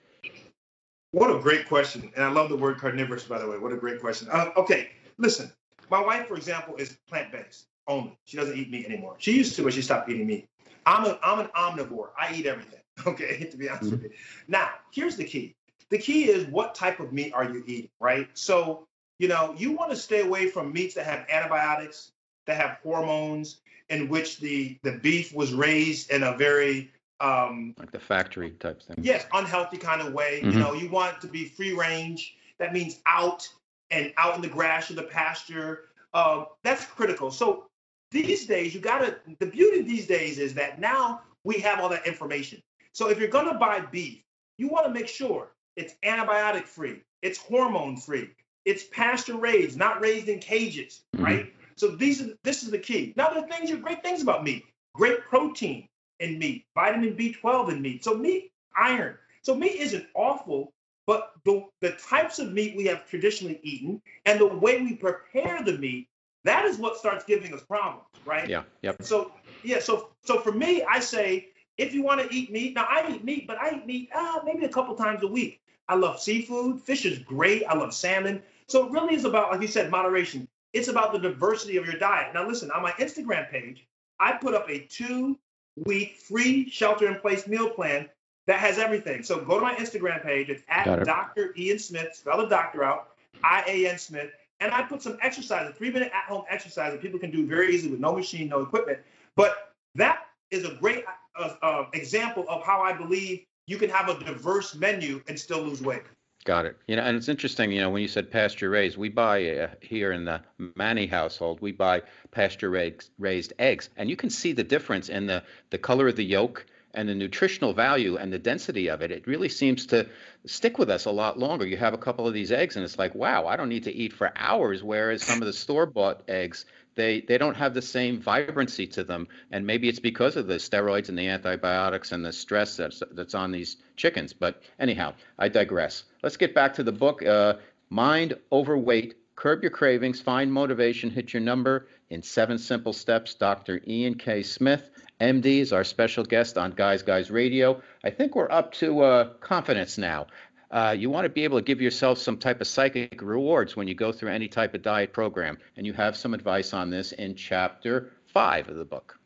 What 1.11 1.33
a 1.33 1.39
great 1.39 1.65
question, 1.65 2.11
and 2.17 2.25
I 2.25 2.29
love 2.29 2.49
the 2.49 2.57
word 2.57 2.77
carnivorous. 2.77 3.23
By 3.23 3.39
the 3.39 3.49
way, 3.49 3.57
what 3.57 3.71
a 3.71 3.77
great 3.77 4.01
question. 4.01 4.27
Uh, 4.29 4.49
okay, 4.57 4.89
listen. 5.17 5.49
My 5.89 6.01
wife, 6.01 6.27
for 6.27 6.35
example, 6.35 6.75
is 6.75 6.97
plant-based 7.07 7.67
only. 7.87 8.17
She 8.25 8.37
doesn't 8.37 8.57
eat 8.57 8.69
meat 8.69 8.85
anymore. 8.85 9.15
She 9.19 9.35
used 9.35 9.55
to, 9.55 9.63
but 9.63 9.73
she 9.73 9.81
stopped 9.81 10.09
eating 10.09 10.27
meat. 10.27 10.47
I'm, 10.85 11.05
a, 11.05 11.19
I'm 11.23 11.39
an 11.39 11.47
omnivore. 11.55 12.09
I 12.19 12.33
eat 12.33 12.45
everything. 12.45 12.79
Okay, 13.05 13.43
to 13.51 13.57
be 13.57 13.67
honest 13.67 13.91
mm-hmm. 13.91 14.03
with 14.03 14.03
you. 14.03 14.17
Now, 14.47 14.69
here's 14.93 15.17
the 15.17 15.25
key. 15.25 15.53
The 15.89 15.97
key 15.97 16.29
is 16.29 16.47
what 16.47 16.73
type 16.75 17.01
of 17.01 17.11
meat 17.11 17.33
are 17.33 17.43
you 17.43 17.61
eating, 17.67 17.89
right? 17.99 18.29
So, 18.35 18.87
you 19.19 19.27
know, 19.27 19.53
you 19.57 19.73
want 19.73 19.91
to 19.91 19.97
stay 19.97 20.21
away 20.21 20.47
from 20.47 20.71
meats 20.71 20.95
that 20.95 21.05
have 21.05 21.25
antibiotics, 21.29 22.13
that 22.47 22.55
have 22.55 22.77
hormones, 22.83 23.59
in 23.89 24.07
which 24.07 24.39
the 24.39 24.77
the 24.83 24.93
beef 24.93 25.33
was 25.33 25.53
raised 25.53 26.09
in 26.09 26.23
a 26.23 26.37
very 26.37 26.91
um, 27.19 27.73
like 27.77 27.91
the 27.91 27.99
factory 27.99 28.51
type 28.51 28.81
thing. 28.81 28.97
Yes, 29.01 29.25
unhealthy 29.33 29.77
kind 29.77 30.01
of 30.01 30.13
way. 30.13 30.41
Mm-hmm. 30.41 30.51
You 30.51 30.59
know, 30.59 30.73
you 30.73 30.89
want 30.89 31.17
it 31.17 31.21
to 31.21 31.27
be 31.27 31.45
free 31.45 31.73
range. 31.73 32.35
That 32.59 32.73
means 32.73 32.99
out 33.05 33.47
and 33.91 34.13
out 34.17 34.35
in 34.35 34.41
the 34.41 34.47
grass 34.47 34.89
or 34.89 34.95
the 34.95 35.03
pasture. 35.03 35.85
Uh, 36.13 36.45
that's 36.63 36.85
critical. 36.85 37.31
So 37.31 37.67
these 38.11 38.45
days 38.45 38.73
you 38.73 38.79
gotta 38.79 39.17
the 39.39 39.45
beauty 39.45 39.81
these 39.81 40.07
days 40.07 40.39
is 40.39 40.53
that 40.53 40.79
now 40.79 41.21
we 41.43 41.59
have 41.59 41.79
all 41.79 41.89
that 41.89 42.07
information. 42.07 42.61
So 42.93 43.09
if 43.09 43.19
you're 43.19 43.27
gonna 43.27 43.57
buy 43.57 43.81
beef 43.81 44.21
you 44.57 44.67
want 44.67 44.85
to 44.85 44.93
make 44.93 45.07
sure 45.07 45.51
it's 45.75 45.95
antibiotic 46.03 46.65
free 46.65 47.01
it's 47.21 47.37
hormone 47.37 47.97
free 47.97 48.29
it's 48.63 48.85
pasture 48.85 49.37
raised 49.37 49.77
not 49.77 50.01
raised 50.01 50.29
in 50.29 50.39
cages 50.39 51.03
mm-hmm. 51.15 51.25
right? 51.25 51.53
So 51.77 51.89
these 51.89 52.21
are 52.21 52.33
this 52.43 52.63
is 52.63 52.71
the 52.71 52.79
key. 52.79 53.13
Now 53.15 53.29
there 53.29 53.43
are 53.43 53.47
things 53.47 53.71
are 53.71 53.77
great 53.77 54.01
things 54.01 54.21
about 54.21 54.43
meat. 54.43 54.63
Great 54.93 55.21
protein 55.25 55.87
in 56.19 56.39
meat 56.39 56.65
vitamin 56.75 57.15
b12 57.15 57.71
in 57.71 57.81
meat. 57.81 58.03
So 58.03 58.15
meat 58.15 58.51
iron. 58.75 59.17
So 59.41 59.55
meat 59.55 59.75
isn't 59.75 60.07
awful 60.15 60.73
but 61.07 61.33
the, 61.43 61.65
the 61.81 61.91
types 61.91 62.39
of 62.39 62.51
meat 62.51 62.75
we 62.75 62.85
have 62.85 63.07
traditionally 63.07 63.59
eaten 63.61 64.01
and 64.25 64.39
the 64.39 64.47
way 64.47 64.81
we 64.81 64.95
prepare 64.95 65.61
the 65.61 65.77
meat 65.77 66.07
that 66.45 66.65
is 66.65 66.77
what 66.77 66.97
starts 66.97 67.25
giving 67.25 67.53
us 67.53 67.61
problems, 67.61 68.05
right? 68.23 68.47
Yeah. 68.47 68.63
Yep. 68.83 69.03
So 69.03 69.31
yeah, 69.63 69.79
so 69.79 70.09
so 70.23 70.39
for 70.39 70.51
me, 70.51 70.83
I 70.83 70.99
say 70.99 71.49
if 71.77 71.93
you 71.93 72.03
want 72.03 72.21
to 72.21 72.33
eat 72.33 72.51
meat, 72.51 72.75
now 72.75 72.85
I 72.89 73.11
eat 73.11 73.23
meat, 73.23 73.47
but 73.47 73.57
I 73.57 73.75
eat 73.77 73.85
meat 73.85 74.09
uh, 74.15 74.39
maybe 74.45 74.65
a 74.65 74.69
couple 74.69 74.95
times 74.95 75.23
a 75.23 75.27
week. 75.27 75.59
I 75.87 75.95
love 75.95 76.21
seafood. 76.21 76.81
Fish 76.81 77.05
is 77.05 77.19
great. 77.19 77.63
I 77.65 77.75
love 77.75 77.93
salmon. 77.93 78.41
So 78.67 78.85
it 78.85 78.91
really 78.91 79.15
is 79.15 79.25
about, 79.25 79.51
like 79.51 79.61
you 79.61 79.67
said, 79.67 79.91
moderation. 79.91 80.47
It's 80.73 80.87
about 80.87 81.13
the 81.13 81.19
diversity 81.19 81.77
of 81.77 81.85
your 81.85 81.99
diet. 81.99 82.33
Now 82.33 82.47
listen, 82.47 82.71
on 82.71 82.81
my 82.81 82.91
Instagram 82.93 83.49
page, 83.49 83.85
I 84.19 84.33
put 84.33 84.53
up 84.53 84.69
a 84.69 84.79
two-week 84.79 86.17
free 86.17 86.69
shelter-in-place 86.69 87.47
meal 87.47 87.69
plan 87.69 88.09
that 88.47 88.59
has 88.59 88.77
everything. 88.77 89.23
So 89.23 89.39
go 89.39 89.59
to 89.59 89.61
my 89.61 89.75
Instagram 89.75 90.23
page. 90.23 90.49
It's 90.49 90.63
at 90.69 90.87
it. 90.87 91.05
Dr. 91.05 91.53
Ian 91.57 91.79
Smith. 91.79 92.15
Spell 92.15 92.37
the 92.37 92.47
doctor 92.47 92.83
out. 92.83 93.09
I 93.43 93.63
A 93.67 93.89
N 93.89 93.97
Smith 93.97 94.31
and 94.59 94.71
I 94.73 94.83
put 94.83 95.01
some 95.01 95.17
exercise, 95.21 95.69
a 95.69 95.73
three 95.73 95.91
minute 95.91 96.11
at 96.13 96.29
home 96.29 96.43
exercise 96.49 96.91
that 96.91 97.01
people 97.01 97.19
can 97.19 97.31
do 97.31 97.45
very 97.45 97.73
easily 97.73 97.91
with 97.91 97.99
no 97.99 98.13
machine, 98.13 98.49
no 98.49 98.61
equipment. 98.61 98.99
But 99.35 99.73
that 99.95 100.27
is 100.51 100.65
a 100.65 100.75
great 100.75 101.03
uh, 101.37 101.53
uh, 101.61 101.85
example 101.93 102.45
of 102.47 102.63
how 102.63 102.81
I 102.81 102.93
believe 102.93 103.43
you 103.67 103.77
can 103.77 103.89
have 103.89 104.09
a 104.09 104.23
diverse 104.23 104.75
menu 104.75 105.21
and 105.27 105.39
still 105.39 105.61
lose 105.61 105.81
weight. 105.81 106.03
Got 106.45 106.67
it. 106.67 106.77
You 106.87 106.95
know, 106.95 107.01
and 107.01 107.17
it's 107.17 107.27
interesting. 107.27 107.71
You 107.71 107.81
know, 107.81 107.89
when 107.89 108.03
you 108.03 108.07
said 108.07 108.29
pasture 108.29 108.69
raised, 108.69 108.97
we 108.97 109.09
buy 109.09 109.49
uh, 109.49 109.69
here 109.81 110.11
in 110.11 110.25
the 110.25 110.41
Manni 110.59 111.09
household, 111.09 111.59
we 111.59 111.71
buy 111.71 112.03
pasture 112.29 112.69
raised, 112.69 113.09
raised 113.17 113.53
eggs, 113.57 113.89
and 113.97 114.11
you 114.11 114.15
can 114.15 114.29
see 114.29 114.53
the 114.53 114.63
difference 114.63 115.09
in 115.09 115.25
the 115.25 115.43
the 115.71 115.79
color 115.79 116.07
of 116.07 116.15
the 116.15 116.23
yolk 116.23 116.67
and 116.95 117.07
the 117.07 117.15
nutritional 117.15 117.73
value 117.73 118.17
and 118.17 118.31
the 118.31 118.39
density 118.39 118.89
of 118.89 119.01
it, 119.01 119.11
it 119.11 119.27
really 119.27 119.49
seems 119.49 119.85
to 119.87 120.07
stick 120.45 120.77
with 120.77 120.89
us 120.89 121.05
a 121.05 121.11
lot 121.11 121.37
longer. 121.37 121.65
You 121.65 121.77
have 121.77 121.93
a 121.93 121.97
couple 121.97 122.27
of 122.27 122.33
these 122.33 122.51
eggs, 122.51 122.75
and 122.75 122.85
it's 122.85 122.97
like, 122.97 123.13
wow, 123.15 123.47
I 123.47 123.55
don't 123.55 123.69
need 123.69 123.83
to 123.83 123.93
eat 123.93 124.13
for 124.13 124.31
hours. 124.35 124.83
Whereas 124.83 125.23
some 125.23 125.41
of 125.41 125.45
the 125.45 125.53
store 125.53 125.85
bought 125.85 126.23
eggs 126.27 126.65
they 126.95 127.21
they 127.21 127.37
don't 127.37 127.55
have 127.55 127.73
the 127.73 127.81
same 127.81 128.19
vibrancy 128.21 128.87
to 128.87 129.03
them, 129.03 129.27
and 129.51 129.67
maybe 129.67 129.87
it's 129.89 129.99
because 129.99 130.35
of 130.37 130.47
the 130.47 130.55
steroids 130.55 131.09
and 131.09 131.17
the 131.17 131.27
antibiotics 131.27 132.11
and 132.11 132.25
the 132.25 132.31
stress 132.31 132.77
that's 132.77 133.03
that's 133.11 133.35
on 133.35 133.51
these 133.51 133.77
chickens. 133.97 134.33
But 134.33 134.61
anyhow, 134.79 135.13
I 135.37 135.49
digress. 135.49 136.03
Let's 136.23 136.37
get 136.37 136.55
back 136.55 136.73
to 136.75 136.83
the 136.83 136.91
book. 136.91 137.23
Uh, 137.23 137.55
Mind 137.89 138.37
Over 138.49 138.77
Weight 138.77 139.15
Curb 139.35 139.61
Your 139.61 139.71
Cravings, 139.71 140.21
Find 140.21 140.51
Motivation, 140.51 141.09
Hit 141.09 141.33
Your 141.33 141.41
Number 141.41 141.87
in 142.09 142.21
Seven 142.21 142.57
Simple 142.57 142.93
Steps. 142.93 143.35
Dr. 143.35 143.81
Ian 143.87 144.15
K. 144.15 144.43
Smith, 144.43 144.89
MD, 145.19 145.59
is 145.59 145.73
our 145.73 145.83
special 145.83 146.23
guest 146.23 146.57
on 146.57 146.71
Guys 146.71 147.03
Guys 147.03 147.31
Radio. 147.31 147.81
I 148.03 148.09
think 148.09 148.35
we're 148.35 148.51
up 148.51 148.71
to 148.73 149.01
uh, 149.01 149.33
confidence 149.41 149.97
now. 149.97 150.27
Uh, 150.71 150.95
you 150.97 151.09
want 151.09 151.25
to 151.25 151.29
be 151.29 151.43
able 151.43 151.57
to 151.57 151.63
give 151.63 151.81
yourself 151.81 152.17
some 152.17 152.37
type 152.37 152.59
of 152.59 152.67
psychic 152.67 153.21
rewards 153.21 153.75
when 153.75 153.87
you 153.87 153.95
go 153.95 154.11
through 154.11 154.31
any 154.31 154.47
type 154.47 154.73
of 154.73 154.81
diet 154.81 155.13
program. 155.13 155.57
And 155.77 155.85
you 155.85 155.93
have 155.93 156.17
some 156.17 156.33
advice 156.33 156.73
on 156.73 156.89
this 156.89 157.11
in 157.13 157.35
chapter 157.35 158.11
five 158.27 158.67
of 158.67 158.75
the 158.75 158.85
book. 158.85 159.17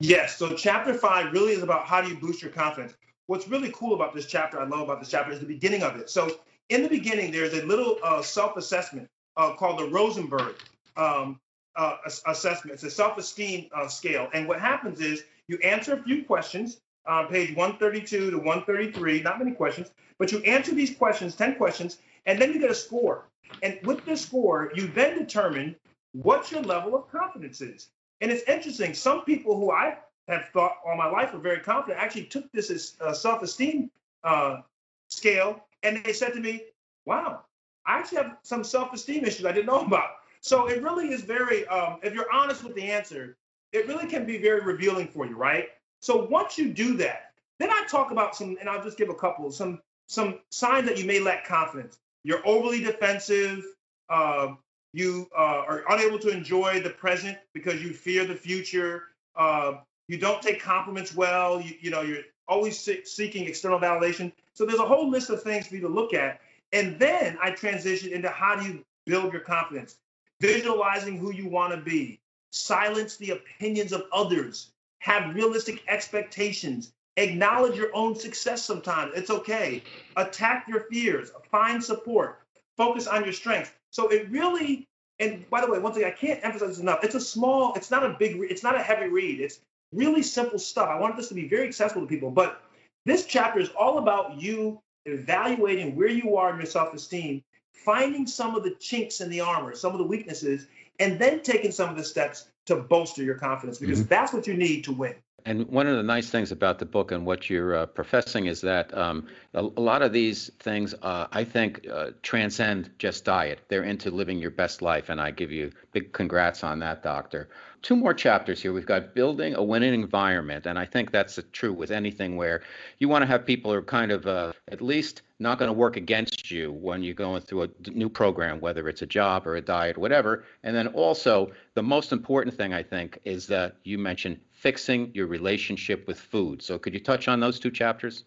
Yes. 0.00 0.38
So, 0.38 0.54
chapter 0.54 0.94
five 0.94 1.32
really 1.32 1.52
is 1.52 1.62
about 1.62 1.86
how 1.86 2.00
do 2.00 2.08
you 2.08 2.16
boost 2.16 2.42
your 2.42 2.50
confidence. 2.50 2.94
What's 3.26 3.48
really 3.48 3.70
cool 3.74 3.94
about 3.94 4.14
this 4.14 4.26
chapter, 4.26 4.60
I 4.60 4.66
love 4.66 4.80
about 4.80 5.00
this 5.00 5.10
chapter, 5.10 5.32
is 5.32 5.40
the 5.40 5.46
beginning 5.46 5.82
of 5.82 5.96
it. 5.96 6.10
So, 6.10 6.38
in 6.68 6.82
the 6.82 6.88
beginning, 6.88 7.32
there's 7.32 7.52
a 7.54 7.64
little 7.64 7.98
uh, 8.02 8.22
self 8.22 8.56
assessment 8.56 9.08
uh, 9.36 9.54
called 9.54 9.78
the 9.78 9.88
Rosenberg 9.88 10.54
um, 10.96 11.40
uh, 11.76 11.96
assessment. 12.26 12.74
It's 12.74 12.84
a 12.84 12.90
self-esteem 12.90 13.68
uh, 13.74 13.88
scale, 13.88 14.28
and 14.32 14.46
what 14.48 14.60
happens 14.60 15.00
is 15.00 15.24
you 15.48 15.58
answer 15.58 15.94
a 15.94 16.02
few 16.02 16.24
questions 16.24 16.80
on 17.06 17.28
page 17.28 17.54
132 17.54 18.30
to 18.30 18.36
133. 18.38 19.22
Not 19.22 19.38
many 19.38 19.52
questions, 19.52 19.90
but 20.18 20.32
you 20.32 20.38
answer 20.40 20.74
these 20.74 20.94
questions, 20.94 21.34
10 21.34 21.56
questions, 21.56 21.98
and 22.26 22.40
then 22.40 22.52
you 22.52 22.60
get 22.60 22.70
a 22.70 22.74
score. 22.74 23.26
And 23.62 23.78
with 23.84 24.04
this 24.04 24.22
score, 24.22 24.72
you 24.74 24.86
then 24.88 25.18
determine 25.18 25.76
what 26.12 26.50
your 26.50 26.62
level 26.62 26.94
of 26.94 27.10
confidence 27.10 27.60
is. 27.60 27.88
And 28.20 28.30
it's 28.30 28.48
interesting. 28.48 28.94
Some 28.94 29.24
people 29.24 29.56
who 29.58 29.70
I 29.70 29.98
have 30.28 30.48
thought 30.52 30.76
all 30.86 30.96
my 30.96 31.08
life 31.08 31.32
were 31.32 31.40
very 31.40 31.60
confident 31.60 32.02
actually 32.02 32.24
took 32.24 32.50
this 32.52 32.70
as 32.70 33.20
self-esteem 33.20 33.90
uh, 34.22 34.62
scale, 35.08 35.66
and 35.82 36.02
they 36.04 36.12
said 36.12 36.32
to 36.32 36.40
me, 36.40 36.62
"Wow, 37.04 37.44
I 37.84 37.98
actually 37.98 38.18
have 38.18 38.38
some 38.42 38.64
self-esteem 38.64 39.24
issues 39.24 39.44
I 39.44 39.52
didn't 39.52 39.66
know 39.66 39.80
about. 39.80 40.23
So 40.44 40.66
it 40.66 40.82
really 40.82 41.08
is 41.08 41.22
very, 41.22 41.66
um, 41.68 42.00
if 42.02 42.12
you're 42.12 42.30
honest 42.30 42.62
with 42.62 42.74
the 42.74 42.82
answer, 42.82 43.38
it 43.72 43.88
really 43.88 44.06
can 44.06 44.26
be 44.26 44.36
very 44.36 44.60
revealing 44.60 45.08
for 45.08 45.24
you, 45.24 45.36
right? 45.36 45.68
So 46.00 46.26
once 46.26 46.58
you 46.58 46.68
do 46.74 46.98
that, 46.98 47.32
then 47.58 47.70
I 47.70 47.86
talk 47.88 48.10
about 48.10 48.36
some, 48.36 48.58
and 48.60 48.68
I'll 48.68 48.84
just 48.84 48.98
give 48.98 49.08
a 49.08 49.14
couple, 49.14 49.50
some 49.50 49.80
some 50.06 50.40
signs 50.50 50.86
that 50.86 50.98
you 50.98 51.06
may 51.06 51.18
lack 51.18 51.46
confidence. 51.46 51.98
You're 52.24 52.46
overly 52.46 52.84
defensive. 52.84 53.64
Uh, 54.10 54.48
you 54.92 55.30
uh, 55.34 55.64
are 55.66 55.82
unable 55.88 56.18
to 56.18 56.28
enjoy 56.28 56.78
the 56.82 56.90
present 56.90 57.38
because 57.54 57.82
you 57.82 57.94
fear 57.94 58.26
the 58.26 58.34
future. 58.34 59.04
Uh, 59.34 59.78
you 60.08 60.18
don't 60.18 60.42
take 60.42 60.60
compliments 60.60 61.14
well. 61.14 61.58
You, 61.58 61.74
you 61.80 61.90
know, 61.90 62.02
you're 62.02 62.24
always 62.46 62.78
seeking 62.78 63.48
external 63.48 63.80
validation. 63.80 64.30
So 64.52 64.66
there's 64.66 64.78
a 64.78 64.84
whole 64.84 65.08
list 65.08 65.30
of 65.30 65.42
things 65.42 65.66
for 65.66 65.76
you 65.76 65.80
to 65.80 65.88
look 65.88 66.12
at 66.12 66.38
and 66.74 66.98
then 66.98 67.38
I 67.40 67.52
transition 67.52 68.12
into 68.12 68.28
how 68.28 68.56
do 68.56 68.66
you 68.66 68.84
build 69.06 69.32
your 69.32 69.42
confidence, 69.42 69.96
visualizing 70.40 71.18
who 71.18 71.32
you 71.32 71.48
want 71.48 71.72
to 71.72 71.80
be, 71.80 72.20
silence 72.52 73.16
the 73.16 73.30
opinions 73.30 73.92
of 73.92 74.04
others, 74.12 74.70
have 75.00 75.34
realistic 75.34 75.82
expectations, 75.88 76.92
acknowledge 77.16 77.76
your 77.76 77.94
own 77.94 78.14
success 78.14 78.64
sometimes. 78.64 79.12
It's 79.14 79.30
okay. 79.30 79.82
Attack 80.16 80.66
your 80.68 80.80
fears, 80.90 81.30
find 81.50 81.82
support, 81.82 82.40
focus 82.76 83.06
on 83.06 83.24
your 83.24 83.32
strengths. 83.32 83.70
So 83.90 84.08
it 84.08 84.30
really, 84.30 84.86
and 85.18 85.48
by 85.50 85.60
the 85.60 85.70
way, 85.70 85.78
one 85.78 85.92
thing 85.92 86.04
I 86.04 86.10
can't 86.10 86.44
emphasize 86.44 86.80
enough, 86.80 87.04
it's 87.04 87.14
a 87.14 87.20
small, 87.20 87.74
it's 87.74 87.90
not 87.90 88.04
a 88.04 88.16
big, 88.18 88.38
it's 88.50 88.62
not 88.62 88.74
a 88.74 88.82
heavy 88.82 89.08
read. 89.08 89.40
It's 89.40 89.60
really 89.92 90.22
simple 90.22 90.58
stuff. 90.58 90.88
I 90.88 90.98
wanted 90.98 91.16
this 91.16 91.28
to 91.28 91.34
be 91.34 91.48
very 91.48 91.68
accessible 91.68 92.02
to 92.02 92.08
people, 92.08 92.30
but 92.30 92.62
this 93.06 93.26
chapter 93.26 93.60
is 93.60 93.70
all 93.78 93.98
about 93.98 94.40
you 94.40 94.80
evaluating 95.06 95.94
where 95.94 96.08
you 96.08 96.36
are 96.36 96.50
in 96.50 96.56
your 96.56 96.66
self-esteem, 96.66 97.42
finding 97.74 98.26
some 98.26 98.54
of 98.54 98.62
the 98.62 98.70
chinks 98.70 99.20
in 99.20 99.28
the 99.28 99.40
armor, 99.40 99.74
some 99.74 99.92
of 99.92 99.98
the 99.98 100.06
weaknesses, 100.06 100.66
and 100.98 101.18
then 101.18 101.42
taking 101.42 101.72
some 101.72 101.90
of 101.90 101.96
the 101.96 102.04
steps 102.04 102.46
to 102.66 102.76
bolster 102.76 103.22
your 103.22 103.34
confidence 103.34 103.78
because 103.78 104.00
mm-hmm. 104.00 104.08
that's 104.08 104.32
what 104.32 104.46
you 104.46 104.54
need 104.54 104.84
to 104.84 104.92
win. 104.92 105.14
And 105.46 105.66
one 105.68 105.86
of 105.86 105.96
the 105.96 106.02
nice 106.02 106.30
things 106.30 106.52
about 106.52 106.78
the 106.78 106.86
book 106.86 107.12
and 107.12 107.26
what 107.26 107.50
you're 107.50 107.76
uh, 107.76 107.86
professing 107.86 108.46
is 108.46 108.62
that 108.62 108.96
um, 108.96 109.26
a, 109.52 109.60
a, 109.60 109.80
lot 109.80 110.00
of 110.00 110.10
these 110.10 110.50
things, 110.60 110.94
uh, 111.02 111.26
I 111.30 111.44
think, 111.44 111.86
uh, 111.92 112.12
transcend 112.22 112.90
just 112.98 113.26
diet. 113.26 113.60
They're 113.68 113.82
into 113.82 114.10
living 114.10 114.38
your 114.38 114.50
best 114.50 114.80
life, 114.80 115.10
and 115.10 115.20
I 115.20 115.32
give 115.32 115.52
you 115.52 115.70
big 115.92 116.14
congrats 116.14 116.64
on 116.64 116.78
that, 116.78 117.02
Doctor 117.02 117.50
two 117.84 117.94
more 117.94 118.14
chapters 118.14 118.62
here. 118.62 118.72
We've 118.72 118.86
got 118.86 119.14
building 119.14 119.54
a 119.54 119.62
winning 119.62 119.94
environment, 119.94 120.66
and 120.66 120.78
I 120.78 120.86
think 120.86 121.12
that's 121.12 121.38
true 121.52 121.72
with 121.72 121.90
anything 121.90 122.36
where 122.36 122.62
you 122.98 123.08
want 123.08 123.22
to 123.22 123.26
have 123.26 123.46
people 123.46 123.70
who 123.70 123.78
are 123.78 123.82
kind 123.82 124.10
of 124.10 124.26
uh, 124.26 124.52
at 124.68 124.80
least 124.80 125.20
not 125.44 125.58
going 125.58 125.68
to 125.68 125.72
work 125.72 125.96
against 125.96 126.50
you 126.50 126.72
when 126.72 127.04
you're 127.04 127.14
going 127.14 127.40
through 127.42 127.62
a 127.62 127.68
new 127.90 128.08
program, 128.08 128.58
whether 128.60 128.88
it's 128.88 129.02
a 129.02 129.06
job 129.06 129.46
or 129.46 129.54
a 129.54 129.60
diet, 129.60 129.96
whatever. 129.96 130.44
And 130.64 130.74
then 130.74 130.88
also, 130.88 131.52
the 131.74 131.82
most 131.82 132.10
important 132.10 132.56
thing 132.56 132.74
I 132.74 132.82
think 132.82 133.18
is 133.24 133.46
that 133.46 133.76
you 133.84 133.96
mentioned 133.96 134.40
fixing 134.50 135.12
your 135.14 135.28
relationship 135.28 136.08
with 136.08 136.18
food. 136.18 136.62
So 136.62 136.78
could 136.78 136.94
you 136.94 137.00
touch 137.00 137.28
on 137.28 137.38
those 137.38 137.60
two 137.60 137.70
chapters? 137.70 138.24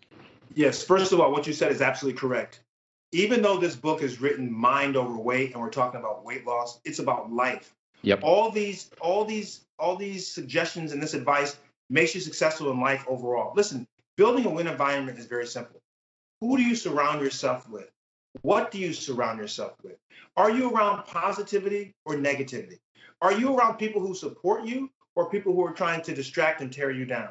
Yes. 0.56 0.82
First 0.82 1.12
of 1.12 1.20
all, 1.20 1.32
what 1.32 1.46
you 1.46 1.52
said 1.52 1.72
is 1.74 1.82
absolutely 1.82 2.18
correct. 2.18 2.62
Even 3.12 3.42
though 3.42 3.58
this 3.58 3.76
book 3.76 4.02
is 4.02 4.22
written 4.22 4.52
mind 4.52 4.96
over 4.96 5.18
weight 5.18 5.54
and 5.54 5.62
we're 5.62 5.70
talking 5.70 6.00
about 6.00 6.24
weight 6.24 6.46
loss, 6.46 6.80
it's 6.86 7.00
about 7.00 7.32
life 7.32 7.74
Yep. 8.04 8.20
All 8.24 8.52
these, 8.52 8.90
all 9.02 9.26
these, 9.26 9.66
all 9.80 9.96
these 9.96 10.28
suggestions 10.28 10.92
and 10.92 11.02
this 11.02 11.14
advice 11.14 11.58
makes 11.90 12.14
you 12.14 12.22
successful 12.22 12.72
in 12.72 12.80
life 12.80 13.04
overall. 13.08 13.54
Listen, 13.56 13.88
building 14.16 14.46
a 14.46 14.50
win 14.50 14.68
environment 14.68 15.18
is 15.18 15.26
very 15.26 15.48
simple. 15.48 15.82
Who 16.42 16.58
do 16.58 16.64
you 16.64 16.76
surround 16.76 17.22
yourself 17.22 17.68
with? 17.70 17.90
What 18.42 18.72
do 18.72 18.78
you 18.78 18.94
surround 18.94 19.40
yourself 19.40 19.74
with? 19.84 19.98
Are 20.36 20.52
you 20.52 20.72
around 20.72 21.06
positivity 21.06 21.96
or 22.06 22.16
negativity? 22.16 22.80
Are 23.22 23.34
you 23.34 23.58
around 23.58 23.78
people 23.78 24.02
who 24.02 24.14
support 24.14 24.64
you 24.64 24.92
or 25.16 25.30
people 25.30 25.54
who 25.54 25.66
are 25.66 25.74
trying 25.74 26.04
to 26.04 26.14
distract 26.14 26.62
and 26.62 26.72
tear 26.72 26.92
you 26.92 27.06
down? 27.06 27.30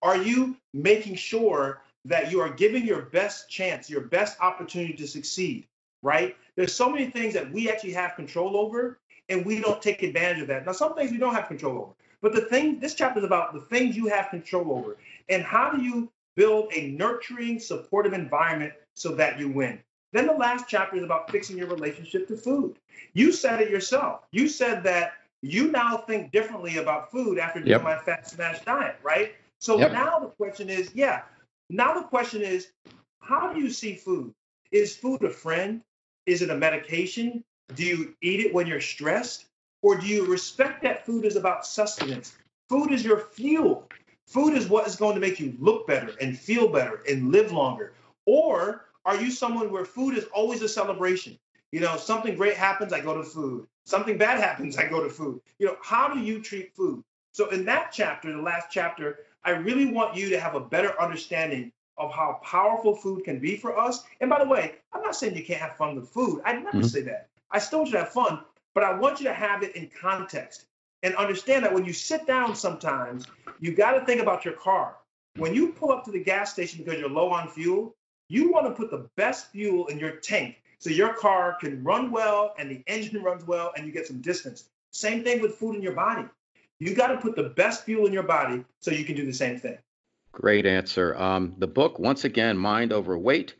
Are 0.00 0.16
you 0.16 0.56
making 0.72 1.16
sure 1.16 1.82
that 2.06 2.32
you 2.32 2.40
are 2.40 2.48
giving 2.48 2.86
your 2.86 3.02
best 3.02 3.50
chance, 3.50 3.90
your 3.90 4.02
best 4.02 4.40
opportunity 4.40 4.94
to 4.94 5.06
succeed, 5.06 5.66
right? 6.02 6.36
There's 6.54 6.72
so 6.72 6.88
many 6.88 7.10
things 7.10 7.34
that 7.34 7.52
we 7.52 7.68
actually 7.70 7.92
have 7.92 8.16
control 8.16 8.56
over 8.56 8.98
and 9.28 9.44
we 9.44 9.60
don't 9.60 9.82
take 9.82 10.02
advantage 10.02 10.40
of 10.40 10.48
that. 10.48 10.64
Now, 10.64 10.72
some 10.72 10.94
things 10.94 11.10
we 11.10 11.18
don't 11.18 11.34
have 11.34 11.48
control 11.48 11.78
over, 11.78 11.92
but 12.22 12.32
the 12.32 12.42
thing, 12.42 12.78
this 12.78 12.94
chapter 12.94 13.18
is 13.18 13.24
about 13.24 13.52
the 13.52 13.60
things 13.60 13.96
you 13.96 14.06
have 14.06 14.30
control 14.30 14.72
over 14.72 14.96
and 15.28 15.42
how 15.42 15.70
do 15.70 15.82
you 15.82 16.10
build 16.36 16.72
a 16.74 16.88
nurturing, 16.92 17.58
supportive 17.58 18.12
environment 18.12 18.72
so 18.94 19.14
that 19.14 19.38
you 19.38 19.48
win. 19.48 19.80
Then 20.12 20.26
the 20.26 20.32
last 20.32 20.66
chapter 20.68 20.96
is 20.96 21.02
about 21.02 21.30
fixing 21.30 21.58
your 21.58 21.66
relationship 21.66 22.28
to 22.28 22.36
food. 22.36 22.76
You 23.12 23.32
said 23.32 23.60
it 23.60 23.70
yourself. 23.70 24.22
You 24.30 24.48
said 24.48 24.82
that 24.84 25.14
you 25.42 25.70
now 25.70 25.98
think 25.98 26.32
differently 26.32 26.78
about 26.78 27.10
food 27.10 27.38
after 27.38 27.60
doing 27.60 27.70
yep. 27.70 27.82
my 27.82 27.98
fat 27.98 28.28
smash 28.28 28.64
diet, 28.64 28.96
right? 29.02 29.34
So 29.60 29.78
yep. 29.78 29.92
now 29.92 30.18
the 30.18 30.28
question 30.28 30.70
is, 30.70 30.90
yeah, 30.94 31.22
now 31.68 31.94
the 31.94 32.02
question 32.02 32.42
is, 32.42 32.68
how 33.20 33.52
do 33.52 33.60
you 33.60 33.70
see 33.70 33.94
food? 33.94 34.32
Is 34.70 34.96
food 34.96 35.22
a 35.24 35.30
friend? 35.30 35.82
Is 36.26 36.42
it 36.42 36.50
a 36.50 36.56
medication? 36.56 37.44
Do 37.74 37.84
you 37.84 38.14
eat 38.22 38.40
it 38.40 38.54
when 38.54 38.66
you're 38.66 38.80
stressed? 38.80 39.46
Or 39.82 39.96
do 39.96 40.06
you 40.06 40.26
respect 40.26 40.82
that 40.82 41.04
food 41.04 41.24
is 41.24 41.36
about 41.36 41.66
sustenance? 41.66 42.34
Food 42.68 42.92
is 42.92 43.04
your 43.04 43.18
fuel. 43.20 43.85
Food 44.26 44.54
is 44.54 44.68
what 44.68 44.86
is 44.86 44.96
going 44.96 45.14
to 45.14 45.20
make 45.20 45.38
you 45.38 45.54
look 45.58 45.86
better 45.86 46.12
and 46.20 46.36
feel 46.36 46.68
better 46.68 47.02
and 47.08 47.30
live 47.30 47.52
longer. 47.52 47.92
Or 48.24 48.86
are 49.04 49.16
you 49.16 49.30
someone 49.30 49.70
where 49.70 49.84
food 49.84 50.18
is 50.18 50.24
always 50.34 50.62
a 50.62 50.68
celebration? 50.68 51.38
You 51.70 51.80
know, 51.80 51.96
something 51.96 52.34
great 52.34 52.56
happens, 52.56 52.92
I 52.92 53.00
go 53.00 53.16
to 53.16 53.22
food. 53.22 53.66
Something 53.84 54.18
bad 54.18 54.40
happens, 54.42 54.76
I 54.76 54.88
go 54.88 55.02
to 55.02 55.08
food. 55.08 55.40
You 55.58 55.66
know, 55.66 55.76
how 55.80 56.12
do 56.12 56.20
you 56.20 56.42
treat 56.42 56.74
food? 56.74 57.04
So 57.32 57.50
in 57.50 57.64
that 57.66 57.92
chapter, 57.92 58.32
the 58.32 58.42
last 58.42 58.68
chapter, 58.70 59.20
I 59.44 59.50
really 59.50 59.86
want 59.86 60.16
you 60.16 60.28
to 60.30 60.40
have 60.40 60.56
a 60.56 60.60
better 60.60 61.00
understanding 61.00 61.70
of 61.96 62.12
how 62.12 62.40
powerful 62.42 62.96
food 62.96 63.24
can 63.24 63.38
be 63.38 63.56
for 63.56 63.78
us. 63.78 64.04
And 64.20 64.28
by 64.28 64.42
the 64.42 64.48
way, 64.48 64.74
I'm 64.92 65.02
not 65.02 65.14
saying 65.14 65.36
you 65.36 65.44
can't 65.44 65.60
have 65.60 65.76
fun 65.76 65.94
with 65.94 66.08
food. 66.08 66.42
I 66.44 66.54
never 66.54 66.78
mm-hmm. 66.78 66.82
say 66.82 67.02
that. 67.02 67.28
I 67.50 67.60
still 67.60 67.80
want 67.80 67.90
you 67.90 67.98
to 67.98 68.04
have 68.04 68.12
fun, 68.12 68.40
but 68.74 68.82
I 68.82 68.98
want 68.98 69.20
you 69.20 69.26
to 69.26 69.32
have 69.32 69.62
it 69.62 69.76
in 69.76 69.88
context 69.88 70.66
and 71.02 71.14
understand 71.16 71.64
that 71.64 71.72
when 71.72 71.84
you 71.84 71.92
sit 71.92 72.26
down 72.26 72.54
sometimes, 72.54 73.26
you 73.60 73.72
got 73.72 73.92
to 73.92 74.04
think 74.04 74.20
about 74.20 74.44
your 74.44 74.54
car. 74.54 74.96
When 75.36 75.54
you 75.54 75.72
pull 75.72 75.92
up 75.92 76.04
to 76.04 76.10
the 76.10 76.22
gas 76.22 76.52
station 76.52 76.82
because 76.82 76.98
you're 76.98 77.10
low 77.10 77.30
on 77.30 77.48
fuel, 77.48 77.94
you 78.28 78.50
want 78.50 78.66
to 78.66 78.72
put 78.72 78.90
the 78.90 79.08
best 79.16 79.50
fuel 79.52 79.86
in 79.86 79.98
your 79.98 80.12
tank 80.16 80.62
so 80.78 80.90
your 80.90 81.14
car 81.14 81.56
can 81.60 81.82
run 81.84 82.10
well 82.10 82.54
and 82.58 82.70
the 82.70 82.82
engine 82.86 83.22
runs 83.22 83.46
well 83.46 83.72
and 83.76 83.86
you 83.86 83.92
get 83.92 84.06
some 84.06 84.20
distance. 84.20 84.68
Same 84.92 85.22
thing 85.22 85.40
with 85.40 85.54
food 85.54 85.76
in 85.76 85.82
your 85.82 85.92
body. 85.92 86.26
You 86.78 86.94
got 86.94 87.08
to 87.08 87.16
put 87.18 87.36
the 87.36 87.50
best 87.50 87.84
fuel 87.84 88.06
in 88.06 88.12
your 88.12 88.22
body 88.22 88.64
so 88.80 88.90
you 88.90 89.04
can 89.04 89.16
do 89.16 89.24
the 89.24 89.32
same 89.32 89.58
thing. 89.58 89.78
Great 90.32 90.66
answer. 90.66 91.16
Um, 91.16 91.54
the 91.58 91.66
book, 91.66 91.98
once 91.98 92.24
again, 92.24 92.58
Mind 92.58 92.92
Over 92.92 93.16
Weight 93.16 93.54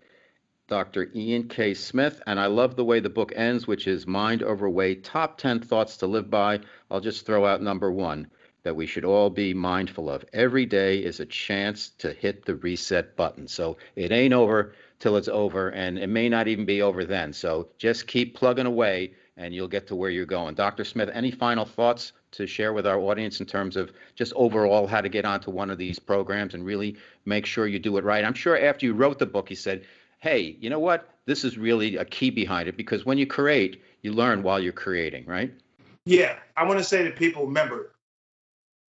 Dr. 0.68 1.12
Ian 1.14 1.46
K. 1.48 1.74
Smith, 1.74 2.20
and 2.26 2.40
I 2.40 2.46
love 2.46 2.74
the 2.74 2.84
way 2.84 2.98
the 2.98 3.08
book 3.08 3.32
ends, 3.36 3.68
which 3.68 3.86
is 3.86 4.04
Mind 4.04 4.42
Over 4.42 4.68
Weight 4.68 5.04
Top 5.04 5.38
10 5.38 5.60
Thoughts 5.60 5.96
to 5.98 6.08
Live 6.08 6.28
By. 6.28 6.58
I'll 6.90 7.00
just 7.00 7.24
throw 7.24 7.46
out 7.46 7.62
number 7.62 7.92
one 7.92 8.26
that 8.64 8.74
we 8.74 8.84
should 8.84 9.04
all 9.04 9.30
be 9.30 9.54
mindful 9.54 10.10
of. 10.10 10.24
Every 10.32 10.66
day 10.66 10.98
is 10.98 11.20
a 11.20 11.26
chance 11.26 11.90
to 11.98 12.12
hit 12.12 12.44
the 12.44 12.56
reset 12.56 13.14
button. 13.14 13.46
So 13.46 13.76
it 13.94 14.10
ain't 14.10 14.34
over 14.34 14.74
till 14.98 15.16
it's 15.16 15.28
over, 15.28 15.68
and 15.68 16.00
it 16.00 16.08
may 16.08 16.28
not 16.28 16.48
even 16.48 16.64
be 16.64 16.82
over 16.82 17.04
then. 17.04 17.32
So 17.32 17.68
just 17.78 18.08
keep 18.08 18.34
plugging 18.34 18.66
away, 18.66 19.12
and 19.36 19.54
you'll 19.54 19.68
get 19.68 19.86
to 19.86 19.94
where 19.94 20.10
you're 20.10 20.26
going. 20.26 20.56
Dr. 20.56 20.82
Smith, 20.82 21.10
any 21.12 21.30
final 21.30 21.64
thoughts 21.64 22.12
to 22.32 22.48
share 22.48 22.72
with 22.72 22.88
our 22.88 22.98
audience 22.98 23.38
in 23.38 23.46
terms 23.46 23.76
of 23.76 23.92
just 24.16 24.32
overall 24.34 24.88
how 24.88 25.00
to 25.00 25.08
get 25.08 25.24
onto 25.24 25.52
one 25.52 25.70
of 25.70 25.78
these 25.78 26.00
programs 26.00 26.54
and 26.54 26.64
really 26.64 26.96
make 27.24 27.46
sure 27.46 27.68
you 27.68 27.78
do 27.78 27.98
it 27.98 28.04
right? 28.04 28.24
I'm 28.24 28.34
sure 28.34 28.58
after 28.58 28.84
you 28.84 28.94
wrote 28.94 29.20
the 29.20 29.26
book, 29.26 29.48
you 29.48 29.54
said, 29.54 29.86
hey, 30.18 30.56
you 30.60 30.70
know 30.70 30.78
what? 30.78 31.08
This 31.26 31.44
is 31.44 31.58
really 31.58 31.96
a 31.96 32.04
key 32.04 32.30
behind 32.30 32.68
it 32.68 32.76
because 32.76 33.04
when 33.04 33.18
you 33.18 33.26
create, 33.26 33.82
you 34.02 34.12
learn 34.12 34.42
while 34.42 34.60
you're 34.60 34.72
creating, 34.72 35.24
right? 35.26 35.52
Yeah. 36.04 36.36
I 36.56 36.64
want 36.64 36.78
to 36.78 36.84
say 36.84 37.04
to 37.04 37.10
people 37.10 37.46
remember, 37.46 37.92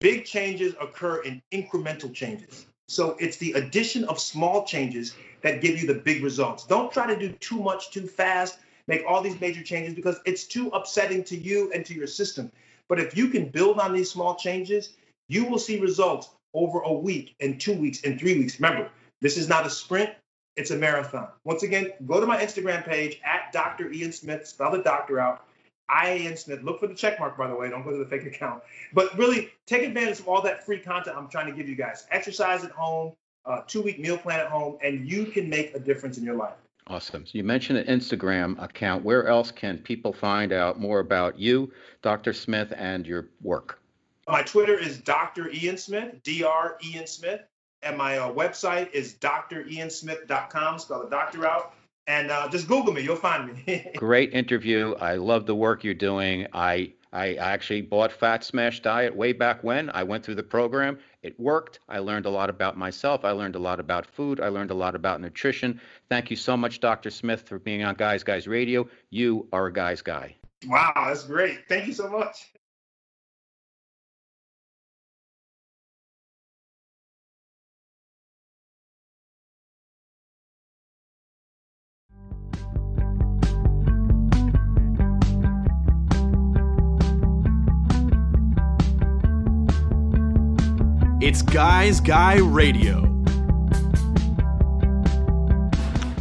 big 0.01 0.25
changes 0.25 0.75
occur 0.81 1.21
in 1.23 1.41
incremental 1.51 2.13
changes. 2.13 2.67
So 2.87 3.15
it's 3.19 3.37
the 3.37 3.53
addition 3.53 4.03
of 4.05 4.19
small 4.19 4.65
changes 4.65 5.15
that 5.41 5.61
give 5.61 5.79
you 5.79 5.87
the 5.87 5.95
big 5.95 6.23
results. 6.23 6.65
Don't 6.65 6.91
try 6.91 7.07
to 7.07 7.17
do 7.17 7.31
too 7.39 7.59
much 7.59 7.91
too 7.91 8.05
fast, 8.05 8.59
make 8.87 9.03
all 9.07 9.21
these 9.21 9.39
major 9.39 9.63
changes 9.63 9.95
because 9.95 10.19
it's 10.25 10.43
too 10.45 10.67
upsetting 10.69 11.23
to 11.25 11.37
you 11.37 11.71
and 11.73 11.85
to 11.85 11.93
your 11.93 12.07
system. 12.07 12.51
But 12.87 12.99
if 12.99 13.17
you 13.17 13.29
can 13.29 13.49
build 13.49 13.79
on 13.79 13.93
these 13.93 14.11
small 14.11 14.35
changes, 14.35 14.93
you 15.27 15.45
will 15.45 15.57
see 15.57 15.79
results 15.79 16.29
over 16.53 16.79
a 16.81 16.93
week 16.93 17.35
and 17.39 17.59
two 17.59 17.73
weeks 17.73 18.01
and 18.03 18.19
three 18.19 18.37
weeks. 18.37 18.59
Remember, 18.59 18.89
this 19.21 19.37
is 19.37 19.49
not 19.49 19.65
a 19.65 19.69
sprint, 19.69 20.11
it's 20.55 20.71
a 20.71 20.75
marathon. 20.75 21.27
Once 21.43 21.63
again, 21.63 21.91
go 22.05 22.19
to 22.19 22.25
my 22.25 22.41
Instagram 22.41 22.85
page 22.85 23.19
at 23.23 23.51
Dr. 23.51 23.91
Ian 23.91 24.11
Smith, 24.11 24.47
spell 24.47 24.71
the 24.71 24.81
doctor 24.81 25.19
out. 25.19 25.45
Ian 26.03 26.35
Smith. 26.35 26.63
Look 26.63 26.79
for 26.79 26.87
the 26.87 26.95
check 26.95 27.19
mark, 27.19 27.37
by 27.37 27.47
the 27.47 27.55
way. 27.55 27.69
Don't 27.69 27.83
go 27.83 27.91
to 27.91 27.97
the 27.97 28.05
fake 28.05 28.25
account. 28.25 28.63
But 28.93 29.15
really, 29.17 29.51
take 29.65 29.83
advantage 29.83 30.19
of 30.19 30.27
all 30.27 30.41
that 30.41 30.65
free 30.65 30.79
content 30.79 31.15
I'm 31.15 31.27
trying 31.27 31.47
to 31.47 31.51
give 31.51 31.69
you 31.69 31.75
guys. 31.75 32.07
Exercise 32.11 32.63
at 32.63 32.71
home, 32.71 33.13
uh, 33.45 33.61
two 33.67 33.81
week 33.81 33.99
meal 33.99 34.17
plan 34.17 34.39
at 34.39 34.47
home, 34.47 34.77
and 34.83 35.07
you 35.07 35.25
can 35.25 35.49
make 35.49 35.75
a 35.75 35.79
difference 35.79 36.17
in 36.17 36.23
your 36.23 36.35
life. 36.35 36.55
Awesome. 36.87 37.25
So 37.25 37.31
you 37.33 37.43
mentioned 37.43 37.79
an 37.79 37.99
Instagram 37.99 38.61
account. 38.61 39.03
Where 39.03 39.27
else 39.27 39.51
can 39.51 39.79
people 39.79 40.13
find 40.13 40.53
out 40.53 40.79
more 40.79 40.99
about 40.99 41.39
you, 41.39 41.71
Dr. 42.01 42.31
Smith, 42.33 42.73
and 42.75 43.07
your 43.07 43.29
work? 43.41 43.79
My 44.27 44.41
Twitter 44.41 44.77
is 44.77 44.99
Dr. 44.99 45.49
Ian 45.51 45.77
Smith, 45.77 46.15
Dr. 46.23 46.77
Ian 46.83 47.07
Smith. 47.07 47.41
And 47.85 47.97
my 47.97 48.17
uh, 48.17 48.33
website 48.33 48.91
is 48.91 49.13
driansmith.com. 49.13 50.79
Spell 50.79 51.03
the 51.03 51.09
doctor 51.09 51.47
out. 51.47 51.73
And 52.07 52.29
uh, 52.29 52.49
just 52.49 52.67
Google 52.67 52.93
me. 52.93 53.01
You'll 53.01 53.15
find 53.15 53.53
me. 53.65 53.91
Great 53.97 54.33
interview. 54.33 54.93
I 54.95 55.15
love 55.15 55.45
the 55.45 55.55
work 55.55 55.83
you're 55.83 55.93
doing. 55.93 56.47
I 56.53 56.93
I 57.15 57.35
actually 57.35 57.81
bought 57.81 58.11
Fat 58.11 58.43
Smash 58.43 58.81
Diet 58.81 59.15
way 59.15 59.31
back 59.31 59.63
when. 59.63 59.89
I 59.91 60.03
went 60.03 60.25
through 60.25 60.35
the 60.35 60.43
program. 60.43 60.99
It 61.23 61.39
worked. 61.39 61.79
I 61.87 61.99
learned 61.99 62.25
a 62.25 62.29
lot 62.29 62.49
about 62.49 62.77
myself. 62.77 63.23
I 63.23 63.31
learned 63.31 63.55
a 63.55 63.59
lot 63.59 63.79
about 63.79 64.05
food. 64.05 64.41
I 64.41 64.49
learned 64.49 64.71
a 64.71 64.75
lot 64.75 64.95
about 64.95 65.21
nutrition. 65.21 65.79
Thank 66.09 66.29
you 66.29 66.35
so 66.35 66.57
much, 66.57 66.81
Dr. 66.81 67.09
Smith, 67.09 67.47
for 67.47 67.57
being 67.57 67.85
on 67.85 67.95
Guys 67.95 68.21
Guys 68.21 68.49
Radio. 68.49 68.89
You 69.11 69.47
are 69.53 69.67
a 69.67 69.73
guy's 69.73 70.01
guy. 70.01 70.35
Wow, 70.67 70.91
that's 71.07 71.23
great. 71.23 71.69
Thank 71.69 71.87
you 71.87 71.93
so 71.93 72.09
much. 72.09 72.51
It's 91.25 91.41
Guys 91.41 91.99
Guy 92.01 92.35
Radio. 92.37 93.01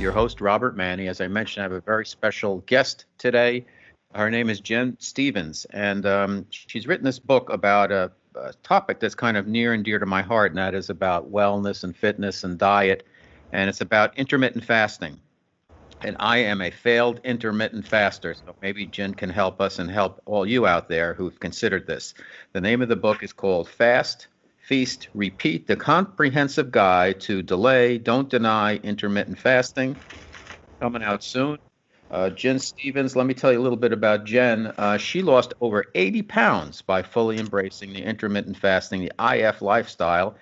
Your 0.00 0.12
host, 0.12 0.40
Robert 0.40 0.78
Manni. 0.78 1.08
As 1.08 1.20
I 1.20 1.28
mentioned, 1.28 1.60
I 1.60 1.64
have 1.64 1.72
a 1.72 1.82
very 1.82 2.06
special 2.06 2.60
guest 2.64 3.04
today. 3.18 3.66
Her 4.14 4.30
name 4.30 4.48
is 4.48 4.60
Gin 4.60 4.96
Stephens, 4.98 5.66
and 5.66 6.06
um, 6.06 6.46
she's 6.48 6.86
written 6.86 7.04
this 7.04 7.18
book 7.18 7.50
about 7.50 7.92
a, 7.92 8.12
a 8.34 8.54
topic 8.62 8.98
that's 8.98 9.14
kind 9.14 9.36
of 9.36 9.46
near 9.46 9.74
and 9.74 9.84
dear 9.84 9.98
to 9.98 10.06
my 10.06 10.22
heart, 10.22 10.52
and 10.52 10.58
that 10.58 10.74
is 10.74 10.88
about 10.88 11.30
wellness 11.30 11.84
and 11.84 11.94
fitness 11.94 12.42
and 12.42 12.56
diet. 12.56 13.06
And 13.52 13.68
it's 13.68 13.82
about 13.82 14.18
intermittent 14.18 14.64
fasting 14.64 15.20
and 16.04 16.16
I 16.20 16.38
am 16.38 16.60
a 16.60 16.70
failed 16.70 17.20
intermittent 17.24 17.86
faster. 17.88 18.34
So 18.34 18.54
maybe 18.60 18.86
Gin 18.86 19.14
can 19.14 19.30
help 19.30 19.60
us 19.60 19.78
and 19.78 19.90
help 19.90 20.20
all 20.26 20.46
you 20.46 20.66
out 20.66 20.88
there 20.88 21.14
who've 21.14 21.38
considered 21.40 21.86
this. 21.86 22.14
The 22.52 22.60
name 22.60 22.82
of 22.82 22.88
the 22.88 22.96
book 22.96 23.22
is 23.22 23.32
called 23.32 23.68
Fast, 23.68 24.28
Feast, 24.64 25.08
Repeat, 25.12 25.66
the 25.66 25.76
comprehensive 25.76 26.70
guide 26.70 27.20
to 27.20 27.42
delay, 27.42 27.98
don't 27.98 28.30
deny 28.30 28.76
intermittent 28.76 29.38
fasting. 29.38 29.94
Coming 30.80 31.02
out 31.02 31.22
soon. 31.22 31.58
Uh, 32.10 32.30
Gin 32.30 32.58
Stephens, 32.58 33.14
let 33.14 33.26
me 33.26 33.34
tell 33.34 33.52
you 33.52 33.60
a 33.60 33.62
little 33.62 33.76
bit 33.76 33.92
about 33.92 34.24
Gin. 34.24 34.68
Uh, 34.68 34.96
she 34.96 35.20
lost 35.20 35.52
over 35.60 35.84
80 35.94 36.22
pounds 36.22 36.80
by 36.80 37.02
fully 37.02 37.38
embracing 37.38 37.92
the 37.92 38.02
intermittent 38.02 38.56
fasting, 38.56 39.02
the 39.02 39.12
IF 39.18 39.60
lifestyle. 39.60 40.34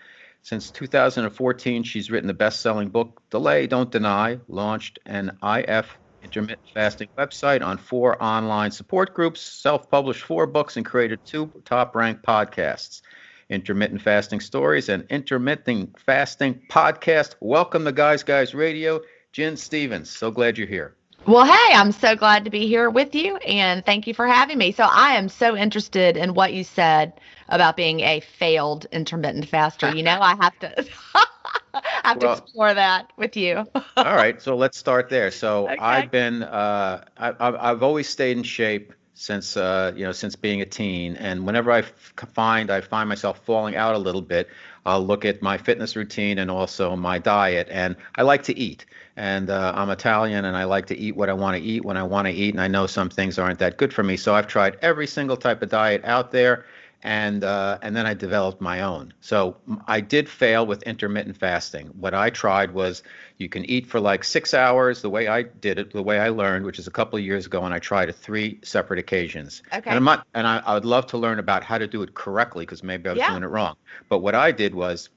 Since 0.42 0.70
2014, 0.70 1.82
she's 1.82 2.08
written 2.08 2.28
the 2.28 2.34
best 2.34 2.60
selling 2.60 2.90
book, 2.90 3.20
Delay, 3.30 3.66
Don't 3.66 3.90
Deny, 3.90 4.38
launched 4.46 5.00
an 5.04 5.36
IF 5.42 5.98
intermittent 6.22 6.68
fasting 6.72 7.08
website 7.18 7.64
on 7.64 7.76
four 7.76 8.22
online 8.22 8.70
support 8.70 9.14
groups, 9.14 9.40
self 9.40 9.90
published 9.90 10.22
four 10.22 10.46
books, 10.46 10.76
and 10.76 10.86
created 10.86 11.18
two 11.24 11.50
top 11.64 11.96
ranked 11.96 12.24
podcasts 12.24 13.02
intermittent 13.48 14.02
fasting 14.02 14.40
stories 14.40 14.88
and 14.88 15.06
intermittent 15.10 15.98
fasting 15.98 16.60
podcast. 16.68 17.34
Welcome 17.40 17.84
to 17.84 17.92
Guys 17.92 18.22
Guys 18.22 18.54
Radio. 18.54 19.00
Gin 19.32 19.56
Stephens, 19.56 20.10
so 20.10 20.30
glad 20.30 20.58
you're 20.58 20.66
here. 20.66 20.94
Well, 21.26 21.44
hey, 21.44 21.74
I'm 21.74 21.92
so 21.92 22.16
glad 22.16 22.44
to 22.44 22.50
be 22.50 22.66
here 22.66 22.90
with 22.90 23.14
you 23.14 23.36
and 23.36 23.84
thank 23.84 24.08
you 24.08 24.14
for 24.14 24.26
having 24.26 24.58
me. 24.58 24.72
So, 24.72 24.84
I 24.84 25.14
am 25.14 25.28
so 25.28 25.56
interested 25.56 26.16
in 26.16 26.34
what 26.34 26.52
you 26.52 26.64
said 26.64 27.12
about 27.48 27.76
being 27.76 28.00
a 28.00 28.20
failed 28.20 28.86
intermittent 28.90 29.48
faster. 29.48 29.94
You 29.94 30.02
know, 30.02 30.18
I 30.20 30.34
have 30.40 30.58
to 30.58 30.84
I 31.14 31.82
have 32.02 32.22
well, 32.22 32.36
to 32.36 32.42
explore 32.42 32.74
that 32.74 33.12
with 33.16 33.36
you. 33.36 33.64
all 33.96 34.04
right, 34.16 34.42
so 34.42 34.56
let's 34.56 34.76
start 34.76 35.08
there. 35.08 35.30
So, 35.30 35.68
okay. 35.70 35.76
I've 35.78 36.10
been 36.10 36.42
uh, 36.42 37.04
I, 37.16 37.32
I've 37.38 37.82
always 37.82 38.08
stayed 38.08 38.36
in 38.36 38.42
shape 38.42 38.92
since 39.14 39.56
uh, 39.56 39.92
you 39.94 40.04
know 40.04 40.12
since 40.12 40.36
being 40.36 40.60
a 40.60 40.66
teen. 40.66 41.16
And 41.16 41.46
whenever 41.46 41.70
I 41.70 41.82
find 41.82 42.70
I 42.70 42.80
find 42.80 43.08
myself 43.08 43.44
falling 43.44 43.76
out 43.76 43.94
a 43.94 43.98
little 43.98 44.22
bit 44.22 44.48
I'll 44.84 45.04
look 45.04 45.24
at 45.24 45.42
my 45.42 45.58
fitness 45.58 45.94
routine 45.94 46.38
and 46.38 46.50
also 46.50 46.96
my 46.96 47.18
diet. 47.18 47.68
And 47.70 47.96
I 48.16 48.22
like 48.22 48.42
to 48.44 48.58
eat. 48.58 48.84
And 49.16 49.50
uh, 49.50 49.72
I'm 49.76 49.90
Italian 49.90 50.44
and 50.44 50.56
I 50.56 50.64
like 50.64 50.86
to 50.86 50.98
eat 50.98 51.16
what 51.16 51.28
I 51.28 51.34
want 51.34 51.56
to 51.56 51.62
eat 51.62 51.84
when 51.84 51.96
I 51.96 52.02
want 52.02 52.26
to 52.26 52.32
eat. 52.32 52.54
And 52.54 52.60
I 52.60 52.68
know 52.68 52.86
some 52.86 53.08
things 53.08 53.38
aren't 53.38 53.58
that 53.60 53.76
good 53.76 53.92
for 53.92 54.02
me. 54.02 54.16
So 54.16 54.34
I've 54.34 54.48
tried 54.48 54.76
every 54.82 55.06
single 55.06 55.36
type 55.36 55.62
of 55.62 55.68
diet 55.68 56.04
out 56.04 56.32
there 56.32 56.64
and 57.02 57.42
uh, 57.42 57.78
and 57.82 57.96
then 57.96 58.06
I 58.06 58.14
developed 58.14 58.60
my 58.60 58.80
own. 58.80 59.12
So 59.20 59.56
I 59.88 60.00
did 60.00 60.28
fail 60.28 60.64
with 60.66 60.82
intermittent 60.84 61.36
fasting. 61.36 61.88
What 61.98 62.14
I 62.14 62.30
tried 62.30 62.72
was 62.72 63.02
you 63.38 63.48
can 63.48 63.64
eat 63.64 63.86
for 63.86 63.98
like 63.98 64.22
six 64.22 64.54
hours. 64.54 65.02
The 65.02 65.10
way 65.10 65.26
I 65.26 65.42
did 65.42 65.78
it, 65.78 65.92
the 65.92 66.02
way 66.02 66.20
I 66.20 66.28
learned, 66.28 66.64
which 66.64 66.78
is 66.78 66.86
a 66.86 66.92
couple 66.92 67.18
of 67.18 67.24
years 67.24 67.46
ago, 67.46 67.64
and 67.64 67.74
I 67.74 67.80
tried 67.80 68.08
it 68.08 68.14
three 68.14 68.60
separate 68.62 69.00
occasions. 69.00 69.62
Okay. 69.72 69.90
And 69.90 69.96
I'm 69.96 70.04
not, 70.04 70.26
and 70.34 70.46
I, 70.46 70.58
I 70.58 70.74
would 70.74 70.84
love 70.84 71.06
to 71.08 71.18
learn 71.18 71.40
about 71.40 71.64
how 71.64 71.78
to 71.78 71.88
do 71.88 72.02
it 72.02 72.14
correctly 72.14 72.64
because 72.64 72.84
maybe 72.84 73.08
I 73.08 73.12
was 73.12 73.18
yeah. 73.18 73.30
doing 73.30 73.42
it 73.42 73.48
wrong. 73.48 73.76
But 74.08 74.18
what 74.18 74.34
I 74.34 74.52
did 74.52 74.74
was. 74.74 75.08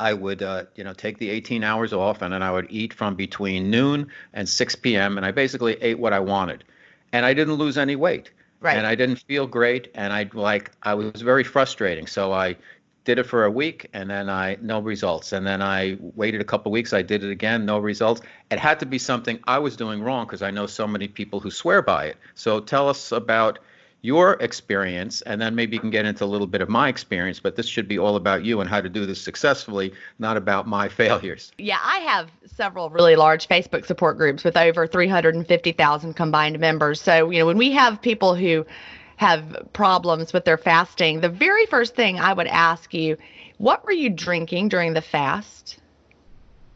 I 0.00 0.12
would, 0.12 0.44
uh, 0.44 0.66
you 0.76 0.84
know, 0.84 0.92
take 0.92 1.18
the 1.18 1.28
18 1.28 1.64
hours 1.64 1.92
off, 1.92 2.22
and 2.22 2.32
then 2.32 2.40
I 2.40 2.52
would 2.52 2.68
eat 2.70 2.94
from 2.94 3.16
between 3.16 3.68
noon 3.68 4.12
and 4.32 4.48
6 4.48 4.76
p.m. 4.76 5.16
And 5.16 5.26
I 5.26 5.32
basically 5.32 5.72
ate 5.82 5.98
what 5.98 6.12
I 6.12 6.20
wanted, 6.20 6.62
and 7.12 7.26
I 7.26 7.34
didn't 7.34 7.54
lose 7.54 7.76
any 7.76 7.96
weight. 7.96 8.30
Right. 8.60 8.76
And 8.76 8.86
I 8.86 8.94
didn't 8.94 9.20
feel 9.20 9.46
great, 9.46 9.90
and 9.94 10.12
I 10.12 10.28
like 10.32 10.72
I 10.82 10.94
was 10.94 11.22
very 11.22 11.44
frustrating. 11.44 12.06
So 12.06 12.32
I 12.32 12.56
did 13.04 13.18
it 13.18 13.22
for 13.24 13.44
a 13.44 13.50
week, 13.50 13.88
and 13.92 14.10
then 14.10 14.28
I 14.28 14.58
no 14.60 14.80
results. 14.80 15.32
And 15.32 15.46
then 15.46 15.62
I 15.62 15.96
waited 16.00 16.40
a 16.40 16.44
couple 16.44 16.72
weeks. 16.72 16.92
I 16.92 17.02
did 17.02 17.22
it 17.22 17.30
again, 17.30 17.64
no 17.64 17.78
results. 17.78 18.20
It 18.50 18.58
had 18.58 18.80
to 18.80 18.86
be 18.86 18.98
something 18.98 19.38
I 19.46 19.58
was 19.58 19.76
doing 19.76 20.02
wrong 20.02 20.26
because 20.26 20.42
I 20.42 20.50
know 20.50 20.66
so 20.66 20.86
many 20.86 21.08
people 21.08 21.40
who 21.40 21.50
swear 21.50 21.82
by 21.82 22.06
it. 22.06 22.16
So 22.34 22.60
tell 22.60 22.88
us 22.88 23.12
about 23.12 23.60
your 24.08 24.38
experience, 24.40 25.20
and 25.22 25.38
then 25.38 25.54
maybe 25.54 25.76
you 25.76 25.80
can 25.80 25.90
get 25.90 26.06
into 26.06 26.24
a 26.24 26.30
little 26.34 26.46
bit 26.46 26.62
of 26.62 26.68
my 26.70 26.88
experience. 26.88 27.38
But 27.38 27.56
this 27.56 27.68
should 27.68 27.86
be 27.86 27.98
all 27.98 28.16
about 28.16 28.42
you 28.42 28.60
and 28.62 28.68
how 28.68 28.80
to 28.80 28.88
do 28.88 29.04
this 29.04 29.20
successfully, 29.20 29.92
not 30.18 30.38
about 30.38 30.66
my 30.66 30.88
failures. 31.00 31.52
Yeah, 31.58 31.78
I 31.84 31.98
have 31.98 32.30
several 32.46 32.88
really 32.88 33.16
large 33.16 33.46
Facebook 33.48 33.84
support 33.84 34.16
groups 34.16 34.44
with 34.44 34.56
over 34.56 34.86
350,000 34.86 36.14
combined 36.14 36.58
members. 36.58 37.02
So, 37.02 37.30
you 37.30 37.38
know, 37.38 37.46
when 37.46 37.58
we 37.58 37.70
have 37.72 38.00
people 38.00 38.34
who 38.34 38.64
have 39.16 39.68
problems 39.74 40.32
with 40.32 40.46
their 40.46 40.56
fasting, 40.58 41.20
the 41.20 41.28
very 41.28 41.66
first 41.66 41.94
thing 41.94 42.18
I 42.18 42.32
would 42.32 42.46
ask 42.46 42.94
you, 42.94 43.18
what 43.58 43.84
were 43.84 43.92
you 43.92 44.08
drinking 44.08 44.70
during 44.70 44.94
the 44.94 45.02
fast? 45.02 45.78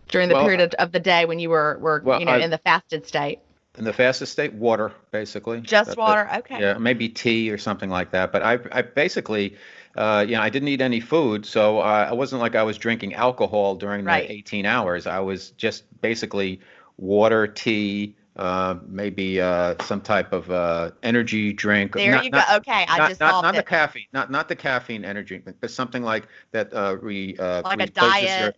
during 0.09 0.29
the 0.29 0.35
Well, 0.35 0.45
period 0.45 0.61
of, 0.61 0.75
of 0.75 0.93
the 0.93 1.01
day 1.01 1.25
when 1.25 1.39
you 1.39 1.49
were 1.49 1.79
were 1.81 2.03
Well, 2.05 2.21
you 2.21 2.27
know 2.27 2.33
I- 2.33 2.39
in 2.45 2.51
the 2.51 2.59
fasted 2.59 3.07
state? 3.07 3.39
In 3.79 3.85
the 3.85 3.93
fasted 3.93 4.29
state, 4.29 4.53
water, 4.53 4.93
basically. 5.13 5.61
Just 5.63 5.87
That's 5.87 5.97
it. 5.97 5.99
water. 5.99 6.29
Okay. 6.39 6.61
Yeah, 6.61 6.77
maybe 6.77 7.09
tea 7.09 7.51
or 7.51 7.57
something 7.57 7.89
like 7.89 8.11
that. 8.11 8.31
But 8.31 8.43
I, 8.43 8.59
I 8.71 8.83
basically, 8.83 9.57
uh, 9.97 10.25
you 10.29 10.35
know, 10.37 10.43
I 10.43 10.51
didn't 10.51 10.69
eat 10.69 10.83
any 10.83 11.01
food, 11.01 11.47
so 11.47 11.79
uh, 11.79 12.09
I 12.11 12.13
wasn't 12.13 12.43
like 12.43 12.55
I 12.55 12.65
was 12.65 12.77
drinking 12.77 13.15
alcohol 13.15 13.77
during 13.77 14.05
Right. 14.05 14.29
the 14.29 14.35
18 14.35 14.67
hours. 14.67 15.07
I 15.07 15.21
was 15.21 15.53
just 15.53 15.85
basically 16.03 16.61
water, 16.99 17.47
tea, 17.47 18.15
uh, 18.37 18.77
maybe 18.87 19.41
uh, 19.41 19.75
some 19.85 20.03
type 20.03 20.35
of 20.35 20.51
uh, 20.51 20.91
energy 21.03 21.55
drink. 21.55 21.95
There 21.95 22.11
Not- 22.13 22.25
you 22.25 22.31
not- 22.31 22.49
go. 22.49 22.57
Okay, 22.57 22.85
I 22.87 22.99
not, 22.99 23.09
just 23.09 23.21
not, 23.21 23.43
not 23.43 23.55
the 23.55 23.63
caffeine, 23.63 24.07
not 24.13 24.31
not 24.31 24.49
the 24.49 24.57
caffeine 24.57 25.05
energy, 25.05 25.39
drink, 25.39 25.57
but 25.61 25.71
something 25.71 26.03
like 26.03 26.29
that. 26.51 26.75
Uh, 26.75 26.97
re, 27.01 27.37
uh, 27.39 27.63
Like 27.65 27.81
a 27.81 27.87
diet. 27.87 28.57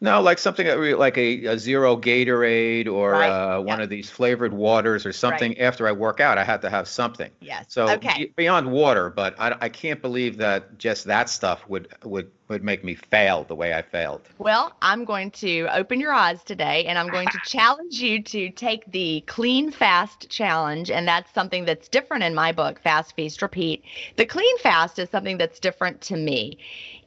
No, 0.00 0.20
like 0.20 0.38
something 0.38 0.66
like 0.98 1.16
a, 1.16 1.46
a 1.46 1.58
zero 1.58 1.96
Gatorade 1.96 2.86
or 2.86 3.12
Right, 3.12 3.28
uh, 3.28 3.60
one 3.60 3.78
yeah. 3.78 3.84
of 3.84 3.90
these 3.90 4.10
flavored 4.10 4.52
waters 4.52 5.06
or 5.06 5.12
something. 5.12 5.58
After 5.58 5.88
I 5.88 5.92
work 5.92 6.20
out, 6.20 6.36
I 6.36 6.44
had 6.44 6.62
to 6.62 6.70
have 6.70 6.86
something. 6.86 7.30
Yes. 7.40 7.66
So 7.68 7.88
okay. 7.88 8.32
beyond 8.36 8.70
water, 8.70 9.08
but 9.08 9.40
I, 9.40 9.56
I 9.58 9.68
can't 9.70 10.02
believe 10.02 10.36
that 10.38 10.76
just 10.78 11.06
that 11.06 11.30
stuff 11.30 11.66
would 11.68 11.88
would 12.04 12.30
would 12.48 12.62
make 12.62 12.84
me 12.84 12.94
fail 12.94 13.44
the 13.44 13.54
way 13.54 13.74
I 13.74 13.82
failed. 13.82 14.22
Well, 14.38 14.72
I'm 14.80 15.04
going 15.04 15.30
to 15.32 15.66
open 15.72 16.00
your 16.00 16.12
eyes 16.12 16.42
today 16.44 16.84
and 16.86 16.98
I'm 16.98 17.08
going 17.08 17.28
to 17.28 17.38
challenge 17.46 18.00
you 18.00 18.22
to 18.22 18.50
take 18.50 18.90
the 18.92 19.22
Clean 19.26 19.70
Fast 19.70 20.28
Challenge. 20.30 20.90
And 20.90 21.08
that's 21.08 21.32
something 21.34 21.64
that's 21.64 21.88
different 21.88 22.22
in 22.22 22.34
my 22.34 22.52
book, 22.52 22.80
Fast, 22.80 23.16
Feast, 23.16 23.42
Repeat. 23.42 23.84
The 24.16 24.26
Clean 24.26 24.58
Fast 24.58 24.98
is 24.98 25.10
something 25.10 25.38
that's 25.38 25.58
different 25.58 26.00
to 26.02 26.16
me. 26.16 26.58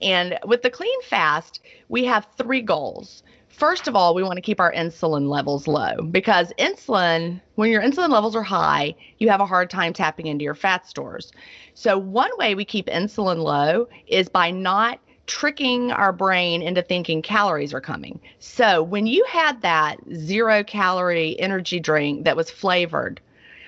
And 0.02 0.38
with 0.46 0.62
the 0.62 0.70
Clean 0.70 1.02
Fast, 1.04 1.62
we 1.88 2.06
have 2.06 2.28
three 2.38 2.62
goals. 2.62 3.24
First 3.48 3.90
of 3.90 3.96
all, 3.96 4.16
we 4.16 4.24
want 4.24 4.38
to 4.38 4.42
keep 4.42 4.62
our 4.62 4.72
insulin 4.72 5.28
levels 5.28 5.68
low 5.68 6.02
because 6.12 6.54
insulin, 6.58 7.42
when 7.56 7.70
your 7.70 7.82
insulin 7.82 8.10
levels 8.10 8.34
are 8.34 8.44
high, 8.44 8.96
you 9.18 9.28
have 9.28 9.42
a 9.42 9.46
hard 9.46 9.70
time 9.70 9.92
tapping 9.92 10.28
into 10.28 10.44
your 10.44 10.56
fat 10.56 10.88
stores. 10.88 11.34
So, 11.74 11.98
one 11.98 12.32
way 12.38 12.56
we 12.56 12.64
keep 12.64 12.88
insulin 12.88 13.44
low 13.44 13.90
is 14.08 14.30
by 14.30 14.52
not 14.52 15.00
tricking 15.30 15.92
our 15.92 16.12
brain 16.12 16.64
into 16.64 16.82
thinking 16.82 17.22
calories 17.22 17.72
are 17.72 17.80
coming. 17.80 18.20
So, 18.40 18.82
when 18.82 19.06
you 19.06 19.24
had 19.30 19.62
that 19.62 19.98
zero 20.14 20.64
calorie 20.64 21.40
energy 21.40 21.80
drink 21.80 22.26
that 22.26 22.36
was 22.36 22.50
flavored, 22.50 23.22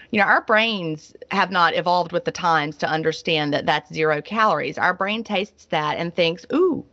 you 0.10 0.20
know, 0.20 0.26
our 0.26 0.42
brains 0.42 1.14
have 1.30 1.52
not 1.52 1.76
evolved 1.76 2.12
with 2.12 2.26
the 2.26 2.32
times 2.32 2.78
to 2.78 2.90
understand 2.90 3.54
that 3.54 3.68
that's 3.68 3.94
zero 3.94 4.22
calories. 4.24 4.80
Our 4.80 4.94
brain 4.96 5.24
tastes 5.24 5.66
that 5.66 5.98
and 5.98 6.14
thinks, 6.14 6.46
ooh, 6.52 6.84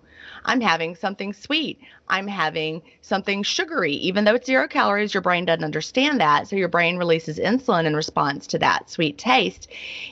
I'm 0.44 0.60
having 0.60 0.94
something 0.94 1.32
sweet. 1.32 1.80
I'm 2.08 2.28
having 2.28 2.82
something 3.00 3.42
sugary. 3.42 3.94
Even 3.94 4.24
though 4.24 4.34
it's 4.34 4.46
zero 4.46 4.68
calories, 4.68 5.14
your 5.14 5.22
brain 5.22 5.46
doesn't 5.46 5.64
understand 5.64 6.20
that. 6.20 6.46
So 6.46 6.56
your 6.56 6.68
brain 6.68 6.98
releases 6.98 7.38
insulin 7.38 7.86
in 7.86 7.96
response 7.96 8.46
to 8.48 8.58
that 8.58 8.90
sweet 8.90 9.16
taste 9.16 9.68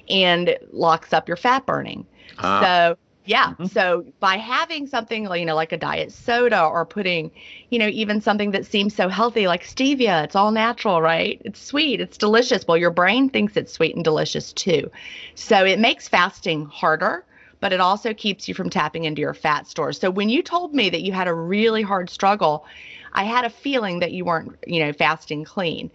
and 0.09 0.57
locks 0.73 1.13
up 1.13 1.29
your 1.29 1.37
fat 1.37 1.67
burning. 1.67 2.07
Ah. 2.39 2.61
So 2.61 2.99
yeah, 3.27 3.51
mm-hmm. 3.51 3.67
so 3.67 4.05
by 4.21 4.37
having 4.37 4.87
something 4.87 5.25
like, 5.25 5.41
you 5.41 5.47
know 5.47 5.55
like 5.55 5.73
a 5.73 5.77
diet 5.77 6.13
soda 6.13 6.65
or 6.65 6.85
putting, 6.87 7.31
you 7.71 7.79
know, 7.79 7.89
even 7.89 8.21
something 8.21 8.53
that 8.53 8.67
seems 8.67 8.95
so 8.95 9.09
healthy 9.09 9.47
like 9.47 9.65
stevia, 9.65 10.25
it's 10.25 10.37
all 10.37 10.53
natural, 10.53 11.03
right? 11.03 11.41
It's 11.45 11.61
sweet, 11.61 12.01
it's 12.01 12.17
delicious. 12.17 12.67
Well, 12.67 12.77
your 12.77 12.91
brain 12.91 13.29
thinks 13.29 13.57
it's 13.57 13.73
sweet 13.73 13.95
and 13.95 14.05
delicious 14.05 14.53
too. 14.53 14.91
So 15.35 15.65
it 15.65 15.79
makes 15.79 16.09
fasting 16.09 16.67
harder, 16.67 17.25
but 17.61 17.73
it 17.73 17.81
also 17.81 18.15
keeps 18.15 18.49
you 18.49 18.55
from 18.55 18.71
tapping 18.71 19.05
into 19.05 19.21
your 19.21 19.35
fat 19.35 19.67
stores. 19.67 19.99
So 19.99 20.11
when 20.11 20.29
you 20.29 20.43
told 20.43 20.75
me 20.75 20.89
that 20.91 21.03
you 21.03 21.13
had 21.13 21.29
a 21.29 21.35
really 21.35 21.83
hard 21.83 22.09
struggle, 22.11 22.65
I 23.13 23.25
had 23.25 23.45
a 23.45 23.51
feeling 23.51 24.01
that 24.01 24.13
you 24.13 24.25
weren't, 24.25 24.57
you 24.67 24.81
know, 24.81 24.93
fasting 24.93 25.45
clean. 25.45 25.91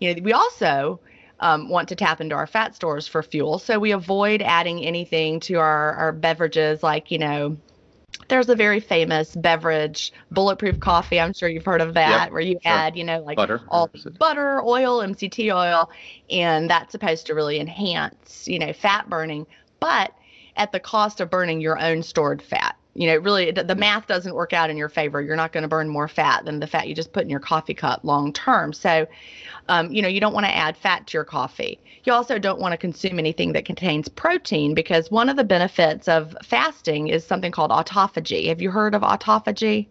You 0.00 0.14
know, 0.14 0.22
we 0.22 0.32
also 0.32 1.00
um, 1.42 1.68
want 1.68 1.88
to 1.88 1.96
tap 1.96 2.20
into 2.20 2.34
our 2.34 2.46
fat 2.46 2.74
stores 2.74 3.06
for 3.06 3.22
fuel. 3.22 3.58
So 3.58 3.78
we 3.78 3.90
avoid 3.90 4.40
adding 4.42 4.82
anything 4.84 5.40
to 5.40 5.54
our, 5.56 5.92
our 5.94 6.12
beverages 6.12 6.82
like, 6.82 7.10
you 7.10 7.18
know, 7.18 7.56
there's 8.28 8.48
a 8.48 8.54
very 8.54 8.78
famous 8.78 9.34
beverage, 9.34 10.12
bulletproof 10.30 10.78
coffee. 10.78 11.18
I'm 11.18 11.32
sure 11.32 11.48
you've 11.48 11.64
heard 11.64 11.80
of 11.80 11.94
that, 11.94 12.30
where 12.30 12.40
you 12.40 12.58
sure. 12.62 12.72
add, 12.72 12.96
you 12.96 13.02
know, 13.02 13.20
like 13.20 13.36
Butter. 13.36 13.60
all 13.68 13.90
butter, 14.18 14.62
oil, 14.62 15.00
MCT 15.00 15.54
oil, 15.54 15.90
and 16.30 16.70
that's 16.70 16.92
supposed 16.92 17.26
to 17.26 17.34
really 17.34 17.58
enhance, 17.58 18.46
you 18.46 18.58
know, 18.58 18.72
fat 18.72 19.10
burning, 19.10 19.46
but 19.80 20.14
at 20.56 20.70
the 20.70 20.80
cost 20.80 21.20
of 21.20 21.30
burning 21.30 21.60
your 21.60 21.80
own 21.80 22.02
stored 22.02 22.40
fat. 22.40 22.76
You 22.94 23.06
know, 23.06 23.16
really, 23.16 23.50
the 23.50 23.74
math 23.74 24.06
doesn't 24.06 24.34
work 24.34 24.52
out 24.52 24.68
in 24.68 24.76
your 24.76 24.90
favor. 24.90 25.22
You're 25.22 25.36
not 25.36 25.52
going 25.52 25.62
to 25.62 25.68
burn 25.68 25.88
more 25.88 26.08
fat 26.08 26.44
than 26.44 26.60
the 26.60 26.66
fat 26.66 26.88
you 26.88 26.94
just 26.94 27.12
put 27.12 27.22
in 27.22 27.30
your 27.30 27.40
coffee 27.40 27.72
cup 27.72 28.00
long 28.02 28.32
term. 28.32 28.74
So, 28.74 29.06
um, 29.68 29.90
you 29.90 30.02
know, 30.02 30.08
you 30.08 30.20
don't 30.20 30.34
want 30.34 30.44
to 30.44 30.54
add 30.54 30.76
fat 30.76 31.06
to 31.06 31.16
your 31.16 31.24
coffee. 31.24 31.80
You 32.04 32.12
also 32.12 32.38
don't 32.38 32.60
want 32.60 32.72
to 32.72 32.76
consume 32.76 33.18
anything 33.18 33.52
that 33.52 33.64
contains 33.64 34.08
protein 34.08 34.74
because 34.74 35.10
one 35.10 35.30
of 35.30 35.36
the 35.36 35.44
benefits 35.44 36.06
of 36.06 36.36
fasting 36.42 37.08
is 37.08 37.24
something 37.24 37.50
called 37.50 37.70
autophagy. 37.70 38.48
Have 38.48 38.60
you 38.60 38.70
heard 38.70 38.94
of 38.94 39.02
autophagy? 39.02 39.88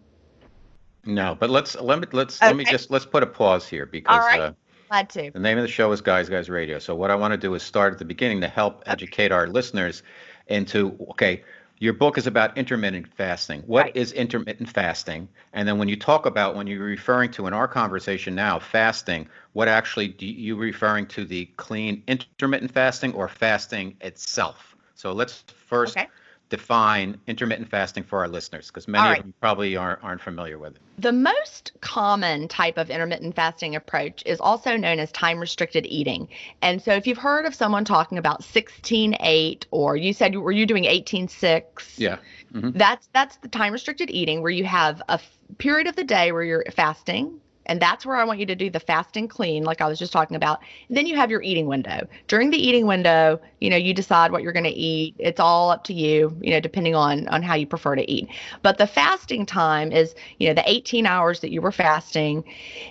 No, 1.04 1.36
but 1.38 1.50
let's 1.50 1.74
let 1.74 1.98
me 1.98 2.06
let's 2.12 2.40
let 2.40 2.54
me 2.54 2.64
just 2.64 2.90
let's 2.90 3.06
put 3.06 3.24
a 3.24 3.26
pause 3.26 3.66
here 3.66 3.86
because 3.86 4.20
right. 4.20 4.40
uh, 4.40 4.52
Glad 4.88 5.08
to. 5.10 5.30
the 5.32 5.40
name 5.40 5.58
of 5.58 5.62
the 5.62 5.68
show 5.68 5.90
is 5.90 6.00
Guys 6.00 6.28
Guys 6.28 6.48
Radio. 6.48 6.78
So 6.78 6.94
what 6.94 7.10
I 7.10 7.16
want 7.16 7.32
to 7.32 7.38
do 7.38 7.54
is 7.54 7.62
start 7.62 7.94
at 7.94 7.98
the 7.98 8.04
beginning 8.04 8.40
to 8.42 8.48
help 8.48 8.82
educate 8.86 9.32
our 9.32 9.48
listeners 9.48 10.02
into 10.46 10.96
okay, 11.10 11.42
your 11.82 11.92
book 11.92 12.16
is 12.16 12.28
about 12.28 12.56
intermittent 12.56 13.12
fasting. 13.12 13.60
What 13.66 13.90
is 13.96 14.12
Right. 14.12 14.20
intermittent 14.20 14.68
fasting? 14.68 15.28
And 15.52 15.66
then 15.66 15.78
when 15.78 15.88
you 15.88 15.96
talk 15.96 16.26
about 16.26 16.54
when 16.54 16.68
you're 16.68 16.84
referring 16.84 17.32
to 17.32 17.48
in 17.48 17.52
our 17.52 17.66
conversation 17.66 18.36
now 18.36 18.60
fasting, 18.60 19.28
what 19.52 19.66
actually 19.66 20.06
do 20.06 20.24
you 20.24 20.54
referring 20.56 21.06
to 21.08 21.24
the 21.24 21.46
clean 21.56 22.04
intermittent 22.06 22.70
fasting 22.70 23.12
or 23.14 23.26
fasting 23.26 23.96
itself? 24.00 24.76
So 24.94 25.12
let's 25.12 25.42
first 25.66 25.98
Okay. 25.98 26.06
Define 26.52 27.18
intermittent 27.26 27.70
fasting 27.70 28.04
for 28.04 28.18
our 28.18 28.28
listeners 28.28 28.66
because 28.66 28.86
many 28.86 29.02
All 29.02 29.10
of 29.10 29.12
right. 29.14 29.22
them 29.22 29.32
probably 29.40 29.74
aren't 29.74 30.04
aren't 30.04 30.20
familiar 30.20 30.58
with 30.58 30.76
it. 30.76 30.82
The 30.98 31.10
most 31.10 31.72
common 31.80 32.46
type 32.46 32.76
of 32.76 32.90
intermittent 32.90 33.34
fasting 33.34 33.74
approach 33.74 34.22
is 34.26 34.38
also 34.38 34.76
known 34.76 34.98
as 34.98 35.10
time 35.12 35.40
restricted 35.40 35.86
eating. 35.86 36.28
And 36.60 36.82
so 36.82 36.92
if 36.92 37.06
you've 37.06 37.16
heard 37.16 37.46
of 37.46 37.54
someone 37.54 37.86
talking 37.86 38.18
about 38.18 38.42
16-8 38.42 39.64
or 39.70 39.96
you 39.96 40.12
said 40.12 40.36
were 40.36 40.52
you 40.52 40.66
doing 40.66 40.84
18-6? 40.84 41.98
Yeah. 41.98 42.18
Mhm. 42.52 42.74
That's 42.74 43.08
that's 43.14 43.36
the 43.38 43.48
time 43.48 43.72
restricted 43.72 44.10
eating 44.10 44.42
where 44.42 44.52
you 44.52 44.64
have 44.64 45.00
a 45.08 45.18
period 45.56 45.86
of 45.86 45.96
the 45.96 46.04
day 46.04 46.32
where 46.32 46.44
you're 46.44 46.64
fasting 46.70 47.40
and 47.66 47.80
that's 47.80 48.04
where 48.04 48.16
I 48.16 48.24
want 48.24 48.40
you 48.40 48.46
to 48.46 48.54
do 48.54 48.70
the 48.70 48.80
fasting 48.80 49.28
clean 49.28 49.64
like 49.64 49.80
I 49.80 49.88
was 49.88 49.98
just 49.98 50.12
talking 50.12 50.36
about. 50.36 50.60
And 50.88 50.96
then 50.96 51.06
you 51.06 51.16
have 51.16 51.30
your 51.30 51.42
eating 51.42 51.66
window. 51.66 52.06
During 52.28 52.50
the 52.50 52.56
eating 52.56 52.86
window, 52.86 53.40
you 53.60 53.70
know, 53.70 53.76
you 53.76 53.94
decide 53.94 54.32
what 54.32 54.42
you're 54.42 54.52
going 54.52 54.64
to 54.64 54.70
eat. 54.70 55.14
It's 55.18 55.40
all 55.40 55.70
up 55.70 55.84
to 55.84 55.94
you, 55.94 56.36
you 56.40 56.50
know, 56.50 56.60
depending 56.60 56.94
on 56.94 57.28
on 57.28 57.42
how 57.42 57.54
you 57.54 57.66
prefer 57.66 57.96
to 57.96 58.10
eat. 58.10 58.28
But 58.62 58.78
the 58.78 58.86
fasting 58.86 59.46
time 59.46 59.92
is, 59.92 60.14
you 60.38 60.48
know, 60.48 60.54
the 60.54 60.68
18 60.68 61.06
hours 61.06 61.40
that 61.40 61.50
you 61.50 61.60
were 61.60 61.72
fasting 61.72 62.44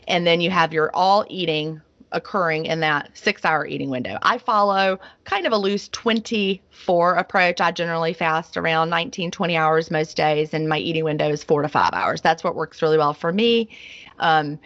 and 0.07 0.25
then 0.25 0.41
you 0.41 0.49
have 0.49 0.73
your 0.73 0.91
all 0.93 1.25
eating 1.29 1.81
occurring 2.11 2.65
in 2.65 2.79
that 2.81 3.09
six 3.13 3.45
hour 3.45 3.65
eating 3.65 3.89
window. 3.89 4.17
I 4.21 4.37
follow 4.37 4.99
kind 5.23 5.45
of 5.45 5.53
a 5.53 5.57
loose 5.57 5.87
24 5.89 7.15
approach. 7.15 7.61
I 7.61 7.71
generally 7.71 8.13
fast 8.13 8.57
around 8.57 8.89
19, 8.89 9.31
20 9.31 9.55
hours 9.55 9.91
most 9.91 10.17
days, 10.17 10.53
and 10.53 10.67
my 10.67 10.77
eating 10.77 11.03
window 11.03 11.29
is 11.29 11.43
four 11.43 11.61
to 11.61 11.69
five 11.69 11.93
hours. 11.93 12.21
That's 12.21 12.43
what 12.43 12.55
works 12.55 12.81
really 12.81 12.97
well 12.97 13.13
for 13.13 13.31
me. 13.31 13.69
Um, 14.21 14.59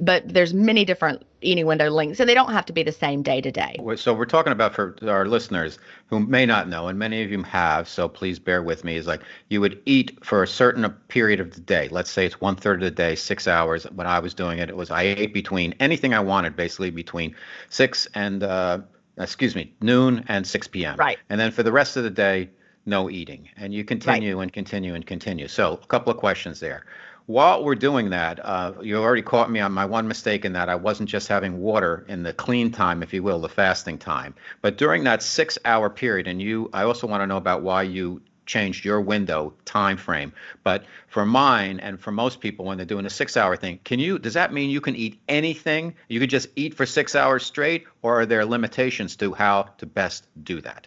but 0.00 0.28
there's 0.28 0.54
many 0.54 0.84
different 0.84 1.24
eating 1.40 1.66
window 1.66 1.90
lengths, 1.90 2.20
and 2.20 2.28
they 2.28 2.34
don't 2.34 2.52
have 2.52 2.66
to 2.66 2.72
be 2.72 2.82
the 2.84 2.92
same 2.92 3.22
day 3.22 3.40
to 3.40 3.50
day. 3.50 3.76
So 3.96 4.12
we're 4.12 4.26
talking 4.26 4.52
about 4.52 4.74
for 4.74 4.96
our 5.08 5.26
listeners 5.26 5.78
who 6.06 6.20
may 6.20 6.46
not 6.46 6.68
know, 6.68 6.86
and 6.88 6.98
many 6.98 7.22
of 7.24 7.30
you 7.30 7.42
have, 7.42 7.88
so 7.88 8.08
please 8.08 8.38
bear 8.38 8.62
with 8.62 8.84
me. 8.84 8.96
Is 8.96 9.06
like 9.06 9.22
you 9.48 9.60
would 9.60 9.80
eat 9.86 10.24
for 10.24 10.42
a 10.42 10.46
certain 10.46 10.88
period 11.08 11.40
of 11.40 11.52
the 11.52 11.60
day. 11.60 11.88
Let's 11.90 12.10
say 12.10 12.26
it's 12.26 12.40
one 12.40 12.54
third 12.54 12.82
of 12.82 12.86
the 12.86 12.94
day, 12.94 13.16
six 13.16 13.48
hours. 13.48 13.84
When 13.84 14.06
I 14.06 14.20
was 14.20 14.34
doing 14.34 14.58
it, 14.58 14.68
it 14.68 14.76
was 14.76 14.90
I 14.90 15.02
ate 15.02 15.34
between 15.34 15.74
anything 15.80 16.14
I 16.14 16.20
wanted, 16.20 16.54
basically 16.54 16.90
between 16.90 17.34
six 17.68 18.06
and 18.14 18.42
uh, 18.42 18.78
excuse 19.16 19.56
me, 19.56 19.72
noon 19.80 20.24
and 20.28 20.46
six 20.46 20.68
p.m. 20.68 20.96
Right. 20.96 21.18
And 21.28 21.40
then 21.40 21.50
for 21.50 21.64
the 21.64 21.72
rest 21.72 21.96
of 21.96 22.04
the 22.04 22.10
day, 22.10 22.50
no 22.86 23.10
eating, 23.10 23.48
and 23.56 23.74
you 23.74 23.84
continue 23.84 24.40
and 24.40 24.52
continue 24.52 24.94
and 24.94 25.04
continue. 25.04 25.48
So 25.48 25.72
a 25.74 25.86
couple 25.86 26.12
of 26.12 26.18
questions 26.18 26.60
there. 26.60 26.86
While 27.28 27.62
we're 27.62 27.74
doing 27.74 28.08
that, 28.08 28.42
uh, 28.42 28.72
you 28.80 28.96
already 28.96 29.20
caught 29.20 29.50
me 29.50 29.60
on 29.60 29.70
my 29.70 29.84
one 29.84 30.08
mistake 30.08 30.46
in 30.46 30.54
that 30.54 30.70
I 30.70 30.76
wasn't 30.76 31.10
just 31.10 31.28
having 31.28 31.60
water 31.60 32.06
in 32.08 32.22
the 32.22 32.32
clean 32.32 32.70
time, 32.70 33.02
if 33.02 33.12
you 33.12 33.22
will, 33.22 33.38
the 33.38 33.50
fasting 33.50 33.98
time. 33.98 34.34
But 34.62 34.78
during 34.78 35.04
that 35.04 35.22
six-hour 35.22 35.90
period, 35.90 36.26
and 36.26 36.40
you, 36.40 36.70
I 36.72 36.84
also 36.84 37.06
want 37.06 37.20
to 37.20 37.26
know 37.26 37.36
about 37.36 37.60
why 37.60 37.82
you 37.82 38.22
changed 38.46 38.82
your 38.82 39.02
window 39.02 39.52
time 39.66 39.98
frame. 39.98 40.32
But 40.64 40.86
for 41.08 41.26
mine 41.26 41.80
and 41.80 42.00
for 42.00 42.12
most 42.12 42.40
people, 42.40 42.64
when 42.64 42.78
they're 42.78 42.86
doing 42.86 43.04
a 43.04 43.10
six-hour 43.10 43.56
thing, 43.56 43.80
can 43.84 43.98
you? 43.98 44.18
Does 44.18 44.32
that 44.32 44.54
mean 44.54 44.70
you 44.70 44.80
can 44.80 44.96
eat 44.96 45.20
anything? 45.28 45.96
You 46.08 46.20
could 46.20 46.30
just 46.30 46.48
eat 46.56 46.72
for 46.72 46.86
six 46.86 47.14
hours 47.14 47.44
straight, 47.44 47.84
or 48.00 48.18
are 48.22 48.24
there 48.24 48.46
limitations 48.46 49.16
to 49.16 49.34
how 49.34 49.64
to 49.76 49.84
best 49.84 50.26
do 50.44 50.62
that? 50.62 50.86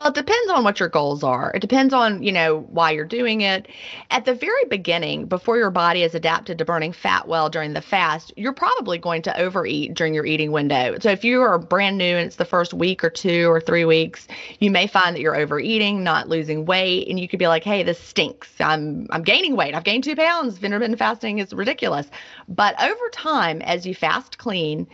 Well, 0.00 0.08
it 0.08 0.14
depends 0.14 0.50
on 0.50 0.64
what 0.64 0.80
your 0.80 0.88
goals 0.88 1.22
are. 1.22 1.52
It 1.54 1.60
depends 1.60 1.92
on, 1.92 2.22
you 2.22 2.32
know, 2.32 2.60
why 2.70 2.92
you're 2.92 3.04
doing 3.04 3.42
it. 3.42 3.68
At 4.10 4.24
the 4.24 4.32
very 4.32 4.64
beginning, 4.70 5.26
before 5.26 5.58
your 5.58 5.70
body 5.70 6.04
is 6.04 6.14
adapted 6.14 6.56
to 6.56 6.64
burning 6.64 6.94
fat 6.94 7.28
well 7.28 7.50
during 7.50 7.74
the 7.74 7.82
fast, 7.82 8.32
you're 8.34 8.54
probably 8.54 8.96
going 8.96 9.20
to 9.22 9.38
overeat 9.38 9.92
during 9.92 10.14
your 10.14 10.24
eating 10.24 10.52
window. 10.52 10.96
So 11.02 11.10
if 11.10 11.22
you 11.22 11.42
are 11.42 11.58
brand 11.58 11.98
new 11.98 12.16
and 12.16 12.26
it's 12.26 12.36
the 12.36 12.46
first 12.46 12.72
week 12.72 13.04
or 13.04 13.10
two 13.10 13.50
or 13.50 13.60
three 13.60 13.84
weeks, 13.84 14.26
you 14.58 14.70
may 14.70 14.86
find 14.86 15.14
that 15.14 15.20
you're 15.20 15.36
overeating, 15.36 16.02
not 16.02 16.30
losing 16.30 16.64
weight, 16.64 17.06
and 17.08 17.20
you 17.20 17.28
could 17.28 17.38
be 17.38 17.48
like, 17.48 17.62
"Hey, 17.62 17.82
this 17.82 18.00
stinks. 18.00 18.48
I'm 18.58 19.06
I'm 19.10 19.22
gaining 19.22 19.54
weight. 19.54 19.74
I've 19.74 19.84
gained 19.84 20.04
2 20.04 20.16
pounds. 20.16 20.64
Intermittent 20.64 20.98
fasting 20.98 21.40
is 21.40 21.52
ridiculous." 21.52 22.10
But 22.48 22.82
over 22.82 23.10
time 23.12 23.60
as 23.60 23.84
you 23.84 23.94
fast 23.94 24.38
clean, 24.38 24.86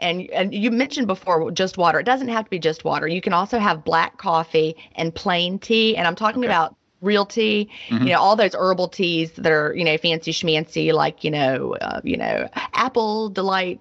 and 0.00 0.28
and 0.30 0.54
you 0.54 0.70
mentioned 0.70 1.06
before 1.06 1.50
just 1.50 1.78
water. 1.78 2.00
It 2.00 2.04
doesn't 2.04 2.28
have 2.28 2.44
to 2.44 2.50
be 2.50 2.58
just 2.58 2.84
water. 2.84 3.06
You 3.06 3.20
can 3.20 3.32
also 3.32 3.58
have 3.58 3.84
black 3.84 4.18
coffee 4.18 4.76
and 4.96 5.14
plain 5.14 5.58
tea. 5.58 5.96
And 5.96 6.06
I'm 6.06 6.16
talking 6.16 6.40
okay. 6.40 6.48
about 6.48 6.76
real 7.00 7.24
tea, 7.24 7.68
mm-hmm. 7.88 8.06
you 8.06 8.12
know, 8.12 8.20
all 8.20 8.36
those 8.36 8.54
herbal 8.54 8.88
teas 8.88 9.32
that 9.32 9.50
are, 9.50 9.74
you 9.74 9.84
know, 9.84 9.96
fancy 9.96 10.32
schmancy, 10.32 10.92
like, 10.92 11.24
you 11.24 11.30
know, 11.30 11.74
uh, 11.80 12.00
you 12.04 12.16
know, 12.16 12.48
apple 12.54 13.30
delight. 13.30 13.78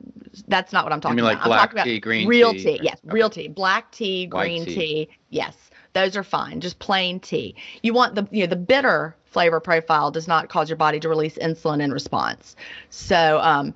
That's 0.47 0.71
not 0.71 0.85
what 0.85 0.93
I'm 0.93 1.01
talking 1.01 1.17
you 1.17 1.23
mean 1.23 1.33
about. 1.33 1.49
Like 1.49 1.71
black 1.71 1.85
tea, 1.85 1.99
green 1.99 2.27
real 2.27 2.53
tea. 2.53 2.77
tea. 2.77 2.79
Yes, 2.83 2.99
okay. 3.05 3.13
real 3.13 3.29
tea. 3.29 3.47
Black 3.47 3.91
tea, 3.91 4.25
green 4.25 4.65
tea. 4.65 4.75
tea. 4.75 5.09
Yes. 5.29 5.55
Those 5.93 6.15
are 6.15 6.23
fine. 6.23 6.61
Just 6.61 6.77
plain 6.79 7.19
tea. 7.19 7.55
You 7.81 7.93
want 7.93 8.15
the, 8.15 8.27
you 8.31 8.41
know, 8.41 8.47
the 8.47 8.55
bitter 8.55 9.15
flavor 9.25 9.59
profile 9.59 10.11
does 10.11 10.27
not 10.27 10.49
cause 10.49 10.69
your 10.69 10.77
body 10.77 10.99
to 10.99 11.09
release 11.09 11.35
insulin 11.37 11.81
in 11.81 11.91
response. 11.91 12.55
So, 12.89 13.39
um, 13.39 13.73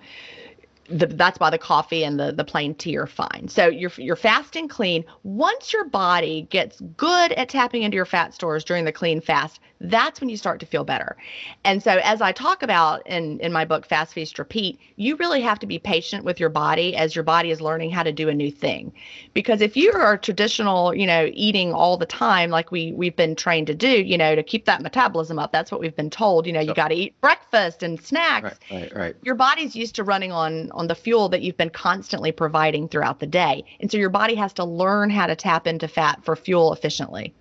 the, 0.90 1.08
that's 1.08 1.40
why 1.40 1.50
the 1.50 1.58
coffee 1.58 2.04
and 2.04 2.20
the, 2.20 2.32
the 2.32 2.44
plain 2.44 2.76
tea 2.76 2.98
are 2.98 3.08
fine. 3.08 3.48
So 3.48 3.68
you're 3.68 3.92
you're 3.98 4.16
fast 4.16 4.56
and 4.56 4.70
clean. 4.70 5.06
Once 5.24 5.74
your 5.74 5.86
body 5.86 6.48
gets 6.50 6.82
good 6.98 7.32
at 7.34 7.50
tapping 7.50 7.84
into 7.84 7.96
your 7.96 8.06
fat 8.06 8.34
stores 8.34 8.64
during 8.64 8.86
the 8.86 8.92
clean 8.92 9.22
fast, 9.22 9.60
that's 9.84 10.22
when 10.22 10.30
you 10.30 10.38
start 10.38 10.60
to 10.62 10.66
feel 10.66 10.84
better. 10.84 11.18
And 11.64 11.84
so, 11.84 12.00
as 12.04 12.22
I 12.22 12.32
talk 12.32 12.64
about 12.64 13.06
in, 13.06 13.40
in 13.42 13.52
my 13.52 13.66
book, 13.66 13.86
Fast 13.86 14.14
Feast 14.14 14.40
Repeat, 14.40 14.80
you 14.96 15.16
really 15.18 15.42
have 15.42 15.60
to 15.60 15.68
be 15.68 15.78
patient 15.78 16.24
with 16.24 16.40
your 16.40 16.50
body 16.50 16.96
as 16.96 17.16
your 17.16 17.24
body 17.24 17.52
is 17.52 17.60
learning 17.60 17.92
how 17.92 18.04
to 18.04 18.12
do 18.12 18.30
a 18.30 18.34
new 18.34 18.50
thing. 18.50 18.94
Because 19.34 19.62
if 19.62 19.76
you 19.76 19.92
are 19.92 20.18
traditional, 20.18 20.96
you 20.96 21.06
know, 21.06 21.30
eating 21.34 21.74
all 21.74 21.98
the 21.98 22.06
time, 22.06 22.50
like 22.50 22.72
we, 22.72 22.94
we've 22.94 23.16
been 23.16 23.36
trained 23.36 23.68
to 23.68 23.76
do, 23.76 23.90
you 23.90 24.18
know, 24.18 24.36
to 24.36 24.44
keep 24.44 24.66
that 24.66 24.82
metabolism 24.82 25.38
up, 25.38 25.52
that's 25.52 25.72
what 25.72 25.82
we've 25.82 25.96
been 25.96 26.10
told. 26.10 26.48
You 26.48 26.54
know, 26.54 26.62
you 26.62 26.74
got 26.74 26.88
to 26.88 26.96
eat 26.96 27.20
breakfast 27.20 27.84
and 27.84 28.02
snacks. 28.02 28.58
Right, 28.72 28.82
right, 28.82 28.96
right. 28.96 29.16
Your 29.24 29.36
body's 29.36 29.76
used 29.76 29.96
to 29.96 30.04
running 30.04 30.32
on, 30.32 30.72
on 30.72 30.88
the 30.88 30.96
fuel 30.96 31.28
that 31.30 31.42
you've 31.42 31.58
been 31.58 31.70
constantly 31.70 32.32
providing 32.32 32.88
throughout 32.88 33.20
the 33.20 33.28
day. 33.28 33.66
And 33.82 33.92
so, 33.92 33.98
your 33.98 34.10
body 34.10 34.36
has 34.36 34.54
to 34.54 34.64
learn 34.64 35.10
how 35.10 35.28
to 35.28 35.36
tap 35.36 35.68
into 35.68 35.88
fat 35.88 36.24
for 36.24 36.36
fuel 36.36 36.72
efficiently. 36.72 37.34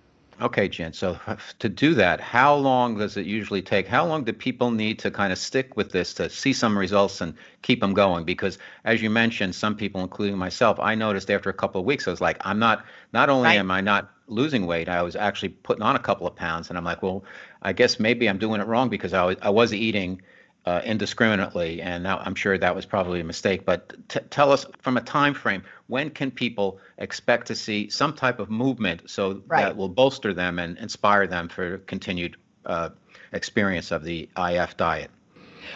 Okay, 0.43 0.67
Gin. 0.67 0.91
So 0.91 1.17
to 1.59 1.69
do 1.69 1.93
that, 1.95 2.19
how 2.19 2.55
long 2.55 2.97
does 2.97 3.15
it 3.15 3.25
usually 3.25 3.61
take? 3.61 3.87
How 3.87 4.05
long 4.05 4.25
do 4.25 4.33
people 4.33 4.71
need 4.71 4.99
to 4.99 5.09
kind 5.09 5.31
of 5.31 5.39
stick 5.39 5.77
with 5.77 5.91
this 5.91 6.13
to 6.15 6.29
see 6.29 6.51
some 6.51 6.77
results 6.77 7.21
and 7.21 7.35
keep 7.61 7.79
them 7.79 7.93
going? 7.93 8.25
Because 8.25 8.57
as 8.83 9.01
you 9.01 9.09
mentioned, 9.09 9.55
some 9.55 9.75
people, 9.75 10.01
including 10.01 10.37
myself, 10.37 10.79
I 10.81 10.95
noticed 10.95 11.31
after 11.31 11.49
a 11.49 11.53
couple 11.53 11.79
of 11.79 11.87
weeks, 11.87 12.07
I 12.07 12.11
was 12.11 12.21
like, 12.21 12.37
I'm 12.41 12.59
not. 12.59 12.85
Not 13.13 13.29
only 13.29 13.49
right. 13.49 13.57
am 13.57 13.71
I 13.71 13.79
not 13.79 14.09
losing 14.27 14.65
weight, 14.65 14.89
I 14.89 15.01
was 15.01 15.15
actually 15.15 15.49
putting 15.49 15.83
on 15.83 15.95
a 15.95 15.99
couple 15.99 16.27
of 16.27 16.35
pounds, 16.35 16.69
and 16.69 16.77
I'm 16.77 16.83
like, 16.83 17.01
well, 17.01 17.23
I 17.61 17.71
guess 17.71 17.99
maybe 17.99 18.27
I'm 18.27 18.37
doing 18.37 18.59
it 18.59 18.67
wrong 18.67 18.89
because 18.89 19.13
I 19.13 19.23
was 19.23 19.37
I 19.41 19.49
was 19.49 19.73
eating 19.73 20.21
uh, 20.65 20.81
indiscriminately, 20.85 21.81
and 21.81 22.03
now 22.03 22.19
I'm 22.19 22.35
sure 22.35 22.57
that 22.57 22.75
was 22.75 22.85
probably 22.85 23.19
a 23.19 23.23
mistake. 23.23 23.65
But 23.65 23.93
t- 24.07 24.19
tell 24.29 24.51
us 24.51 24.65
from 24.81 24.97
a 24.97 25.01
time 25.01 25.33
frame, 25.33 25.63
when 25.87 26.09
can 26.09 26.31
people 26.31 26.79
expect 26.97 27.47
to 27.47 27.55
see 27.55 27.89
some 27.89 28.13
type 28.13 28.39
of 28.39 28.49
movement 28.49 29.09
so 29.09 29.41
right. 29.47 29.61
that 29.61 29.75
will 29.75 29.89
bolster 29.89 30.33
them 30.33 30.59
and 30.59 30.77
inspire 30.77 31.27
them 31.27 31.49
for 31.49 31.79
continued 31.79 32.37
uh, 32.65 32.89
experience 33.33 33.91
of 33.91 34.03
the 34.03 34.29
IF 34.37 34.77
diet? 34.77 35.11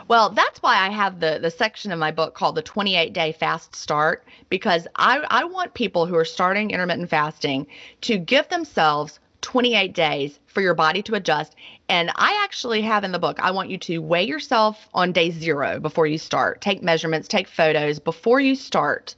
Well, 0.08 0.30
that's 0.30 0.62
why 0.62 0.76
I 0.78 0.90
have 0.90 1.20
the 1.20 1.40
the 1.42 1.52
section 1.52 1.92
of 1.92 2.00
my 2.00 2.12
book 2.12 2.34
called 2.34 2.56
the 2.56 2.62
28 2.62 3.14
day 3.14 3.32
fast 3.32 3.76
start 3.76 4.26
because 4.50 4.88
I 4.96 5.20
I 5.30 5.46
want 5.46 5.74
people 5.74 6.06
who 6.06 6.16
are 6.16 6.26
starting 6.26 6.72
intermittent 6.72 7.10
fasting 7.10 7.68
to 8.02 8.18
give 8.18 8.48
themselves 8.50 9.20
28 9.48 9.94
days 9.94 10.42
for 10.46 10.60
your 10.60 10.74
body 10.74 11.02
to 11.02 11.16
adjust. 11.16 11.56
And 11.88 12.12
I 12.18 12.38
actually 12.44 12.82
have 12.82 13.06
in 13.06 13.14
the 13.14 13.18
book, 13.18 13.40
I 13.40 13.52
want 13.52 13.70
you 13.70 13.78
to 13.78 14.00
weigh 14.00 14.26
yourself 14.26 14.90
on 14.94 15.14
day 15.14 15.32
zero 15.32 15.80
before 15.80 16.06
you 16.06 16.18
start. 16.18 16.60
Take 16.60 16.84
measurements, 16.84 17.30
take 17.30 17.48
photos 17.48 17.98
before 17.98 18.42
you 18.42 18.56
start. 18.56 19.16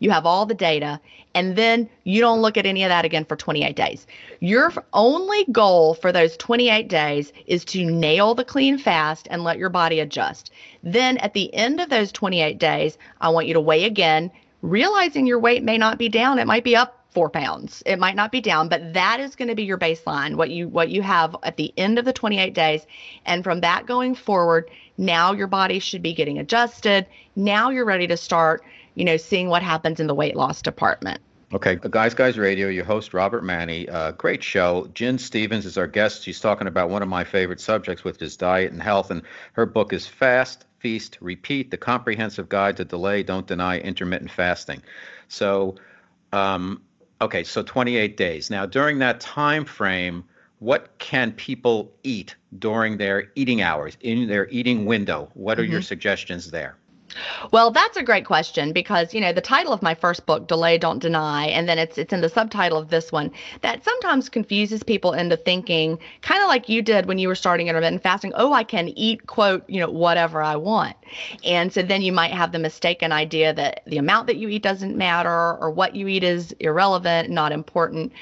You 0.00 0.10
have 0.10 0.26
all 0.26 0.46
the 0.46 0.54
data, 0.54 0.98
and 1.32 1.54
then 1.54 1.88
you 2.02 2.20
don't 2.20 2.42
look 2.42 2.56
at 2.56 2.66
any 2.66 2.82
of 2.82 2.88
that 2.88 3.04
again 3.04 3.24
for 3.24 3.36
28 3.36 3.76
days. 3.76 4.08
Your 4.40 4.72
only 4.94 5.44
goal 5.52 5.94
for 5.94 6.10
those 6.10 6.36
28 6.38 6.88
days 6.88 7.32
is 7.46 7.64
to 7.66 7.84
nail 7.84 8.34
the 8.34 8.44
clean 8.44 8.78
fast 8.78 9.28
and 9.30 9.44
let 9.44 9.58
your 9.58 9.70
body 9.70 10.00
adjust. 10.00 10.50
Then 10.82 11.18
at 11.18 11.34
the 11.34 11.54
end 11.54 11.80
of 11.80 11.88
those 11.88 12.10
28 12.10 12.58
days, 12.58 12.98
I 13.20 13.28
want 13.28 13.46
you 13.46 13.54
to 13.54 13.60
weigh 13.60 13.84
again, 13.84 14.32
realizing 14.60 15.24
your 15.24 15.38
weight 15.38 15.62
may 15.62 15.78
not 15.78 15.98
be 15.98 16.08
down, 16.08 16.40
it 16.40 16.48
might 16.48 16.64
be 16.64 16.74
up 16.74 16.97
four 17.10 17.30
pounds. 17.30 17.82
It 17.86 17.98
might 17.98 18.14
not 18.14 18.32
be 18.32 18.40
down, 18.40 18.68
but 18.68 18.94
that 18.94 19.20
is 19.20 19.34
going 19.34 19.48
to 19.48 19.54
be 19.54 19.64
your 19.64 19.78
baseline, 19.78 20.36
what 20.36 20.50
you 20.50 20.68
what 20.68 20.90
you 20.90 21.02
have 21.02 21.34
at 21.42 21.56
the 21.56 21.72
end 21.76 21.98
of 21.98 22.04
the 22.04 22.12
28 22.12 22.54
days. 22.54 22.86
And 23.24 23.42
from 23.42 23.60
that 23.60 23.86
going 23.86 24.14
forward, 24.14 24.70
now 24.96 25.32
your 25.32 25.46
body 25.46 25.78
should 25.78 26.02
be 26.02 26.14
getting 26.14 26.38
adjusted. 26.38 27.06
Now 27.36 27.70
you're 27.70 27.84
ready 27.84 28.06
to 28.08 28.16
start, 28.16 28.62
you 28.94 29.04
know, 29.04 29.16
seeing 29.16 29.48
what 29.48 29.62
happens 29.62 30.00
in 30.00 30.06
the 30.06 30.14
weight 30.14 30.36
loss 30.36 30.62
department. 30.62 31.20
Okay, 31.54 31.76
Guys 31.76 32.12
Guys 32.12 32.36
Radio, 32.36 32.68
your 32.68 32.84
host 32.84 33.14
Robert 33.14 33.42
Manni. 33.42 33.88
Uh, 33.88 34.10
great 34.12 34.42
show. 34.42 34.86
Gin 34.92 35.16
Stephens 35.16 35.64
is 35.64 35.78
our 35.78 35.86
guest. 35.86 36.22
She's 36.22 36.40
talking 36.40 36.66
about 36.66 36.90
one 36.90 37.00
of 37.00 37.08
my 37.08 37.24
favorite 37.24 37.60
subjects, 37.60 38.04
which 38.04 38.20
is 38.20 38.36
diet 38.36 38.70
and 38.70 38.82
health, 38.82 39.10
and 39.10 39.22
her 39.54 39.64
book 39.64 39.94
is 39.94 40.06
Fast, 40.06 40.66
Feast, 40.78 41.16
Repeat: 41.22 41.70
The 41.70 41.78
Comprehensive 41.78 42.50
Guide 42.50 42.76
to 42.76 42.84
Delay, 42.84 43.22
Don't 43.22 43.46
Deny 43.46 43.78
Intermittent 43.78 44.30
Fasting. 44.30 44.82
So, 45.28 45.76
um, 46.34 46.82
Okay, 47.20 47.42
so 47.42 47.62
28 47.62 48.16
days. 48.16 48.50
Now, 48.50 48.64
during 48.64 48.98
that 48.98 49.20
time 49.20 49.64
frame, 49.64 50.24
what 50.60 50.96
can 50.98 51.32
people 51.32 51.92
eat 52.02 52.36
during 52.58 52.96
their 52.96 53.30
eating 53.34 53.62
hours, 53.62 53.96
in 54.00 54.28
their 54.28 54.48
eating 54.48 54.86
window? 54.86 55.30
What 55.34 55.58
are 55.58 55.62
mm-hmm. 55.62 55.72
your 55.72 55.82
suggestions 55.82 56.50
there? 56.50 56.76
Well, 57.52 57.70
that's 57.70 57.96
a 57.96 58.02
great 58.02 58.24
question 58.24 58.72
because 58.72 59.14
you 59.14 59.20
know 59.20 59.32
the 59.32 59.40
title 59.40 59.72
of 59.72 59.82
my 59.82 59.94
first 59.94 60.26
book, 60.26 60.46
"Delay, 60.46 60.78
Don't 60.78 60.98
Deny," 60.98 61.46
and 61.46 61.68
then 61.68 61.78
it's 61.78 61.96
it's 61.98 62.12
in 62.12 62.20
the 62.20 62.28
subtitle 62.28 62.78
of 62.78 62.90
this 62.90 63.10
one. 63.10 63.30
That 63.62 63.84
sometimes 63.84 64.28
confuses 64.28 64.82
people 64.82 65.12
into 65.12 65.36
thinking, 65.36 65.98
kind 66.22 66.42
of 66.42 66.48
like 66.48 66.68
you 66.68 66.82
did 66.82 67.06
when 67.06 67.18
you 67.18 67.28
were 67.28 67.34
starting 67.34 67.68
intermittent 67.68 68.02
fasting. 68.02 68.32
Oh, 68.34 68.52
I 68.52 68.64
can 68.64 68.88
eat 68.90 69.26
quote 69.26 69.64
you 69.68 69.80
know 69.80 69.90
whatever 69.90 70.42
I 70.42 70.56
want, 70.56 70.96
and 71.44 71.72
so 71.72 71.82
then 71.82 72.02
you 72.02 72.12
might 72.12 72.32
have 72.32 72.52
the 72.52 72.58
mistaken 72.58 73.12
idea 73.12 73.52
that 73.54 73.82
the 73.86 73.98
amount 73.98 74.26
that 74.26 74.36
you 74.36 74.48
eat 74.48 74.62
doesn't 74.62 74.96
matter 74.96 75.30
or 75.30 75.70
what 75.70 75.96
you 75.96 76.08
eat 76.08 76.24
is 76.24 76.52
irrelevant, 76.60 77.30
not 77.30 77.52
important. 77.52 78.12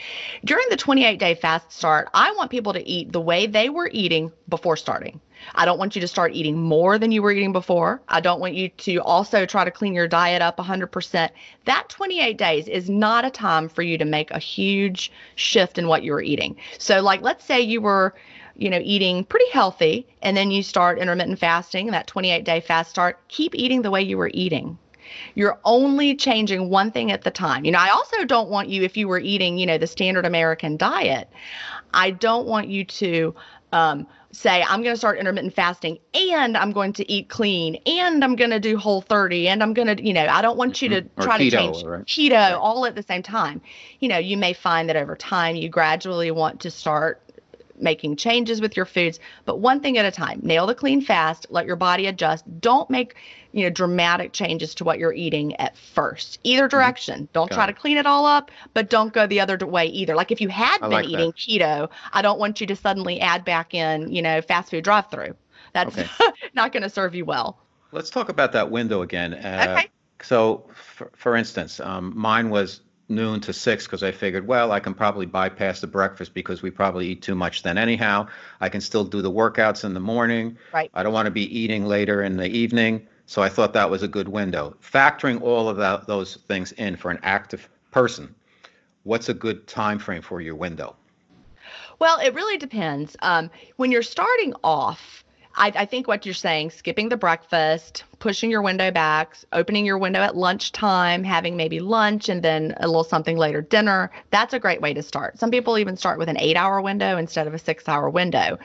During 0.45 0.67
the 0.71 0.77
28 0.77 1.19
day 1.19 1.35
fast 1.35 1.73
start, 1.73 2.09
I 2.15 2.33
want 2.33 2.51
people 2.51 2.73
to 2.75 2.89
eat 2.89 3.13
the 3.13 3.21
way 3.21 3.47
they 3.47 3.69
were 3.69 3.91
eating 3.93 4.33
before 4.49 4.77
starting. 4.77 5.21
I 5.55 5.65
don't 5.65 5.79
want 5.79 5.95
you 5.95 6.01
to 6.01 6.09
start 6.09 6.33
eating 6.35 6.59
more 6.59 6.99
than 6.99 7.13
you 7.13 7.23
were 7.23 7.33
eating 7.33 7.53
before. 7.53 8.03
I 8.09 8.21
don't 8.21 8.41
want 8.41 8.55
you 8.55 8.69
to 8.69 8.97
also 8.99 9.47
try 9.47 9.65
to 9.65 9.71
clean 9.71 9.95
your 9.95 10.09
diet 10.09 10.43
up 10.43 10.57
100%. 10.57 11.31
That 11.65 11.89
28 11.89 12.37
days 12.37 12.69
is 12.69 12.91
not 12.91 13.25
a 13.25 13.31
time 13.31 13.69
for 13.69 13.83
you 13.83 13.99
to 13.99 14.05
make 14.05 14.31
a 14.31 14.39
huge 14.39 15.13
shift 15.35 15.79
in 15.79 15.89
what 15.89 16.03
you're 16.03 16.23
eating. 16.23 16.57
So, 16.79 17.01
like, 17.01 17.23
let's 17.23 17.45
say 17.45 17.61
you 17.61 17.81
were 17.81 18.15
you 18.59 18.71
know, 18.71 18.81
eating 18.83 19.25
pretty 19.25 19.51
healthy, 19.51 20.07
and 20.23 20.37
then 20.37 20.51
you 20.51 20.63
start 20.63 20.99
intermittent 20.99 21.39
fasting, 21.39 21.91
that 21.91 22.07
28 22.07 22.45
day 22.45 22.61
fast 22.61 22.91
start, 22.91 23.19
keep 23.29 23.55
eating 23.55 23.83
the 23.83 23.91
way 23.91 24.01
you 24.01 24.17
were 24.17 24.31
eating. 24.33 24.79
You're 25.35 25.59
only 25.65 26.17
changing 26.17 26.69
one 26.69 26.91
thing 26.91 27.13
at 27.13 27.23
the 27.23 27.31
time. 27.31 27.65
You 27.65 27.73
know, 27.73 27.79
I 27.79 27.91
also 27.91 28.25
don't 28.25 28.49
want 28.49 28.69
you, 28.69 28.83
if 28.83 28.97
you 28.97 29.09
were 29.09 29.21
eating, 29.21 29.59
you 29.59 29.67
know, 29.67 29.79
the 29.79 29.87
standard 29.87 30.27
American 30.27 30.77
diet, 30.77 31.31
I 31.95 32.11
don't 32.11 32.47
want 32.47 32.69
you 32.69 32.85
to 32.85 33.35
um, 33.73 34.07
say 34.33 34.63
I'm 34.63 34.83
going 34.83 34.95
to 34.95 34.99
start 34.99 35.19
intermittent 35.19 35.55
fasting 35.55 35.99
and 36.15 36.57
I'm 36.57 36.73
going 36.73 36.93
to 36.95 37.11
eat 37.11 37.29
clean 37.29 37.77
and 37.87 38.23
I'm 38.23 38.37
going 38.37 38.51
to 38.51 38.61
do 38.61 38.77
whole 38.77 39.01
30 39.01 39.49
and 39.49 39.63
I'm 39.63 39.73
going 39.73 39.97
to, 39.97 40.05
you 40.05 40.13
know, 40.13 40.27
I 40.27 40.43
don't 40.43 40.57
want 40.57 40.83
you 40.83 40.89
to 40.91 41.03
mm-hmm. 41.03 41.23
try 41.23 41.39
keto, 41.39 41.51
to 41.51 41.57
change 41.57 41.85
right? 41.85 42.05
keto 42.05 42.59
all 42.59 42.87
at 42.87 42.95
the 42.95 43.03
same 43.03 43.23
time. 43.23 43.61
You 44.01 44.09
know, 44.09 44.19
you 44.19 44.37
may 44.37 44.53
find 44.53 44.89
that 44.89 44.97
over 44.97 45.17
time 45.17 45.57
you 45.57 45.69
gradually 45.69 46.31
want 46.31 46.61
to 46.61 46.71
start 46.71 47.23
making 47.79 48.17
changes 48.17 48.61
with 48.61 48.77
your 48.77 48.87
foods, 48.87 49.19
but 49.45 49.61
one 49.61 49.81
thing 49.81 49.99
at 49.99 50.05
a 50.05 50.11
time. 50.11 50.41
Nail 50.43 50.67
the 50.67 50.75
clean 50.75 51.01
fast, 51.01 51.47
let 51.51 51.67
your 51.67 51.77
body 51.77 52.07
adjust. 52.07 52.45
Don't 52.61 52.89
make 52.91 53.17
you 53.57 53.63
know 53.63 53.71
dramatic 53.71 54.33
changes 54.33 54.75
to 54.75 54.85
what 54.85 54.99
you're 54.99 55.15
eating 55.15 55.57
at 55.57 55.77
first 55.77 56.39
either 56.45 56.65
mm-hmm. 56.65 56.77
direction 56.77 57.29
don't 57.33 57.49
Got 57.49 57.57
try 57.57 57.65
it. 57.65 57.67
to 57.69 57.73
clean 57.73 57.97
it 57.97 58.07
all 58.07 58.27
up 58.27 58.51
but 58.75 58.91
don't 58.91 59.13
go 59.13 59.27
the 59.27 59.41
other 59.41 59.57
way 59.67 59.87
either 59.87 60.15
like 60.15 60.31
if 60.31 60.41
you 60.43 60.49
had 60.49 60.77
I 60.83 60.89
been 60.89 60.91
like 60.91 61.07
eating 61.07 61.31
that. 61.31 61.37
keto 61.37 61.91
i 62.13 62.21
don't 62.21 62.39
want 62.39 62.61
you 62.61 62.67
to 62.67 62.77
suddenly 62.77 63.19
add 63.21 63.45
back 63.45 63.73
in 63.73 64.13
you 64.13 64.21
know 64.21 64.43
fast 64.43 64.71
food 64.71 64.85
drive 64.85 65.11
through 65.11 65.35
that's 65.73 65.97
okay. 65.97 66.09
not 66.55 66.73
going 66.73 66.83
to 66.83 66.91
serve 66.91 67.15
you 67.15 67.25
well 67.25 67.59
let's 67.93 68.11
talk 68.11 68.29
about 68.29 68.53
that 68.53 68.71
window 68.71 69.01
again 69.01 69.33
uh, 69.33 69.77
okay 69.79 69.89
so 70.23 70.65
for, 70.75 71.11
for 71.17 71.35
instance 71.35 71.81
um, 71.81 72.13
mine 72.15 72.51
was 72.51 72.83
noon 73.09 73.41
to 73.41 73.53
six 73.53 73.87
because 73.87 74.03
I 74.03 74.13
figured, 74.13 74.47
well, 74.47 74.73
I 74.73 74.81
can 74.81 74.95
probably 74.95 75.27
bypass 75.27 75.81
the 75.81 75.87
breakfast 75.87 76.35
because 76.35 76.63
we 76.63 76.71
probably 76.71 77.09
eat 77.09 77.23
too 77.23 77.35
much 77.35 77.63
then 77.63 77.79
anyhow. 77.79 78.27
I 78.61 78.69
can 78.69 78.81
still 78.81 79.05
do 79.05 79.23
the 79.23 79.31
workouts 79.31 79.85
in 79.85 79.95
the 79.95 80.01
morning. 80.01 80.59
Right. 80.73 80.91
I 80.95 81.03
don't 81.03 81.13
want 81.13 81.27
to 81.27 81.31
be 81.33 81.59
eating 81.59 81.87
later 81.87 82.23
in 82.23 82.37
the 82.37 82.49
evening. 82.49 83.07
So 83.27 83.43
I 83.43 83.49
thought 83.49 83.73
that 83.73 83.91
was 83.91 84.03
a 84.03 84.09
good 84.09 84.29
window. 84.29 84.77
Factoring 84.81 85.43
all 85.43 85.69
of 85.69 85.77
that, 85.79 86.07
those 86.07 86.37
things 86.49 86.73
in 86.73 86.97
for 86.97 87.11
an 87.11 87.19
active 87.23 87.69
person, 87.91 88.35
what's 89.03 89.29
a 89.29 89.35
good 89.35 89.67
time 89.67 89.99
frame 89.99 90.23
for 90.23 90.41
your 90.41 90.55
window? 90.55 90.97
Well, 91.99 92.19
it 92.21 92.35
really 92.35 92.59
depends. 92.59 93.17
Um, 93.23 93.51
when 93.77 93.91
you're 93.91 94.03
starting 94.03 94.55
off, 94.63 95.25
I, 95.57 95.73
I, 95.75 95.87
think 95.87 96.07
what 96.07 96.27
you're 96.27 96.35
saying, 96.35 96.71
skipping 96.71 97.09
the 97.09 97.17
breakfast, 97.17 98.05
pushing 98.19 98.51
your 98.51 98.61
window 98.61 98.91
back, 98.91 99.37
opening 99.53 99.87
your 99.87 99.97
window 99.97 100.21
at 100.21 100.37
lunchtime, 100.37 101.25
having 101.25 101.57
maybe 101.57 101.81
lunch 101.81 102.29
and 102.29 102.43
then 102.43 102.75
a 102.79 102.87
little 102.87 103.05
something 103.05 103.39
later, 103.39 103.63
dinner, 103.63 104.11
that's 104.31 104.53
a 104.53 104.59
great 104.59 104.83
way 104.83 104.93
to 104.93 105.03
start. 105.03 105.39
Some 105.39 105.51
people 105.51 105.79
even 105.79 105.97
start 105.97 106.19
with 106.19 106.29
an 106.29 106.39
eight 106.39 106.57
hour 106.57 106.81
window 106.83 107.17
instead 107.17 107.47
of 107.47 107.55
a 107.55 107.59
six 107.59 107.89
hour 107.89 108.11
window 108.11 108.59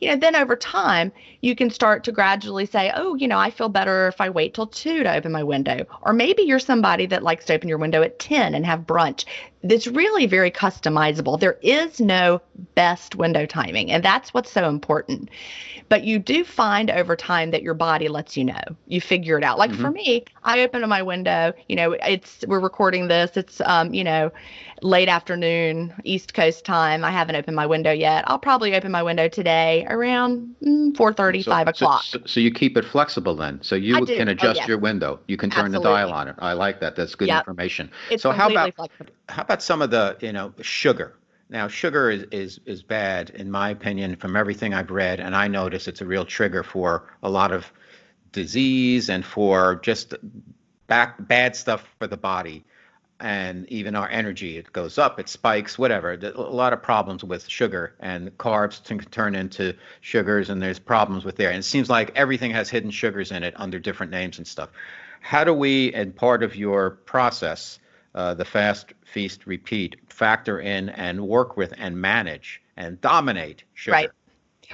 you 0.00 0.08
know, 0.10 0.16
then 0.16 0.36
over 0.36 0.54
time, 0.54 1.12
you 1.40 1.56
can 1.56 1.70
start 1.70 2.04
to 2.04 2.12
gradually 2.12 2.66
say, 2.66 2.92
oh, 2.94 3.14
you 3.16 3.26
know, 3.26 3.38
I 3.38 3.50
feel 3.50 3.68
better 3.68 4.06
if 4.08 4.20
I 4.20 4.30
wait 4.30 4.54
till 4.54 4.66
two 4.66 5.02
to 5.02 5.14
open 5.14 5.32
my 5.32 5.42
window. 5.42 5.86
Or 6.02 6.12
maybe 6.12 6.42
you're 6.42 6.58
somebody 6.58 7.06
that 7.06 7.22
likes 7.22 7.46
to 7.46 7.54
open 7.54 7.68
your 7.68 7.78
window 7.78 8.02
at 8.02 8.18
10 8.18 8.54
and 8.54 8.64
have 8.64 8.80
brunch. 8.80 9.24
It's 9.62 9.86
really 9.86 10.26
very 10.26 10.50
customizable. 10.50 11.38
There 11.38 11.58
is 11.62 12.00
no 12.00 12.40
best 12.74 13.16
window 13.16 13.44
timing, 13.44 13.90
and 13.90 14.04
that's 14.04 14.32
what's 14.32 14.50
so 14.50 14.68
important. 14.68 15.30
But 15.88 16.04
you 16.04 16.18
do 16.18 16.44
find 16.44 16.90
over 16.90 17.16
time 17.16 17.50
that 17.50 17.62
your 17.62 17.74
body 17.74 18.08
lets 18.08 18.36
you 18.36 18.44
know. 18.44 18.60
You 18.86 19.00
figure 19.00 19.38
it 19.38 19.44
out. 19.44 19.58
Like 19.58 19.70
mm-hmm. 19.70 19.82
for 19.82 19.90
me, 19.90 20.24
I 20.44 20.60
open 20.60 20.88
my 20.88 21.02
window, 21.02 21.52
you 21.68 21.76
know, 21.76 21.92
it's 21.92 22.44
we're 22.46 22.60
recording 22.60 23.08
this, 23.08 23.36
it's 23.36 23.60
um, 23.62 23.92
you 23.92 24.04
know, 24.04 24.30
late 24.82 25.08
afternoon, 25.08 25.92
East 26.04 26.34
Coast 26.34 26.64
time. 26.64 27.04
I 27.04 27.10
haven't 27.10 27.36
opened 27.36 27.56
my 27.56 27.66
window 27.66 27.90
yet. 27.90 28.24
I'll 28.26 28.38
probably 28.38 28.74
open 28.74 28.92
my 28.92 29.02
window 29.02 29.28
today 29.28 29.86
around 29.88 30.54
mm, 30.62 30.92
4:30, 30.92 31.44
so, 31.44 31.50
5 31.50 31.68
o'clock. 31.68 32.02
So, 32.04 32.18
so, 32.26 32.40
you 32.40 32.52
keep 32.52 32.76
it 32.76 32.84
flexible 32.84 33.34
then. 33.34 33.60
So 33.62 33.74
you 33.74 33.94
can 34.06 34.28
oh, 34.28 34.32
adjust 34.32 34.58
oh, 34.58 34.60
yes. 34.60 34.68
your 34.68 34.78
window. 34.78 35.20
You 35.26 35.36
can 35.36 35.50
turn 35.50 35.66
Absolutely. 35.66 35.84
the 35.84 35.94
dial 35.94 36.12
on 36.12 36.28
it. 36.28 36.36
I 36.38 36.52
like 36.52 36.80
that. 36.80 36.96
That's 36.96 37.14
good 37.14 37.28
yep. 37.28 37.40
information. 37.40 37.90
It's 38.10 38.22
so 38.22 38.30
how 38.30 38.50
about 38.50 38.74
how 39.28 39.42
about 39.48 39.62
some 39.62 39.80
of 39.80 39.90
the 39.90 40.16
you 40.20 40.32
know 40.32 40.52
sugar? 40.60 41.14
Now, 41.50 41.68
sugar 41.68 42.10
is, 42.10 42.24
is, 42.30 42.60
is 42.66 42.82
bad, 42.82 43.30
in 43.30 43.50
my 43.50 43.70
opinion, 43.70 44.16
from 44.16 44.36
everything 44.36 44.74
I've 44.74 44.90
read, 44.90 45.18
and 45.18 45.34
I 45.34 45.48
notice 45.48 45.88
it's 45.88 46.02
a 46.02 46.04
real 46.04 46.26
trigger 46.26 46.62
for 46.62 47.04
a 47.22 47.30
lot 47.30 47.52
of 47.52 47.72
disease 48.32 49.08
and 49.08 49.24
for 49.24 49.76
just 49.76 50.12
back 50.86 51.16
bad 51.18 51.56
stuff 51.56 51.88
for 51.98 52.06
the 52.06 52.18
body. 52.18 52.66
And 53.20 53.66
even 53.68 53.96
our 53.96 54.08
energy 54.08 54.58
it 54.58 54.72
goes 54.72 54.96
up 54.96 55.18
it 55.18 55.28
spikes 55.28 55.76
whatever. 55.76 56.12
A 56.12 56.40
lot 56.40 56.72
of 56.72 56.82
problems 56.82 57.24
with 57.24 57.48
sugar 57.48 57.94
and 57.98 58.30
carbs 58.38 58.84
can 58.84 59.00
turn 59.00 59.34
into 59.34 59.74
sugars 60.02 60.50
and 60.50 60.62
there's 60.62 60.78
problems 60.78 61.24
with 61.24 61.34
there. 61.36 61.48
And 61.48 61.58
it 61.58 61.64
seems 61.64 61.90
like 61.90 62.12
everything 62.14 62.52
has 62.52 62.70
hidden 62.70 62.92
sugars 62.92 63.32
in 63.32 63.42
it 63.42 63.54
under 63.56 63.80
different 63.80 64.12
names 64.12 64.38
and 64.38 64.46
stuff. 64.46 64.68
How 65.20 65.42
do 65.42 65.52
we 65.52 65.92
and 65.94 66.14
part 66.14 66.44
of 66.44 66.54
your 66.54 66.90
process 66.90 67.80
uh, 68.14 68.34
the 68.34 68.44
fast 68.44 68.92
feast 69.04 69.46
repeat 69.46 69.96
factor 70.08 70.60
in 70.60 70.88
and 70.90 71.20
work 71.20 71.56
with 71.56 71.72
and 71.76 71.96
manage 71.96 72.60
and 72.76 73.00
dominate 73.00 73.64
sugar 73.74 73.92
right 73.92 74.10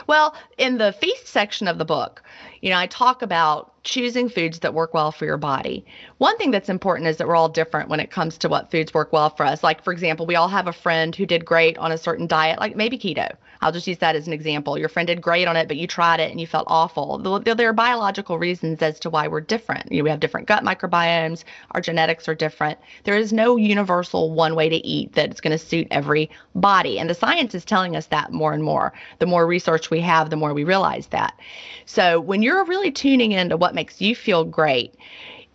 well, 0.06 0.34
in 0.58 0.78
the 0.78 0.92
feast 0.92 1.28
section 1.28 1.68
of 1.68 1.78
the 1.78 1.84
book, 1.84 2.22
you 2.60 2.70
know, 2.70 2.76
I 2.76 2.86
talk 2.86 3.22
about 3.22 3.72
choosing 3.84 4.28
foods 4.28 4.58
that 4.60 4.74
work 4.74 4.94
well 4.94 5.12
for 5.12 5.24
your 5.24 5.36
body. 5.36 5.84
One 6.18 6.36
thing 6.36 6.50
that's 6.50 6.68
important 6.68 7.08
is 7.08 7.16
that 7.18 7.28
we're 7.28 7.36
all 7.36 7.48
different 7.48 7.88
when 7.88 8.00
it 8.00 8.10
comes 8.10 8.38
to 8.38 8.48
what 8.48 8.70
foods 8.70 8.92
work 8.92 9.12
well 9.12 9.30
for 9.30 9.46
us. 9.46 9.62
Like, 9.62 9.84
for 9.84 9.92
example, 9.92 10.26
we 10.26 10.36
all 10.36 10.48
have 10.48 10.66
a 10.66 10.72
friend 10.72 11.14
who 11.14 11.26
did 11.26 11.44
great 11.44 11.78
on 11.78 11.92
a 11.92 11.98
certain 11.98 12.26
diet, 12.26 12.58
like 12.58 12.76
maybe 12.76 12.98
keto. 12.98 13.36
I'll 13.64 13.72
just 13.72 13.86
use 13.86 13.96
that 13.98 14.14
as 14.14 14.26
an 14.26 14.34
example. 14.34 14.76
Your 14.76 14.90
friend 14.90 15.06
did 15.06 15.22
great 15.22 15.48
on 15.48 15.56
it, 15.56 15.68
but 15.68 15.78
you 15.78 15.86
tried 15.86 16.20
it 16.20 16.30
and 16.30 16.38
you 16.38 16.46
felt 16.46 16.66
awful. 16.68 17.16
There 17.40 17.68
are 17.68 17.72
biological 17.72 18.38
reasons 18.38 18.82
as 18.82 19.00
to 19.00 19.08
why 19.08 19.26
we're 19.26 19.40
different. 19.40 19.90
You 19.90 19.98
know, 19.98 20.04
we 20.04 20.10
have 20.10 20.20
different 20.20 20.46
gut 20.46 20.62
microbiomes, 20.62 21.44
our 21.70 21.80
genetics 21.80 22.28
are 22.28 22.34
different. 22.34 22.78
There 23.04 23.16
is 23.16 23.32
no 23.32 23.56
universal 23.56 24.32
one 24.32 24.54
way 24.54 24.68
to 24.68 24.76
eat 24.86 25.14
that's 25.14 25.40
going 25.40 25.58
to 25.58 25.64
suit 25.64 25.88
every 25.90 26.30
body. 26.54 26.98
And 26.98 27.08
the 27.08 27.14
science 27.14 27.54
is 27.54 27.64
telling 27.64 27.96
us 27.96 28.06
that 28.08 28.32
more 28.32 28.52
and 28.52 28.62
more. 28.62 28.92
The 29.18 29.26
more 29.26 29.46
research 29.46 29.90
we 29.90 30.00
have, 30.00 30.28
the 30.28 30.36
more 30.36 30.52
we 30.52 30.64
realize 30.64 31.06
that. 31.06 31.40
So 31.86 32.20
when 32.20 32.42
you're 32.42 32.66
really 32.66 32.92
tuning 32.92 33.32
into 33.32 33.56
what 33.56 33.74
makes 33.74 33.98
you 33.98 34.14
feel 34.14 34.44
great, 34.44 34.94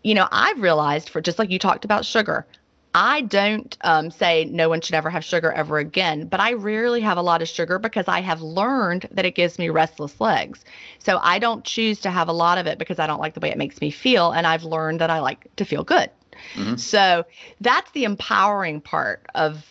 you 0.01 0.15
know, 0.15 0.27
I've 0.31 0.61
realized 0.61 1.09
for 1.09 1.21
just 1.21 1.37
like 1.37 1.51
you 1.51 1.59
talked 1.59 1.85
about 1.85 2.05
sugar, 2.05 2.47
I 2.93 3.21
don't 3.21 3.77
um, 3.81 4.09
say 4.09 4.45
no 4.45 4.67
one 4.67 4.81
should 4.81 4.95
ever 4.95 5.09
have 5.09 5.23
sugar 5.23 5.51
ever 5.51 5.77
again, 5.77 6.25
but 6.25 6.39
I 6.39 6.53
rarely 6.53 7.01
have 7.01 7.17
a 7.17 7.21
lot 7.21 7.41
of 7.41 7.47
sugar 7.47 7.77
because 7.77 8.07
I 8.07 8.21
have 8.21 8.41
learned 8.41 9.07
that 9.11 9.25
it 9.25 9.35
gives 9.35 9.59
me 9.59 9.69
restless 9.69 10.19
legs. 10.19 10.65
So 10.97 11.19
I 11.21 11.37
don't 11.37 11.63
choose 11.63 11.99
to 12.01 12.09
have 12.09 12.29
a 12.29 12.33
lot 12.33 12.57
of 12.57 12.65
it 12.65 12.79
because 12.79 12.97
I 12.97 13.05
don't 13.05 13.19
like 13.19 13.35
the 13.35 13.39
way 13.41 13.51
it 13.51 13.57
makes 13.57 13.79
me 13.79 13.91
feel. 13.91 14.31
And 14.31 14.47
I've 14.47 14.63
learned 14.63 15.01
that 15.01 15.11
I 15.11 15.19
like 15.19 15.55
to 15.57 15.65
feel 15.65 15.83
good. 15.83 16.09
Mm-hmm. 16.55 16.77
So 16.77 17.25
that's 17.61 17.91
the 17.91 18.05
empowering 18.05 18.81
part 18.81 19.25
of 19.35 19.65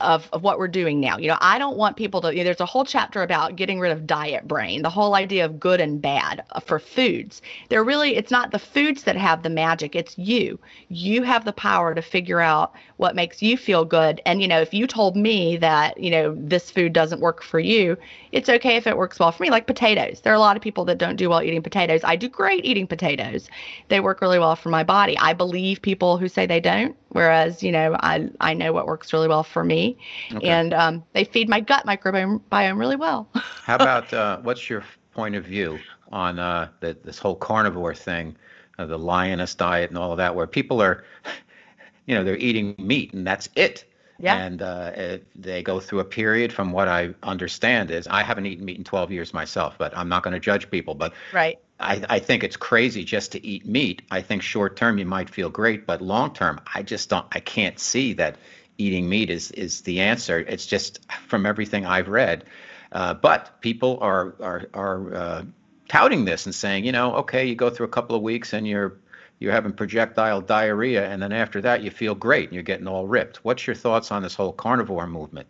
of, 0.00 0.28
of 0.32 0.42
what 0.42 0.58
we're 0.58 0.68
doing 0.68 1.00
now. 1.00 1.18
You 1.18 1.28
know, 1.28 1.38
I 1.40 1.58
don't 1.58 1.76
want 1.76 1.96
people 1.96 2.20
to, 2.22 2.32
you 2.32 2.38
know, 2.38 2.44
there's 2.44 2.60
a 2.60 2.66
whole 2.66 2.84
chapter 2.84 3.22
about 3.22 3.56
getting 3.56 3.80
rid 3.80 3.92
of 3.92 4.06
diet 4.06 4.48
brain, 4.48 4.82
the 4.82 4.90
whole 4.90 5.14
idea 5.14 5.44
of 5.44 5.60
good 5.60 5.80
and 5.80 6.00
bad 6.00 6.44
uh, 6.50 6.60
for 6.60 6.78
foods. 6.78 7.42
They're 7.68 7.84
really, 7.84 8.16
it's 8.16 8.30
not 8.30 8.50
the 8.50 8.58
foods 8.58 9.04
that 9.04 9.16
have 9.16 9.42
the 9.42 9.50
magic, 9.50 9.94
it's 9.94 10.18
you. 10.18 10.58
You 10.88 11.22
have 11.22 11.44
the 11.44 11.52
power 11.52 11.94
to 11.94 12.02
figure 12.02 12.40
out 12.40 12.72
what 12.96 13.14
makes 13.14 13.42
you 13.42 13.56
feel 13.56 13.84
good. 13.84 14.20
And, 14.26 14.42
you 14.42 14.48
know, 14.48 14.60
if 14.60 14.74
you 14.74 14.86
told 14.86 15.16
me 15.16 15.56
that, 15.58 15.98
you 15.98 16.10
know, 16.10 16.34
this 16.36 16.70
food 16.70 16.92
doesn't 16.92 17.20
work 17.20 17.42
for 17.42 17.60
you, 17.60 17.96
it's 18.32 18.48
okay 18.48 18.76
if 18.76 18.86
it 18.86 18.96
works 18.96 19.18
well 19.18 19.32
for 19.32 19.42
me, 19.42 19.50
like 19.50 19.66
potatoes. 19.66 20.20
There 20.20 20.32
are 20.32 20.36
a 20.36 20.40
lot 20.40 20.56
of 20.56 20.62
people 20.62 20.84
that 20.86 20.98
don't 20.98 21.16
do 21.16 21.30
well 21.30 21.42
eating 21.42 21.62
potatoes. 21.62 22.02
I 22.04 22.16
do 22.16 22.28
great 22.28 22.64
eating 22.64 22.86
potatoes, 22.86 23.48
they 23.88 24.00
work 24.00 24.20
really 24.20 24.38
well 24.38 24.56
for 24.56 24.68
my 24.68 24.84
body. 24.84 25.16
I 25.18 25.32
believe 25.32 25.82
people 25.82 26.18
who 26.18 26.28
say 26.28 26.46
they 26.46 26.60
don't, 26.60 26.96
whereas, 27.10 27.62
you 27.62 27.72
know, 27.72 27.96
I, 28.00 28.28
I 28.40 28.54
know 28.54 28.72
what 28.72 28.86
works 28.86 29.12
really 29.12 29.28
well 29.28 29.42
for 29.42 29.64
me 29.64 29.98
okay. 30.32 30.48
and 30.48 30.72
um, 30.74 31.04
they 31.12 31.24
feed 31.24 31.48
my 31.48 31.60
gut 31.60 31.86
microbiome 31.86 32.78
really 32.78 32.96
well. 32.96 33.28
How 33.34 33.76
about 33.76 34.12
uh, 34.12 34.38
what's 34.38 34.68
your 34.68 34.84
point 35.12 35.34
of 35.34 35.44
view 35.44 35.78
on 36.12 36.38
uh, 36.38 36.68
the, 36.80 36.96
this 37.04 37.18
whole 37.18 37.36
carnivore 37.36 37.94
thing, 37.94 38.36
uh, 38.78 38.86
the 38.86 38.98
lioness 38.98 39.54
diet, 39.54 39.90
and 39.90 39.98
all 39.98 40.12
of 40.12 40.18
that, 40.18 40.34
where 40.34 40.46
people 40.46 40.82
are, 40.82 41.04
you 42.06 42.14
know, 42.14 42.24
they're 42.24 42.36
eating 42.36 42.74
meat 42.78 43.12
and 43.12 43.26
that's 43.26 43.48
it. 43.54 43.84
Yeah. 44.18 44.36
And 44.36 44.60
uh, 44.60 45.18
they 45.34 45.62
go 45.62 45.80
through 45.80 46.00
a 46.00 46.04
period, 46.04 46.52
from 46.52 46.72
what 46.72 46.88
I 46.88 47.14
understand, 47.22 47.90
is 47.90 48.06
I 48.06 48.22
haven't 48.22 48.44
eaten 48.44 48.66
meat 48.66 48.76
in 48.76 48.84
12 48.84 49.10
years 49.10 49.32
myself, 49.32 49.76
but 49.78 49.96
I'm 49.96 50.10
not 50.10 50.22
going 50.22 50.34
to 50.34 50.40
judge 50.40 50.70
people. 50.70 50.94
But 50.94 51.14
right. 51.32 51.58
I, 51.80 52.02
I 52.08 52.18
think 52.18 52.44
it's 52.44 52.56
crazy 52.56 53.04
just 53.04 53.32
to 53.32 53.44
eat 53.44 53.66
meat. 53.66 54.02
I 54.10 54.20
think 54.20 54.42
short 54.42 54.76
term 54.76 54.98
you 54.98 55.06
might 55.06 55.30
feel 55.30 55.48
great, 55.48 55.86
but 55.86 56.02
long 56.02 56.32
term, 56.34 56.60
I 56.74 56.82
just 56.82 57.08
don't. 57.08 57.26
I 57.32 57.40
can't 57.40 57.78
see 57.78 58.12
that 58.14 58.36
eating 58.78 59.08
meat 59.08 59.30
is 59.30 59.50
is 59.52 59.80
the 59.82 60.00
answer. 60.00 60.38
It's 60.38 60.66
just 60.66 61.00
from 61.26 61.46
everything 61.46 61.86
I've 61.86 62.08
read. 62.08 62.44
Uh, 62.92 63.14
but 63.14 63.60
people 63.60 63.98
are 64.00 64.34
are 64.40 64.68
are 64.74 65.14
uh, 65.14 65.44
touting 65.88 66.24
this 66.24 66.46
and 66.46 66.54
saying, 66.54 66.84
you 66.84 66.92
know, 66.92 67.14
okay, 67.16 67.46
you 67.46 67.54
go 67.54 67.70
through 67.70 67.86
a 67.86 67.90
couple 67.90 68.16
of 68.16 68.22
weeks 68.22 68.52
and 68.52 68.66
you're 68.66 68.98
you're 69.38 69.52
having 69.52 69.72
projectile 69.72 70.40
diarrhea, 70.42 71.08
and 71.08 71.22
then 71.22 71.32
after 71.32 71.62
that 71.62 71.82
you 71.82 71.90
feel 71.90 72.14
great 72.14 72.44
and 72.44 72.54
you're 72.54 72.62
getting 72.62 72.86
all 72.86 73.06
ripped. 73.06 73.44
What's 73.44 73.66
your 73.66 73.76
thoughts 73.76 74.12
on 74.12 74.22
this 74.22 74.34
whole 74.34 74.52
carnivore 74.52 75.06
movement? 75.06 75.48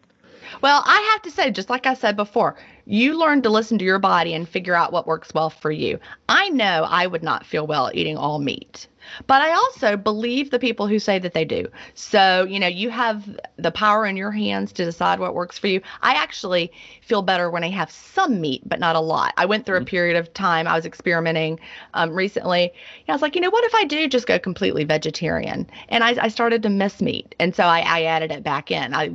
Well, 0.62 0.82
I 0.84 1.10
have 1.12 1.22
to 1.22 1.30
say, 1.30 1.50
just 1.50 1.70
like 1.70 1.86
I 1.86 1.94
said 1.94 2.16
before, 2.16 2.56
you 2.86 3.18
learn 3.18 3.42
to 3.42 3.50
listen 3.50 3.78
to 3.78 3.84
your 3.84 3.98
body 3.98 4.34
and 4.34 4.48
figure 4.48 4.74
out 4.74 4.92
what 4.92 5.06
works 5.06 5.32
well 5.32 5.50
for 5.50 5.70
you. 5.70 5.98
I 6.28 6.48
know 6.48 6.86
I 6.88 7.06
would 7.06 7.22
not 7.22 7.46
feel 7.46 7.66
well 7.66 7.90
eating 7.94 8.16
all 8.16 8.40
meat, 8.40 8.88
but 9.26 9.42
I 9.42 9.52
also 9.52 9.96
believe 9.96 10.50
the 10.50 10.58
people 10.58 10.86
who 10.86 10.98
say 10.98 11.18
that 11.20 11.32
they 11.32 11.44
do. 11.44 11.66
So, 11.94 12.44
you 12.44 12.58
know, 12.58 12.66
you 12.66 12.90
have 12.90 13.38
the 13.56 13.70
power 13.70 14.06
in 14.06 14.16
your 14.16 14.32
hands 14.32 14.72
to 14.72 14.84
decide 14.84 15.20
what 15.20 15.34
works 15.34 15.58
for 15.58 15.68
you. 15.68 15.80
I 16.02 16.14
actually 16.14 16.72
feel 17.02 17.22
better 17.22 17.50
when 17.50 17.64
I 17.64 17.70
have 17.70 17.90
some 17.90 18.40
meat, 18.40 18.62
but 18.66 18.80
not 18.80 18.96
a 18.96 19.00
lot. 19.00 19.34
I 19.36 19.46
went 19.46 19.66
through 19.66 19.76
mm-hmm. 19.76 19.88
a 19.88 19.90
period 19.90 20.16
of 20.16 20.32
time, 20.34 20.66
I 20.66 20.74
was 20.74 20.86
experimenting 20.86 21.60
um, 21.94 22.10
recently. 22.12 22.72
I 23.08 23.12
was 23.12 23.22
like, 23.22 23.34
you 23.34 23.40
know, 23.40 23.50
what 23.50 23.64
if 23.64 23.74
I 23.74 23.84
do 23.84 24.08
just 24.08 24.26
go 24.26 24.38
completely 24.38 24.84
vegetarian? 24.84 25.68
And 25.88 26.02
I, 26.02 26.16
I 26.20 26.28
started 26.28 26.62
to 26.64 26.68
miss 26.68 27.00
meat. 27.00 27.34
And 27.38 27.54
so 27.54 27.64
I, 27.64 27.80
I 27.80 28.02
added 28.02 28.32
it 28.32 28.42
back 28.42 28.70
in. 28.70 28.94
I 28.94 29.10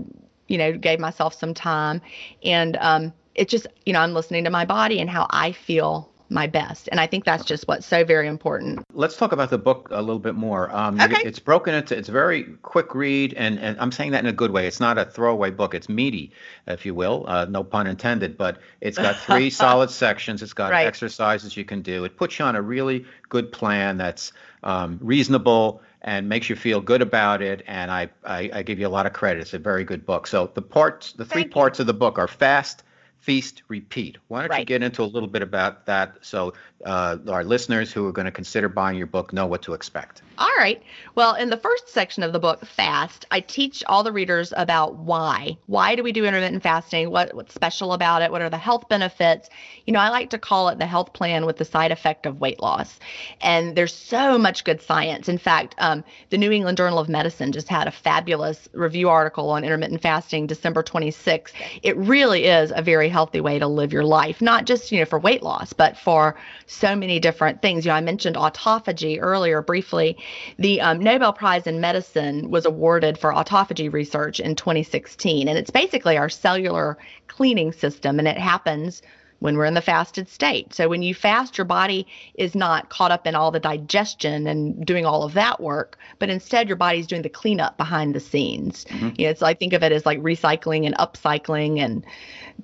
you 0.48 0.58
know, 0.58 0.74
gave 0.74 1.00
myself 1.00 1.34
some 1.34 1.54
time. 1.54 2.02
And 2.44 2.78
um, 2.78 3.14
it's 3.34 3.52
just, 3.52 3.68
you 3.86 3.94
know, 3.94 4.00
I'm 4.00 4.14
listening 4.14 4.44
to 4.46 4.50
my 4.50 4.66
body 4.66 5.00
and 5.00 5.10
how 5.10 5.28
I 5.30 5.52
feel 5.52 6.10
my 6.30 6.48
best. 6.48 6.90
And 6.92 7.00
I 7.00 7.08
think 7.08 7.24
that's 7.24 7.46
just 7.46 7.68
what's 7.68 7.86
so 7.86 8.04
very 8.04 8.28
important. 8.28 8.84
Let's 8.94 9.16
talk 9.16 9.32
about 9.32 9.50
the 9.50 9.58
book 9.58 9.90
a 9.92 10.02
little 10.02 10.20
bit 10.20 10.36
more. 10.36 10.76
Um, 10.76 11.00
okay. 11.00 11.22
It's 11.24 11.40
broken 11.40 11.76
into, 11.76 11.96
it's 11.96 12.10
very 12.10 12.44
quick 12.64 12.96
read, 12.96 13.34
and, 13.36 13.60
and 13.60 13.80
I'm 13.80 13.92
saying 13.92 14.12
that 14.12 14.22
in 14.22 14.26
a 14.28 14.34
good 14.34 14.52
way. 14.52 14.66
It's 14.68 14.80
not 14.80 14.98
a 14.98 15.06
throwaway 15.06 15.52
book. 15.52 15.76
It's 15.76 15.88
meaty, 15.88 16.32
if 16.68 16.86
you 16.86 16.96
will, 16.96 17.26
uh, 17.28 17.46
no 17.46 17.64
pun 17.64 17.86
intended, 17.86 18.38
but 18.38 18.58
it's 18.82 18.98
got 18.98 19.16
three 19.28 19.50
solid 19.50 19.92
sections. 19.92 20.42
It's 20.42 20.54
got 20.54 20.72
right. 20.72 20.88
exercises 20.88 21.56
you 21.56 21.66
can 21.66 21.82
do. 21.82 22.04
It 22.06 22.18
puts 22.18 22.40
you 22.40 22.46
on 22.46 22.56
a 22.56 22.62
really 22.62 23.06
good 23.30 23.52
plan 23.52 23.98
that's 23.98 24.34
um, 24.64 25.00
reasonable 25.02 25.82
and 26.06 26.30
makes 26.30 26.50
you 26.50 26.56
feel 26.56 26.80
good 26.80 27.02
about 27.02 27.42
it. 27.42 27.64
And 27.66 27.92
I, 27.92 28.10
I, 28.24 28.50
I 28.54 28.64
give 28.64 28.80
you 28.80 28.88
a 28.88 28.90
lot 28.90 29.08
of 29.08 29.14
credit. 29.14 29.42
It's 29.42 29.56
a 29.56 29.60
very 29.60 29.84
good 29.84 30.06
book. 30.06 30.28
So 30.28 30.52
the 30.54 30.62
parts, 30.62 31.14
the 31.14 31.26
three 31.26 31.42
Thank 31.42 31.48
you. 31.48 31.54
parts 31.54 31.80
of 31.80 31.88
the 31.88 31.96
book 31.96 32.20
are 32.20 32.28
fast, 32.28 32.84
feast, 33.18 33.64
repeat. 33.68 34.18
Why 34.28 34.48
don't 34.48 34.60
you 34.60 34.66
get 34.66 34.84
into 34.84 35.02
a 35.02 35.06
little 35.06 35.28
bit 35.28 35.42
about 35.42 35.88
that 35.88 36.18
so 36.22 36.54
uh, 36.84 37.18
our 37.30 37.44
listeners 37.44 37.92
who 37.92 38.06
are 38.08 38.12
going 38.12 38.26
to 38.26 38.32
consider 38.32 38.68
buying 38.68 38.98
your 38.98 39.08
book 39.08 39.32
know 39.32 39.46
what 39.46 39.62
to 39.64 39.74
expect? 39.74 40.22
All 40.38 40.52
right. 40.58 40.82
Well, 41.16 41.36
in 41.36 41.50
the 41.50 41.58
first 41.58 41.90
section 41.90 42.22
of 42.24 42.34
the 42.34 42.40
book, 42.40 42.66
Fast, 42.66 43.26
I 43.32 43.40
teach 43.40 43.84
all 43.86 44.04
the 44.04 44.12
readers 44.12 44.54
about 44.58 44.96
why. 44.96 45.58
Why 45.68 45.96
do 45.96 46.04
we 46.04 46.12
do 46.12 46.26
intermittent 46.26 46.62
fasting? 46.62 47.10
What 47.10 47.34
what's 47.34 47.54
special 47.54 47.94
about 47.94 48.22
it? 48.22 48.32
What 48.32 48.42
are 48.42 48.50
the 48.50 48.58
health 48.58 48.90
benefits? 48.90 49.50
You 49.86 49.94
know, 49.94 50.00
I 50.00 50.10
like 50.10 50.32
to 50.32 50.38
call 50.38 50.68
it 50.70 50.78
the 50.78 50.86
health 50.86 51.14
plan 51.14 51.46
with 51.46 51.58
the 51.58 51.66
side 51.66 51.92
effect 51.92 52.26
of 52.26 52.42
weight 52.42 52.60
loss. 52.60 53.00
And 53.40 53.76
there's 53.76 53.94
so 53.94 54.38
much 54.38 54.66
good 54.66 54.82
science. 54.82 55.30
In 55.30 55.38
fact, 55.38 55.76
um, 55.78 56.04
the 56.32 56.38
New 56.38 56.52
England 56.52 56.78
Journal 56.78 57.00
of 57.00 57.08
Medicine 57.08 57.54
just 57.54 57.70
had 57.70 57.88
a 57.88 57.92
fabulous 57.92 58.68
review 58.74 59.10
article 59.10 59.50
on 59.52 59.64
intermittent 59.64 60.02
fasting 60.02 60.48
December 60.48 60.84
26th. 60.84 61.54
It 61.82 61.96
really 61.96 62.46
is 62.46 62.74
a 62.76 62.82
very 62.82 63.08
healthy 63.08 63.40
way 63.40 63.60
to 63.60 63.68
live 63.68 63.94
your 63.94 64.04
life, 64.04 64.42
not 64.42 64.66
just, 64.66 64.92
you 64.92 65.00
know, 65.00 65.06
for 65.06 65.20
weight 65.20 65.44
loss, 65.44 65.72
but 65.72 65.98
for 65.98 66.36
so 66.76 66.96
many 66.96 67.20
different 67.20 67.62
things. 67.62 67.86
You 67.86 67.90
know, 67.90 67.96
I 67.96 68.02
mentioned 68.02 68.36
autophagy 68.36 69.18
earlier 69.22 69.62
briefly. 69.62 70.18
The 70.58 70.82
um, 70.82 71.00
Nobel 71.00 71.34
Prize 71.34 71.68
in 71.68 71.80
Medicine 71.80 72.50
was 72.52 72.66
awarded 72.66 73.18
for 73.18 73.34
autophagy 73.34 73.92
research 73.92 74.40
in 74.40 74.56
2016, 74.56 75.48
and 75.48 75.58
it's 75.58 75.72
basically 75.72 76.18
our 76.18 76.30
cellular 76.30 76.98
cleaning 77.28 77.72
system, 77.72 78.20
and 78.20 78.28
it 78.28 78.38
happens 78.38 79.02
when 79.40 79.58
we're 79.58 79.66
in 79.66 79.74
the 79.74 79.82
fasted 79.82 80.30
state. 80.30 80.74
So 80.74 80.88
when 80.88 81.02
you 81.02 81.14
fast, 81.14 81.58
your 81.58 81.66
body 81.66 82.08
is 82.36 82.56
not 82.56 82.90
caught 82.90 83.12
up 83.12 83.28
in 83.28 83.36
all 83.36 83.52
the 83.52 83.60
digestion 83.60 84.48
and 84.48 84.86
doing 84.86 85.06
all 85.06 85.24
of 85.24 85.34
that 85.34 85.60
work, 85.60 85.98
but 86.20 86.30
instead 86.30 86.68
your 86.68 86.78
body's 86.78 87.08
doing 87.08 87.22
the 87.22 87.30
cleanup 87.30 87.78
behind 87.78 88.16
the 88.16 88.20
scenes. 88.20 88.86
You 89.18 89.26
know, 89.26 89.32
it's 89.32 89.42
I 89.42 89.54
think 89.54 89.74
of 89.74 89.84
it 89.84 89.92
as 89.92 90.06
like 90.06 90.20
recycling 90.20 90.86
and 90.86 90.96
upcycling 90.96 91.80
and 91.80 92.06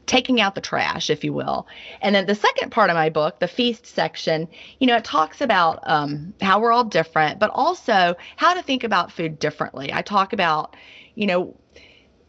taking 0.05 0.39
out 0.39 0.55
the 0.55 0.61
trash, 0.61 1.09
if 1.09 1.23
you 1.23 1.33
will. 1.33 1.67
And 2.01 2.15
then 2.15 2.25
the 2.25 2.35
second 2.35 2.71
part 2.71 2.89
of 2.89 2.95
my 2.95 3.09
book, 3.09 3.39
the 3.39 3.47
feast 3.47 3.85
section, 3.85 4.47
you 4.79 4.87
know, 4.87 4.95
it 4.95 5.03
talks 5.03 5.41
about 5.41 5.79
um, 5.83 6.33
how 6.41 6.59
we're 6.59 6.71
all 6.71 6.83
different, 6.83 7.39
but 7.39 7.51
also 7.53 8.15
how 8.37 8.53
to 8.53 8.61
think 8.61 8.83
about 8.83 9.11
food 9.11 9.39
differently. 9.39 9.91
I 9.93 10.01
talk 10.01 10.33
about, 10.33 10.75
you 11.15 11.27
know, 11.27 11.55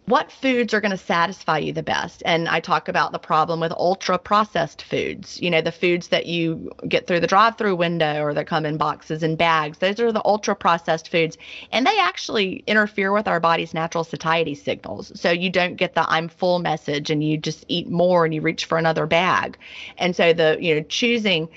what 0.07 0.33
foods 0.33 0.75
are 0.75 0.81
going 0.81 0.91
to 0.91 0.97
satisfy 0.97 1.59
you 1.59 1.73
the 1.73 1.83
best? 1.83 2.23
And 2.27 2.49
i 2.49 2.61
talk 2.61 2.89
about 2.89 3.13
the 3.13 3.19
problem 3.19 3.61
with 3.61 3.73
ultra 3.73 4.19
processed 4.19 4.83
foods 4.83 5.41
you 5.41 5.51
know 5.51 5.61
the 5.61 5.73
foods 5.73 6.09
that 6.09 6.27
you 6.27 6.71
get 6.89 7.07
through 7.07 7.21
the 7.21 7.27
drive 7.27 7.57
through 7.57 7.77
window 7.77 8.23
or 8.23 8.35
that 8.35 8.47
come 8.47 8.67
in 8.67 8.77
boxes 8.77 9.23
and 9.23 9.39
bags. 9.39 9.79
Those 9.79 10.01
are 10.01 10.13
the 10.13 10.25
ultra 10.25 10.57
processed 10.57 11.11
foods 11.11 11.39
and 11.71 11.87
they 11.87 11.99
actually 11.99 12.65
interfere 12.67 13.13
with 13.13 13.29
our 13.29 13.41
body's 13.41 13.75
natural 13.75 14.05
satiety 14.05 14.55
signals. 14.55 15.13
So 15.19 15.31
you 15.31 15.51
don't 15.51 15.77
get 15.77 15.95
the 15.95 16.09
i'm 16.11 16.29
full 16.29 16.59
message 16.59 17.11
and 17.11 17.23
you 17.23 17.37
just 17.39 17.65
eat 17.69 17.89
more 17.89 18.25
and 18.25 18.35
you 18.35 18.41
reach 18.41 18.65
for 18.65 18.79
another 18.79 19.07
bag. 19.07 19.57
And 19.99 20.17
so 20.17 20.33
the 20.33 20.59
you 20.61 20.75
know 20.75 20.83
choosing 20.83 21.49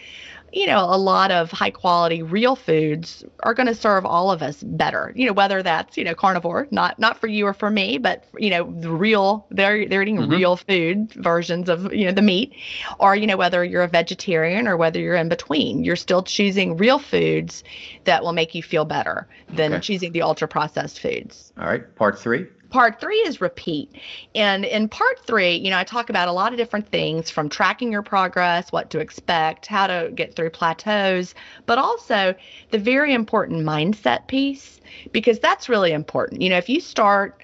you 0.55 0.65
know, 0.67 0.85
a 0.85 0.97
lot 0.97 1.31
of 1.31 1.51
high 1.51 1.69
quality 1.69 2.23
real 2.23 2.55
foods 2.55 3.25
are 3.41 3.53
going 3.53 3.67
to 3.67 3.75
serve 3.75 4.05
all 4.05 4.31
of 4.31 4.41
us 4.41 4.63
better. 4.63 5.11
You 5.13 5.27
know, 5.27 5.33
whether 5.33 5.61
that's, 5.61 5.97
you 5.97 6.05
know, 6.05 6.15
carnivore, 6.15 6.69
not 6.71 6.97
not 6.97 7.19
for 7.19 7.27
you 7.27 7.45
or 7.45 7.53
for 7.53 7.69
me, 7.69 7.97
but 7.97 8.23
you 8.39 8.49
know, 8.49 8.73
the 8.79 8.89
real 8.89 9.45
they're 9.51 9.85
they're 9.87 10.01
eating 10.01 10.17
mm-hmm. 10.17 10.31
real 10.31 10.55
food 10.55 11.11
versions 11.11 11.67
of, 11.67 11.93
you 11.93 12.05
know, 12.05 12.13
the 12.13 12.21
meat 12.21 12.53
or 12.99 13.17
you 13.17 13.27
know 13.27 13.35
whether 13.35 13.65
you're 13.65 13.83
a 13.83 13.87
vegetarian 13.89 14.65
or 14.65 14.77
whether 14.77 14.97
you're 14.97 15.15
in 15.15 15.27
between. 15.27 15.83
You're 15.83 15.97
still 15.97 16.23
choosing 16.23 16.77
real 16.77 16.99
foods 16.99 17.65
that 18.05 18.23
will 18.23 18.33
make 18.33 18.55
you 18.55 18.63
feel 18.63 18.85
better 18.85 19.27
than 19.49 19.73
Okay. 19.73 19.81
choosing 19.81 20.13
the 20.13 20.21
ultra 20.21 20.47
processed 20.47 21.01
foods 21.01 21.51
All 21.59 21.65
right, 21.67 21.93
part 21.95 22.17
three. 22.17 22.47
Part 22.75 22.99
three 22.99 23.19
is 23.19 23.39
repeat. 23.39 23.89
And 24.35 24.65
in 24.65 24.89
part 24.89 25.25
three, 25.25 25.55
you 25.55 25.69
know, 25.69 25.77
I 25.77 25.85
talk 25.85 26.09
about 26.09 26.27
a 26.27 26.33
lot 26.33 26.51
of 26.51 26.57
different 26.57 26.89
things 26.89 27.29
from 27.29 27.47
tracking 27.47 27.89
your 27.89 28.01
progress, 28.01 28.69
what 28.73 28.89
to 28.89 28.99
expect, 28.99 29.65
how 29.65 29.87
to 29.87 30.11
get 30.13 30.35
through 30.35 30.49
plateaus, 30.49 31.33
but 31.67 31.77
also 31.77 32.35
the 32.71 32.77
very 32.77 33.13
important 33.13 33.65
mindset 33.65 34.27
piece, 34.27 34.81
because 35.13 35.39
that's 35.39 35.69
really 35.69 35.93
important. 35.93 36.41
You 36.41 36.49
know, 36.49 36.57
if 36.57 36.67
you 36.67 36.81
start 36.81 37.41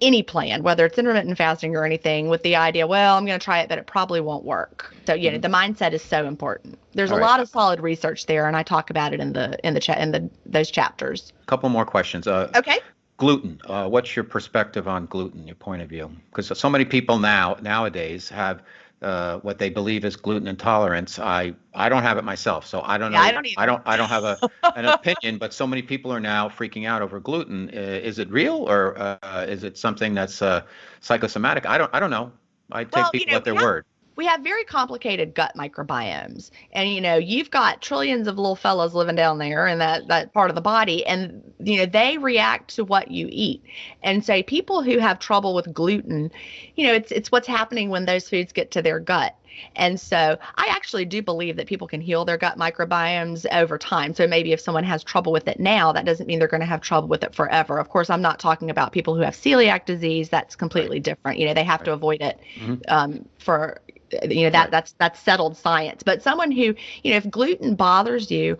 any 0.00 0.22
plan, 0.22 0.62
whether 0.62 0.86
it's 0.86 0.96
intermittent 0.96 1.36
fasting 1.36 1.76
or 1.76 1.84
anything, 1.84 2.30
with 2.30 2.42
the 2.42 2.56
idea, 2.56 2.86
well, 2.86 3.18
I'm 3.18 3.26
going 3.26 3.38
to 3.38 3.44
try 3.44 3.60
it, 3.60 3.68
but 3.68 3.76
it 3.76 3.86
probably 3.86 4.22
won't 4.22 4.46
work. 4.46 4.94
So, 5.06 5.12
you 5.12 5.30
know, 5.30 5.36
the 5.36 5.48
mindset 5.48 5.92
is 5.92 6.02
so 6.02 6.26
important. 6.26 6.78
There's 6.94 7.10
All 7.10 7.18
a 7.18 7.20
right. 7.20 7.26
lot 7.26 7.40
of 7.40 7.50
solid 7.50 7.80
research 7.80 8.24
there, 8.24 8.46
and 8.46 8.56
I 8.56 8.62
talk 8.62 8.88
about 8.88 9.12
it 9.12 9.20
in 9.20 9.34
the 9.34 9.58
in 9.62 9.74
the 9.74 9.80
chat 9.80 9.98
in 9.98 10.12
the 10.12 10.30
those 10.46 10.70
chapters. 10.70 11.34
A 11.42 11.46
couple 11.46 11.68
more 11.68 11.84
questions. 11.84 12.26
Uh, 12.26 12.50
Okay. 12.56 12.78
Gluten. 13.20 13.60
Uh, 13.66 13.88
what's 13.88 14.16
your 14.16 14.24
perspective 14.24 14.88
on 14.88 15.06
gluten? 15.06 15.46
Your 15.46 15.56
point 15.56 15.82
of 15.82 15.90
view? 15.90 16.10
Because 16.30 16.58
so 16.58 16.70
many 16.70 16.86
people 16.86 17.18
now 17.20 17.56
nowadays 17.62 18.28
have 18.30 18.64
uh, 19.02 19.38
what 19.40 19.58
they 19.58 19.70
believe 19.70 20.04
is 20.04 20.16
gluten 20.16 20.48
intolerance. 20.48 21.18
I 21.20 21.54
I 21.74 21.88
don't 21.90 22.02
have 22.02 22.18
it 22.18 22.24
myself, 22.24 22.66
so 22.66 22.82
I 22.82 22.98
don't 22.98 23.12
know. 23.12 23.18
Yeah, 23.18 23.22
I 23.22 23.32
don't 23.32 23.46
I 23.56 23.66
don't 23.66 23.82
I 23.86 23.96
don't 23.96 24.08
have 24.08 24.24
a 24.24 24.40
an 24.74 24.86
opinion. 24.86 25.38
But 25.38 25.52
so 25.54 25.66
many 25.66 25.82
people 25.82 26.12
are 26.12 26.20
now 26.20 26.48
freaking 26.48 26.86
out 26.88 27.02
over 27.02 27.20
gluten. 27.20 27.70
Uh, 27.74 27.80
is 27.80 28.18
it 28.18 28.30
real 28.30 28.56
or 28.68 28.98
uh, 28.98 29.44
is 29.48 29.64
it 29.64 29.78
something 29.78 30.14
that's 30.14 30.42
uh, 30.42 30.62
psychosomatic? 31.00 31.66
I 31.66 31.78
don't 31.78 31.94
I 31.94 32.00
don't 32.00 32.10
know. 32.10 32.32
I 32.72 32.84
take 32.84 32.94
Well, 32.94 33.10
you 33.14 33.20
people 33.20 33.32
know, 33.32 33.36
at 33.36 33.44
their 33.44 33.54
word. 33.54 33.84
We 34.20 34.26
have 34.26 34.42
very 34.42 34.64
complicated 34.64 35.34
gut 35.34 35.50
microbiomes 35.56 36.50
and 36.72 36.90
you 36.90 37.00
know 37.00 37.16
you've 37.16 37.50
got 37.50 37.80
trillions 37.80 38.28
of 38.28 38.36
little 38.36 38.54
fellows 38.54 38.92
living 38.92 39.16
down 39.16 39.38
there 39.38 39.66
in 39.66 39.78
that 39.78 40.06
that 40.08 40.30
part 40.34 40.50
of 40.50 40.54
the 40.54 40.60
body 40.60 41.06
and 41.06 41.42
you 41.58 41.78
know 41.78 41.86
they 41.86 42.18
react 42.18 42.74
to 42.76 42.84
what 42.84 43.10
you 43.10 43.28
eat 43.30 43.62
and 44.02 44.22
so 44.22 44.42
people 44.42 44.82
who 44.82 44.98
have 44.98 45.18
trouble 45.18 45.54
with 45.54 45.72
gluten 45.72 46.30
you 46.76 46.86
know 46.86 46.92
it's 46.92 47.10
it's 47.10 47.32
what's 47.32 47.48
happening 47.48 47.88
when 47.88 48.04
those 48.04 48.28
foods 48.28 48.52
get 48.52 48.70
to 48.70 48.82
their 48.82 49.00
gut 49.00 49.34
and 49.76 49.98
so 50.00 50.38
I 50.56 50.66
actually 50.68 51.04
do 51.04 51.22
believe 51.22 51.56
that 51.56 51.66
people 51.66 51.86
can 51.86 52.00
heal 52.00 52.24
their 52.24 52.36
gut 52.36 52.58
microbiomes 52.58 53.46
over 53.52 53.78
time. 53.78 54.14
So 54.14 54.26
maybe 54.26 54.52
if 54.52 54.60
someone 54.60 54.84
has 54.84 55.02
trouble 55.02 55.32
with 55.32 55.48
it 55.48 55.60
now, 55.60 55.92
that 55.92 56.04
doesn't 56.04 56.26
mean 56.26 56.38
they're 56.38 56.48
going 56.48 56.60
to 56.60 56.66
have 56.66 56.80
trouble 56.80 57.08
with 57.08 57.22
it 57.22 57.34
forever. 57.34 57.78
Of 57.78 57.88
course, 57.88 58.10
I'm 58.10 58.22
not 58.22 58.38
talking 58.38 58.70
about 58.70 58.92
people 58.92 59.14
who 59.14 59.22
have 59.22 59.34
celiac 59.34 59.86
disease. 59.86 60.28
That's 60.28 60.56
completely 60.56 61.00
different. 61.00 61.38
You 61.38 61.46
know, 61.46 61.54
they 61.54 61.64
have 61.64 61.82
to 61.84 61.92
avoid 61.92 62.20
it 62.20 62.40
Mhm. 62.56 62.80
um, 62.88 63.28
for 63.38 63.80
you 64.28 64.44
know 64.44 64.50
that 64.50 64.64
Right. 64.64 64.70
that's 64.70 64.92
that's 64.98 65.20
settled 65.20 65.56
science. 65.56 66.02
But 66.02 66.22
someone 66.22 66.50
who 66.50 66.74
you 67.02 67.10
know 67.10 67.16
if 67.16 67.30
gluten 67.30 67.74
bothers 67.74 68.30
you, 68.30 68.58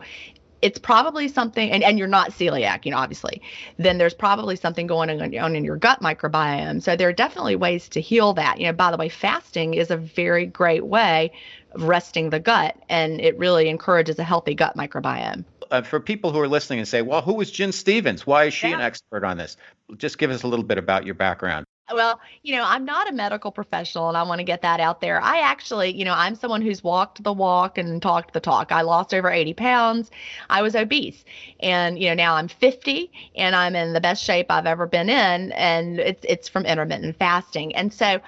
it's 0.62 0.78
probably 0.78 1.28
something, 1.28 1.70
and, 1.70 1.82
and 1.82 1.98
you're 1.98 2.09
not 2.09 2.30
celiac, 2.30 2.84
you 2.84 2.90
know, 2.90 2.98
obviously, 2.98 3.40
then 3.78 3.98
there's 3.98 4.14
probably 4.14 4.57
something 4.57 4.86
going 4.86 5.11
on, 5.11 5.57
in 5.57 5.64
your 5.64 5.76
gut 5.76 6.01
microbiome. 6.01 6.82
So 6.82 6.96
there 6.96 7.09
are 7.09 7.12
definitely 7.12 7.57
ways 7.57 7.88
to 7.90 8.01
heal 8.01 8.34
that. 8.34 8.61
You 8.61 8.66
know, 8.66 8.72
by 8.72 8.90
the 8.90 8.96
way, 8.96 9.09
fasting 9.09 9.74
is 9.74 9.90
a 9.90 9.96
very 9.96 10.46
great 10.46 10.84
way 10.84 11.32
of 11.72 11.84
resting 11.84 12.30
the 12.30 12.40
gut, 12.40 12.76
and 12.88 13.20
it 13.20 13.38
really 13.38 13.68
encourages 13.68 14.18
a 14.18 14.24
healthy 14.24 14.55
gut 14.55 14.76
microbiome. 14.76 15.44
Uh, 15.70 15.82
for 15.82 16.01
people 16.01 16.32
who 16.32 16.40
are 16.40 16.48
listening 16.48 16.80
and 16.80 16.88
say, 16.88 17.01
"Well, 17.01 17.22
who 17.22 17.40
is 17.40 17.51
Gin 17.51 17.72
Stephens? 17.72 18.26
Why 18.26 18.44
is 18.46 18.55
she 18.55 18.72
an 18.72 18.80
expert 18.80 19.24
on 19.24 19.38
this?" 19.38 19.57
Just 19.96 20.18
give 20.18 20.30
us 20.30 20.42
a 20.42 20.48
little 20.48 20.64
bit 20.64 20.78
about 20.78 21.07
your 21.07 21.14
background. 21.14 21.64
Well, 21.93 22.20
you 22.43 22.57
know, 22.57 22.64
I'm 22.64 22.84
not 22.84 23.09
a 23.09 23.12
medical 23.12 23.51
professional 23.51 24.09
and 24.09 24.16
I 24.16 24.22
want 24.22 24.38
to 24.38 24.45
get 24.45 24.62
that 24.62 24.80
out 24.80 25.01
there. 25.01 25.20
I 25.20 25.41
actually, 25.41 25.91
you 25.97 26.05
know, 26.05 26.14
I'm 26.14 26.34
someone 26.34 26.62
who's 26.62 26.84
walked 26.84 27.22
the 27.22 27.32
walk 27.32 27.78
and 27.78 28.01
talked 28.01 28.32
the 28.32 28.41
talk. 28.41 28.70
I 28.72 28.82
lost 28.82 29.12
over 29.12 29.30
80 29.30 29.55
pounds. 29.55 30.11
I 30.49 30.62
was 30.62 30.76
obese. 30.76 31.24
And, 31.61 31.99
you 31.99 32.09
know, 32.09 32.14
now 32.14 32.34
I'm 32.34 32.49
50 32.49 33.11
and 33.36 33.57
I'm 33.57 33.74
in 33.74 33.93
the 33.93 34.01
best 34.01 34.22
shape 34.22 34.47
I've 34.51 34.66
ever 34.66 34.86
been 34.86 35.09
in. 35.09 35.53
And 35.53 35.99
it's, 35.99 36.24
it's 36.28 36.49
from 36.49 36.64
intermittent 36.64 37.16
fasting. 37.18 37.74
And 37.74 37.93
so 37.93 38.20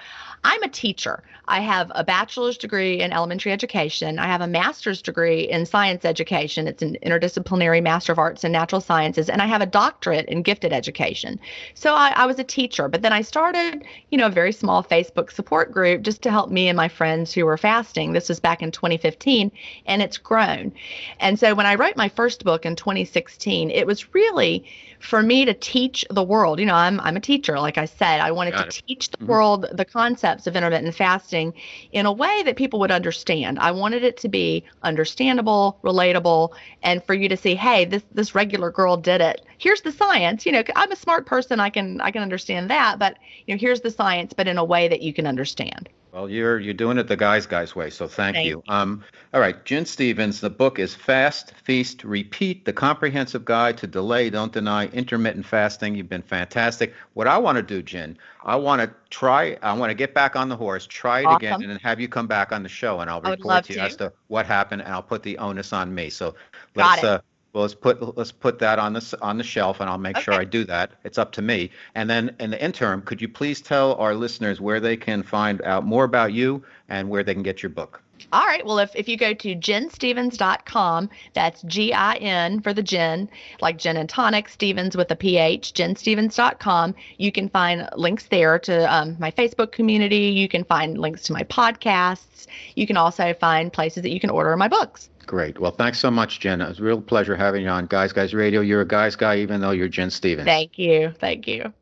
I'm 0.43 0.63
a 0.63 0.69
teacher. 0.69 1.23
I 1.45 1.59
have 1.59 1.91
a 1.93 2.03
bachelor's 2.05 2.57
degree 2.57 3.01
in 3.01 3.11
elementary 3.11 3.51
education. 3.51 4.17
I 4.17 4.27
have 4.27 4.39
a 4.39 4.47
master's 4.47 5.01
degree 5.01 5.41
in 5.41 5.65
science 5.65 6.05
education. 6.05 6.67
It's 6.67 6.81
an 6.81 6.97
interdisciplinary 7.05 7.83
master 7.83 8.13
of 8.13 8.19
arts 8.19 8.45
in 8.45 8.51
natural 8.53 8.79
sciences. 8.79 9.27
And 9.29 9.41
I 9.41 9.47
have 9.47 9.61
a 9.61 9.65
doctorate 9.65 10.25
in 10.27 10.41
gifted 10.41 10.71
education. 10.71 11.39
So 11.73 11.93
I, 11.95 12.13
I 12.15 12.25
was 12.27 12.39
a 12.39 12.45
teacher, 12.45 12.87
but 12.87 13.01
then 13.01 13.11
I 13.11 13.21
started, 13.21 13.83
you 14.09 14.17
know, 14.17 14.27
a 14.27 14.31
very 14.31 14.53
small 14.53 14.83
Facebook 14.83 15.31
support 15.31 15.73
group 15.73 16.01
just 16.01 16.21
to 16.21 16.31
help 16.31 16.49
me 16.49 16.69
and 16.69 16.77
my 16.77 16.87
friends 16.87 17.33
who 17.33 17.45
were 17.45 17.57
fasting. 17.57 18.13
This 18.13 18.29
was 18.29 18.39
back 18.39 18.61
in 18.61 18.71
2015, 18.71 19.51
and 19.85 20.01
it's 20.01 20.17
grown. 20.17 20.71
And 21.19 21.37
so 21.37 21.53
when 21.55 21.65
I 21.65 21.75
wrote 21.75 21.97
my 21.97 22.07
first 22.07 22.45
book 22.45 22.65
in 22.65 22.77
2016, 22.77 23.69
it 23.69 23.85
was 23.85 24.13
really 24.13 24.65
for 24.99 25.21
me 25.21 25.43
to 25.43 25.53
teach 25.53 26.05
the 26.09 26.23
world. 26.23 26.59
You 26.61 26.65
know, 26.65 26.75
I'm 26.75 27.01
I'm 27.01 27.17
a 27.17 27.19
teacher, 27.19 27.59
like 27.59 27.77
I 27.77 27.83
said. 27.83 28.21
I 28.21 28.31
wanted 28.31 28.51
Got 28.51 28.61
to 28.61 28.67
it. 28.69 28.83
teach 28.87 29.09
the 29.11 29.17
Mhm. 29.17 29.27
world 29.27 29.65
the 29.73 29.83
concepts 29.83 30.47
of 30.47 30.55
intermittent 30.55 30.95
fasting 30.95 31.42
in 31.91 32.05
a 32.05 32.11
way 32.11 32.43
that 32.43 32.55
people 32.55 32.79
would 32.79 32.91
understand. 32.91 33.57
I 33.59 33.71
wanted 33.71 34.03
it 34.03 34.17
to 34.17 34.29
be 34.29 34.63
understandable, 34.83 35.79
relatable, 35.83 36.53
and 36.83 37.03
for 37.03 37.13
you 37.13 37.27
to 37.27 37.37
see, 37.37 37.55
hey, 37.55 37.85
this 37.85 38.03
this 38.13 38.35
regular 38.35 38.71
girl 38.71 38.95
did 38.95 39.19
it. 39.19 39.41
Here's 39.57 39.81
the 39.81 39.91
science. 39.91 40.45
You 40.45 40.51
know, 40.51 40.63
I'm 40.75 40.91
a 40.91 40.95
smart 40.95 41.25
person. 41.25 41.59
I 41.59 41.69
can 41.69 41.99
I 41.99 42.11
can 42.11 42.21
understand 42.21 42.69
that, 42.69 42.99
but 42.99 43.17
you 43.47 43.55
know, 43.55 43.59
here's 43.59 43.81
the 43.81 43.91
science, 43.91 44.33
but 44.33 44.47
in 44.47 44.57
a 44.57 44.63
way 44.63 44.87
that 44.87 45.01
you 45.01 45.13
can 45.13 45.25
understand. 45.25 45.89
Well, 46.13 46.29
you're 46.29 46.59
you're 46.59 46.75
doing 46.75 46.99
it 46.99 47.07
the 47.07 47.17
guys 47.17 47.47
guys 47.47 47.75
way, 47.75 47.89
so 47.89 48.07
thank, 48.07 48.35
thank 48.35 48.47
you. 48.47 48.61
you. 48.67 48.71
Um, 48.71 49.03
all 49.33 49.41
right, 49.41 49.65
Gin 49.65 49.83
Stephens. 49.83 50.41
The 50.41 50.49
book 50.49 50.77
is 50.77 50.93
Fast, 50.93 51.53
Feast, 51.63 52.03
Repeat: 52.03 52.65
The 52.65 52.73
Comprehensive 52.73 53.43
Guide 53.43 53.79
to 53.79 53.87
Delay, 53.87 54.29
Don't 54.29 54.53
Deny 54.53 54.85
Intermittent 54.89 55.43
Fasting. 55.43 55.95
You've 55.95 56.09
been 56.09 56.21
fantastic. 56.21 56.93
What 57.15 57.25
I 57.25 57.39
want 57.39 57.55
to 57.55 57.63
do, 57.63 57.81
Gin, 57.81 58.15
I 58.43 58.55
want 58.57 58.79
to 58.83 58.93
try. 59.09 59.57
I 59.63 59.73
want 59.73 59.89
to 59.89 59.95
get 59.95 60.13
back 60.13 60.35
on 60.35 60.49
the 60.49 60.55
horse, 60.55 60.85
try 60.85 61.21
it 61.21 61.25
awesome. 61.25 61.37
again, 61.37 61.61
and 61.63 61.71
then 61.71 61.79
have 61.79 61.99
you 61.99 62.07
come 62.07 62.27
back 62.27 62.51
on 62.51 62.61
the 62.61 62.69
show, 62.69 62.99
and 62.99 63.09
I'll 63.09 63.19
report 63.19 63.65
to 63.65 63.73
you 63.73 63.79
to. 63.79 63.85
as 63.85 63.95
to 63.95 64.13
what 64.27 64.45
happened, 64.45 64.83
and 64.83 64.93
I'll 64.93 65.01
put 65.01 65.23
the 65.23 65.39
onus 65.39 65.73
on 65.73 65.95
me. 65.95 66.11
So 66.11 66.35
let's 66.75 67.03
uh, 67.03 67.21
well, 67.53 67.61
let's 67.61 67.75
put 67.75 68.17
let's 68.17 68.31
put 68.31 68.57
that 68.59 68.79
on 68.79 68.93
the 68.93 69.17
on 69.21 69.37
the 69.37 69.43
shelf, 69.43 69.79
and 69.79 69.87
I'll 69.87 69.99
make 69.99 70.15
okay. 70.17 70.23
sure 70.23 70.33
I 70.33 70.43
do 70.43 70.63
that. 70.65 70.93
It's 71.03 71.19
up 71.19 71.31
to 71.33 71.41
me. 71.43 71.69
And 71.93 72.09
then 72.09 72.35
in 72.39 72.49
the 72.49 72.63
interim, 72.63 73.03
could 73.03 73.21
you 73.21 73.29
please 73.29 73.61
tell 73.61 73.93
our 73.95 74.15
listeners 74.15 74.59
where 74.59 74.79
they 74.79 74.97
can 74.97 75.21
find 75.21 75.61
out 75.61 75.85
more 75.85 76.03
about 76.03 76.33
you 76.33 76.63
and 76.89 77.09
where 77.09 77.23
they 77.23 77.33
can 77.35 77.43
get 77.43 77.61
your 77.61 77.69
book? 77.69 78.01
All 78.31 78.45
right. 78.45 78.65
Well, 78.65 78.79
if, 78.79 78.95
if 78.95 79.07
you 79.07 79.17
go 79.17 79.33
to 79.33 79.55
ginstephens.com, 79.55 81.09
that's 81.33 81.61
G 81.63 81.93
I 81.93 82.15
N 82.15 82.61
for 82.61 82.73
the 82.73 82.83
gin, 82.83 83.29
like 83.61 83.77
gin 83.77 83.97
and 83.97 84.09
tonic, 84.09 84.49
Stephens 84.49 84.95
with 84.95 85.11
a 85.11 85.15
PH, 85.15 85.73
ginstephens.com. 85.73 86.95
You 87.17 87.31
can 87.31 87.49
find 87.49 87.89
links 87.95 88.25
there 88.27 88.59
to 88.59 88.93
um, 88.93 89.15
my 89.19 89.31
Facebook 89.31 89.71
community. 89.71 90.27
You 90.27 90.47
can 90.47 90.63
find 90.63 90.97
links 90.97 91.23
to 91.23 91.33
my 91.33 91.43
podcasts. 91.43 92.47
You 92.75 92.87
can 92.87 92.97
also 92.97 93.33
find 93.33 93.71
places 93.71 94.03
that 94.03 94.11
you 94.11 94.19
can 94.19 94.29
order 94.29 94.55
my 94.55 94.67
books. 94.67 95.09
Great. 95.25 95.59
Well, 95.59 95.71
thanks 95.71 95.99
so 95.99 96.11
much, 96.11 96.39
Gin. 96.39 96.61
It 96.61 96.67
was 96.67 96.79
a 96.79 96.83
real 96.83 97.01
pleasure 97.01 97.35
having 97.35 97.63
you 97.63 97.69
on 97.69 97.85
Guys 97.85 98.11
Guys 98.11 98.33
Radio. 98.33 98.61
You're 98.61 98.81
a 98.81 98.87
Guys 98.87 99.15
Guy, 99.15 99.37
even 99.37 99.61
though 99.61 99.71
you're 99.71 99.87
Gin 99.87 100.09
Stephens. 100.09 100.45
Thank 100.45 100.77
you. 100.77 101.13
Thank 101.19 101.47
you. 101.47 101.73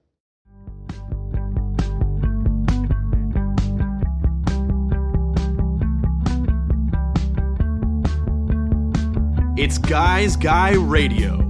It's 9.62 9.78
Guys 9.78 10.36
Guy 10.36 10.72
Radio. 10.74 11.47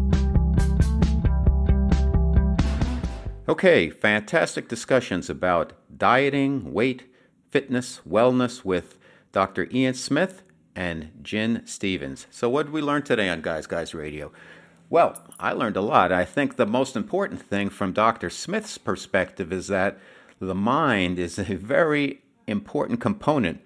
Okay, 3.48 3.90
fantastic 3.90 4.68
discussions 4.68 5.30
about 5.30 5.72
dieting, 5.98 6.74
weight, 6.74 7.04
fitness, 7.52 8.02
wellness 8.06 8.66
with 8.66 8.98
Dr. 9.32 9.70
Ian 9.72 9.94
Smith 9.94 10.44
and 10.76 11.12
Gin 11.22 11.62
Stephens. 11.66 12.28
So, 12.30 12.50
what 12.50 12.66
did 12.66 12.74
we 12.74 12.82
learn 12.82 13.04
today 13.04 13.30
on 13.30 13.42
Guys 13.42 13.66
Guys 13.66 13.94
Radio? 13.94 14.34
Well, 14.90 15.24
I 15.40 15.54
learned 15.54 15.78
a 15.78 15.82
lot. 15.82 16.12
I 16.12 16.26
think 16.26 16.58
the 16.58 16.66
most 16.66 16.98
important 16.98 17.42
thing 17.42 17.70
from 17.70 17.94
Dr. 17.94 18.30
Smith's 18.30 18.78
perspective 18.78 19.54
is 19.54 19.68
that 19.68 19.98
the 20.38 20.54
mind 20.54 21.18
is 21.18 21.40
a 21.40 21.56
very 21.56 22.24
important 22.46 23.00
component 23.00 23.62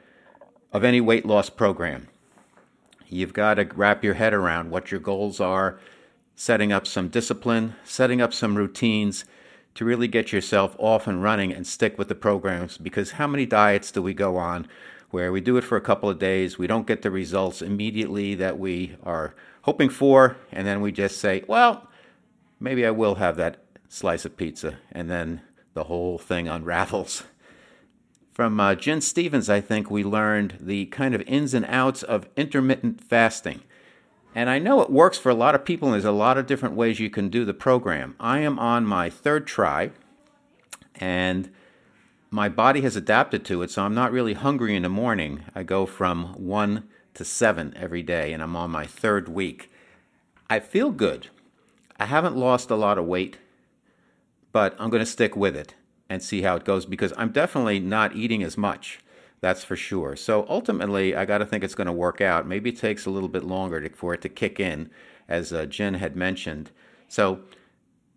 of 0.71 0.83
any 0.83 1.01
weight 1.01 1.25
loss 1.25 1.49
program. 1.49 2.09
You've 3.07 3.33
got 3.33 3.55
to 3.55 3.67
wrap 3.75 4.03
your 4.03 4.15
head 4.15 4.33
around 4.33 4.71
what 4.71 4.91
your 4.91 4.99
goals 4.99 5.39
are, 5.39 5.79
setting 6.35 6.71
up 6.71 6.87
some 6.87 7.07
discipline, 7.07 7.75
setting 7.83 8.21
up 8.21 8.33
some 8.33 8.55
routines 8.55 9.25
to 9.75 9.85
really 9.85 10.07
get 10.07 10.31
yourself 10.31 10.75
off 10.79 11.07
and 11.07 11.21
running 11.21 11.53
and 11.53 11.67
stick 11.67 11.97
with 11.97 12.07
the 12.07 12.15
programs 12.15 12.77
because 12.77 13.11
how 13.11 13.27
many 13.27 13.45
diets 13.45 13.91
do 13.91 14.01
we 14.01 14.13
go 14.13 14.37
on 14.37 14.67
where 15.15 15.31
we 15.31 15.39
do 15.39 15.55
it 15.55 15.63
for 15.63 15.77
a 15.77 15.81
couple 15.81 16.09
of 16.09 16.19
days, 16.19 16.57
we 16.57 16.67
don't 16.67 16.87
get 16.87 17.01
the 17.01 17.09
results 17.09 17.61
immediately 17.61 18.35
that 18.35 18.59
we 18.59 18.97
are 19.03 19.33
hoping 19.61 19.89
for, 19.89 20.35
and 20.51 20.67
then 20.67 20.81
we 20.81 20.91
just 20.91 21.19
say, 21.19 21.41
well, 21.47 21.87
maybe 22.59 22.85
I 22.85 22.91
will 22.91 23.15
have 23.15 23.37
that 23.37 23.63
slice 23.87 24.25
of 24.25 24.35
pizza, 24.35 24.77
and 24.91 25.09
then 25.09 25.41
the 25.73 25.85
whole 25.85 26.17
thing 26.17 26.49
unravels. 26.49 27.23
From 28.35 28.59
uh, 28.59 28.75
Gin 28.75 28.99
Stephens, 28.99 29.49
I 29.49 29.61
think 29.61 29.89
we 29.89 30.03
learned 30.03 30.57
the 30.59 30.87
kind 30.87 31.15
of 31.15 31.21
ins 31.21 31.53
and 31.53 31.65
outs 31.69 32.03
of 32.03 32.27
intermittent 32.35 33.01
fasting. 33.01 33.61
And 34.35 34.49
I 34.49 34.59
know 34.59 34.81
it 34.81 34.89
works 34.89 35.17
for 35.17 35.29
a 35.29 35.33
lot 35.33 35.55
of 35.55 35.63
people, 35.63 35.87
and 35.87 35.93
there's 35.93 36.03
a 36.03 36.11
lot 36.11 36.37
of 36.37 36.45
different 36.45 36.75
ways 36.75 36.99
you 36.99 37.09
can 37.09 37.29
do 37.29 37.45
the 37.45 37.53
program. 37.53 38.13
I 38.19 38.39
am 38.39 38.59
on 38.59 38.85
my 38.85 39.09
third 39.09 39.47
try, 39.47 39.91
and 40.95 41.49
my 42.29 42.49
body 42.49 42.81
has 42.81 42.97
adapted 42.97 43.45
to 43.45 43.61
it, 43.61 43.71
so 43.71 43.83
I'm 43.83 43.95
not 43.95 44.11
really 44.11 44.33
hungry 44.33 44.75
in 44.75 44.83
the 44.83 44.89
morning. 44.89 45.45
I 45.55 45.63
go 45.63 45.85
from 45.85 46.33
one 46.33 46.89
to 47.13 47.23
seven 47.23 47.73
every 47.77 48.03
day, 48.03 48.33
and 48.33 48.43
I'm 48.43 48.57
on 48.57 48.69
my 48.69 48.85
third 48.85 49.29
week. 49.29 49.71
I 50.49 50.59
feel 50.59 50.91
good. 50.91 51.29
I 51.97 52.05
haven't 52.07 52.35
lost 52.35 52.69
a 52.69 52.75
lot 52.75 52.97
of 52.97 53.05
weight, 53.05 53.37
but 54.51 54.75
I'm 54.77 54.89
going 54.89 54.99
to 54.99 55.09
stick 55.09 55.37
with 55.37 55.55
it 55.55 55.73
and 56.09 56.21
see 56.21 56.41
how 56.41 56.55
it 56.55 56.65
goes 56.65 56.85
because 56.85 57.13
I'm 57.17 57.31
definitely 57.31 57.79
not 57.79 58.15
eating 58.15 58.43
as 58.43 58.57
much. 58.57 58.99
That's 59.41 59.63
for 59.63 59.75
sure. 59.75 60.15
So 60.15 60.45
ultimately, 60.49 61.15
I 61.15 61.25
got 61.25 61.39
to 61.39 61.45
think 61.45 61.63
it's 61.63 61.75
going 61.75 61.87
to 61.87 61.93
work 61.93 62.21
out. 62.21 62.47
Maybe 62.47 62.69
it 62.69 62.77
takes 62.77 63.05
a 63.05 63.09
little 63.09 63.29
bit 63.29 63.43
longer 63.43 63.81
to, 63.81 63.89
for 63.95 64.13
it 64.13 64.21
to 64.21 64.29
kick 64.29 64.59
in, 64.59 64.89
as 65.27 65.53
uh, 65.53 65.65
Gin 65.65 65.95
had 65.95 66.15
mentioned. 66.15 66.71
So 67.07 67.41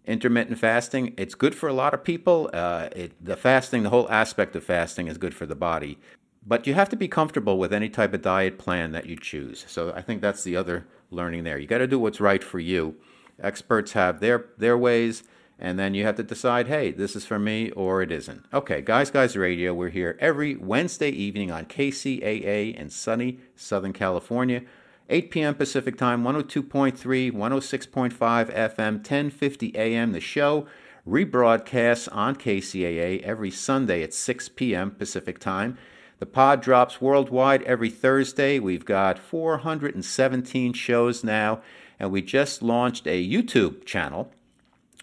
intermittent 0.06 0.58
fasting. 0.58 1.14
It's 1.16 1.34
good 1.34 1.54
for 1.54 1.68
a 1.68 1.72
lot 1.72 1.92
of 1.92 2.02
people. 2.02 2.50
Uh, 2.52 2.88
it, 2.96 3.12
the 3.24 3.36
fasting, 3.36 3.82
the 3.82 3.90
whole 3.90 4.10
aspect 4.10 4.56
of 4.56 4.64
fasting 4.64 5.06
is 5.06 5.18
good 5.18 5.34
for 5.34 5.44
the 5.44 5.54
body. 5.54 5.98
But 6.46 6.66
you 6.66 6.72
have 6.74 6.88
to 6.88 6.96
be 6.96 7.08
comfortable 7.08 7.58
with 7.58 7.74
any 7.74 7.90
type 7.90 8.14
of 8.14 8.22
diet 8.22 8.58
plan 8.58 8.92
that 8.92 9.04
you 9.04 9.16
choose. 9.16 9.66
So 9.68 9.92
I 9.94 10.00
think 10.00 10.22
that's 10.22 10.42
the 10.42 10.56
other 10.56 10.86
learning 11.10 11.44
there. 11.44 11.58
You 11.58 11.66
got 11.66 11.78
to 11.78 11.86
do 11.86 11.98
what's 11.98 12.20
right 12.20 12.42
for 12.42 12.58
you. 12.58 12.96
Experts 13.40 13.92
have 13.92 14.20
their 14.20 14.46
their 14.56 14.78
ways, 14.78 15.24
and 15.58 15.78
then 15.78 15.94
you 15.94 16.04
have 16.04 16.16
to 16.16 16.22
decide, 16.22 16.68
hey, 16.68 16.92
this 16.92 17.16
is 17.16 17.26
for 17.26 17.38
me 17.38 17.70
or 17.72 18.00
it 18.00 18.12
isn't. 18.12 18.44
Okay, 18.54 18.80
guys, 18.80 19.10
guys, 19.10 19.36
radio. 19.36 19.74
We're 19.74 19.88
here 19.88 20.16
every 20.20 20.54
Wednesday 20.54 21.10
evening 21.10 21.50
on 21.50 21.64
KCAA 21.64 22.74
in 22.76 22.90
sunny 22.90 23.40
Southern 23.56 23.92
California. 23.92 24.62
8 25.10 25.30
p.m. 25.30 25.54
Pacific 25.54 25.96
Time, 25.96 26.22
102.3, 26.22 27.32
106.5 27.32 28.12
FM, 28.54 28.92
1050 28.94 29.76
AM. 29.76 30.12
The 30.12 30.20
show 30.20 30.66
rebroadcasts 31.08 32.08
on 32.12 32.36
KCAA 32.36 33.22
every 33.22 33.50
Sunday 33.50 34.02
at 34.02 34.14
6 34.14 34.50
p.m. 34.50 34.90
Pacific 34.92 35.38
Time. 35.38 35.78
The 36.18 36.26
pod 36.26 36.60
drops 36.60 37.00
worldwide 37.00 37.62
every 37.62 37.90
Thursday. 37.90 38.58
We've 38.58 38.84
got 38.84 39.18
417 39.18 40.72
shows 40.74 41.24
now, 41.24 41.62
and 41.98 42.12
we 42.12 42.22
just 42.22 42.62
launched 42.62 43.06
a 43.06 43.26
YouTube 43.26 43.84
channel 43.84 44.30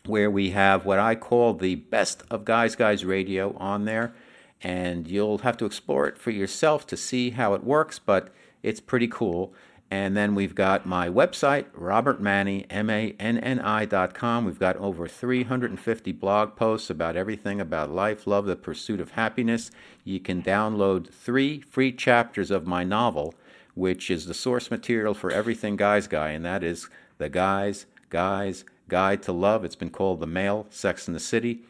where 0.08 0.30
we 0.30 0.52
have 0.52 0.86
what 0.86 1.00
I 1.00 1.16
call 1.16 1.54
the 1.54 1.76
best 1.76 2.24
of 2.30 2.46
Guys 2.46 2.76
Guys 2.76 3.06
Radio 3.06 3.56
on 3.58 3.86
there. 3.86 4.14
And 4.62 5.08
you'll 5.08 5.40
have 5.40 5.58
to 5.58 5.66
explore 5.66 6.08
it 6.08 6.18
for 6.18 6.32
yourself 6.32 6.88
to 6.88 6.98
see 6.98 7.32
how 7.32 7.54
it 7.54 7.64
works, 7.64 8.00
but 8.00 8.34
it's 8.64 8.80
pretty 8.80 9.08
cool. 9.08 9.54
And 9.92 10.18
then 10.18 10.34
we've 10.34 10.56
got 10.56 10.88
my 10.88 11.08
website, 11.10 11.66
robertmanni, 11.72 12.66
M-A-N-N-I 12.72 13.86
dot 13.86 14.16
com. 14.16 14.44
We've 14.46 14.60
got 14.60 14.78
over 14.78 15.08
350 15.08 16.12
blog 16.14 16.56
posts 16.56 16.90
about 16.90 17.16
everything 17.16 17.62
about 17.62 17.92
life, 17.92 18.26
love, 18.26 18.46
the 18.46 18.56
pursuit 18.56 19.00
of 19.00 19.12
happiness. 19.12 19.70
You 20.04 20.20
can 20.20 20.42
download 20.42 21.14
three 21.14 21.62
free 21.62 21.92
chapters 21.92 22.50
of 22.50 22.66
my 22.66 22.84
novel, 22.84 23.36
which 23.76 24.10
is 24.10 24.26
the 24.26 24.34
source 24.34 24.72
material 24.72 25.14
for 25.14 25.30
everything 25.30 25.76
Guys 25.76 26.08
Guy, 26.08 26.32
and 26.32 26.44
that 26.44 26.64
is 26.64 26.90
The 27.20 27.30
Guys, 27.30 27.86
Guys, 28.10 28.66
Guide 28.88 29.24
to 29.24 29.32
Love. 29.32 29.64
It's 29.64 29.76
been 29.76 29.90
called 29.90 30.20
The 30.20 30.28
Male 30.28 30.68
Sex 30.70 31.08
in 31.08 31.14
the 31.14 31.20
City. 31.20 31.62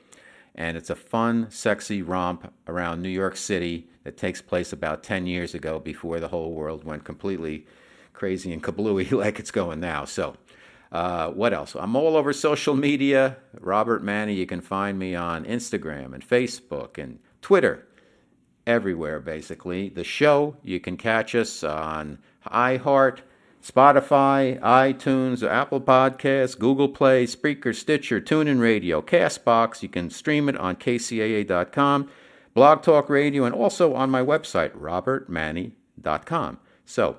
And 0.54 0.78
it's 0.78 0.90
a 0.90 0.96
fun, 0.96 1.48
sexy 1.50 2.02
romp 2.02 2.54
around 2.68 3.02
New 3.02 3.10
York 3.10 3.36
City 3.36 3.88
that 4.04 4.18
takes 4.18 4.42
place 4.42 4.72
about 4.72 5.04
10 5.04 5.28
years 5.28 5.54
ago 5.54 5.80
before 5.80 6.20
the 6.20 6.30
whole 6.30 6.54
world 6.54 6.84
went 6.84 7.04
completely 7.04 7.66
crazy 8.14 8.54
and 8.54 8.64
kablooey 8.64 9.12
like 9.24 9.40
it's 9.40 9.52
going 9.52 9.80
now. 9.80 10.06
So, 10.06 10.36
uh, 10.92 11.30
what 11.32 11.54
else? 11.54 11.76
I'm 11.76 11.96
all 11.96 12.16
over 12.16 12.32
social 12.32 12.76
media. 12.76 13.38
Robert 13.60 14.04
Manni, 14.04 14.36
You 14.36 14.46
can 14.46 14.62
find 14.62 14.98
me 14.98 15.14
on 15.14 15.44
Instagram 15.44 16.14
and 16.14 16.26
Facebook 16.26 16.98
and 16.98 17.20
Twitter, 17.42 17.86
everywhere 18.66 19.20
basically. 19.20 19.90
The 19.90 20.06
show, 20.06 20.56
you 20.64 20.80
can 20.80 20.96
catch 20.96 21.36
us 21.36 21.64
on 21.64 22.20
iHeart, 22.48 23.20
Spotify, 23.66 24.60
iTunes, 24.60 25.42
Apple 25.42 25.82
Podcasts, 25.82 26.58
Google 26.58 26.88
Play, 26.88 27.26
Spreaker, 27.26 27.74
Stitcher, 27.74 28.22
TuneIn 28.22 28.62
Radio, 28.62 29.02
Castbox. 29.02 29.82
You 29.82 29.90
can 29.90 30.12
stream 30.12 30.48
it 30.48 30.56
on 30.58 30.76
kcaa.com, 30.76 32.08
Blog 32.54 32.84
Talk 32.84 33.10
Radio, 33.10 33.44
and 33.44 33.56
also 33.56 33.96
on 33.96 34.12
my 34.12 34.22
website, 34.22 34.72
robertmanni.com. 34.78 36.60
So, 36.86 37.18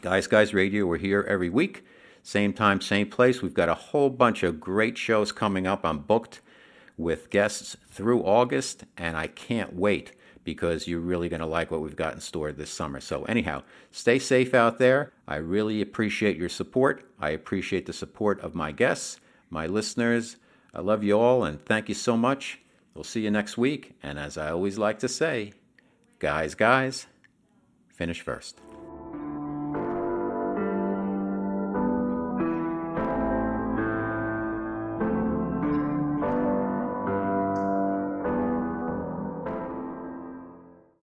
Guys 0.00 0.26
Guys 0.26 0.52
Radio, 0.52 0.84
we're 0.84 0.98
here 0.98 1.24
every 1.28 1.48
week. 1.48 1.84
Same 2.24 2.52
time, 2.52 2.80
same 2.80 3.08
place. 3.08 3.40
We've 3.40 3.54
got 3.54 3.68
a 3.68 3.74
whole 3.74 4.10
bunch 4.10 4.42
of 4.42 4.58
great 4.58 4.98
shows 4.98 5.30
coming 5.30 5.68
up. 5.68 5.84
I'm 5.84 6.00
booked 6.00 6.40
with 6.96 7.30
guests 7.30 7.76
through 7.88 8.24
August, 8.24 8.82
and 8.96 9.16
I 9.16 9.28
can't 9.28 9.76
wait 9.76 10.10
because 10.54 10.88
you're 10.88 11.00
really 11.00 11.28
going 11.28 11.40
to 11.40 11.46
like 11.46 11.70
what 11.70 11.82
we've 11.82 11.94
got 11.94 12.14
in 12.14 12.20
store 12.20 12.52
this 12.52 12.70
summer. 12.70 13.00
So, 13.00 13.24
anyhow, 13.24 13.62
stay 13.90 14.18
safe 14.18 14.54
out 14.54 14.78
there. 14.78 15.12
I 15.26 15.36
really 15.36 15.82
appreciate 15.82 16.36
your 16.36 16.48
support. 16.48 17.04
I 17.20 17.30
appreciate 17.30 17.84
the 17.86 17.92
support 17.92 18.40
of 18.40 18.54
my 18.54 18.72
guests, 18.72 19.20
my 19.50 19.66
listeners. 19.66 20.36
I 20.72 20.80
love 20.80 21.04
you 21.04 21.18
all, 21.18 21.44
and 21.44 21.62
thank 21.64 21.88
you 21.88 21.94
so 21.94 22.16
much. 22.16 22.60
We'll 22.94 23.04
see 23.04 23.20
you 23.20 23.30
next 23.30 23.58
week. 23.58 23.94
And 24.02 24.18
as 24.18 24.38
I 24.38 24.50
always 24.50 24.78
like 24.78 24.98
to 25.00 25.08
say, 25.08 25.52
Guys, 26.18 26.56
guys, 26.56 27.06
finish 27.94 28.22
first. 28.22 28.67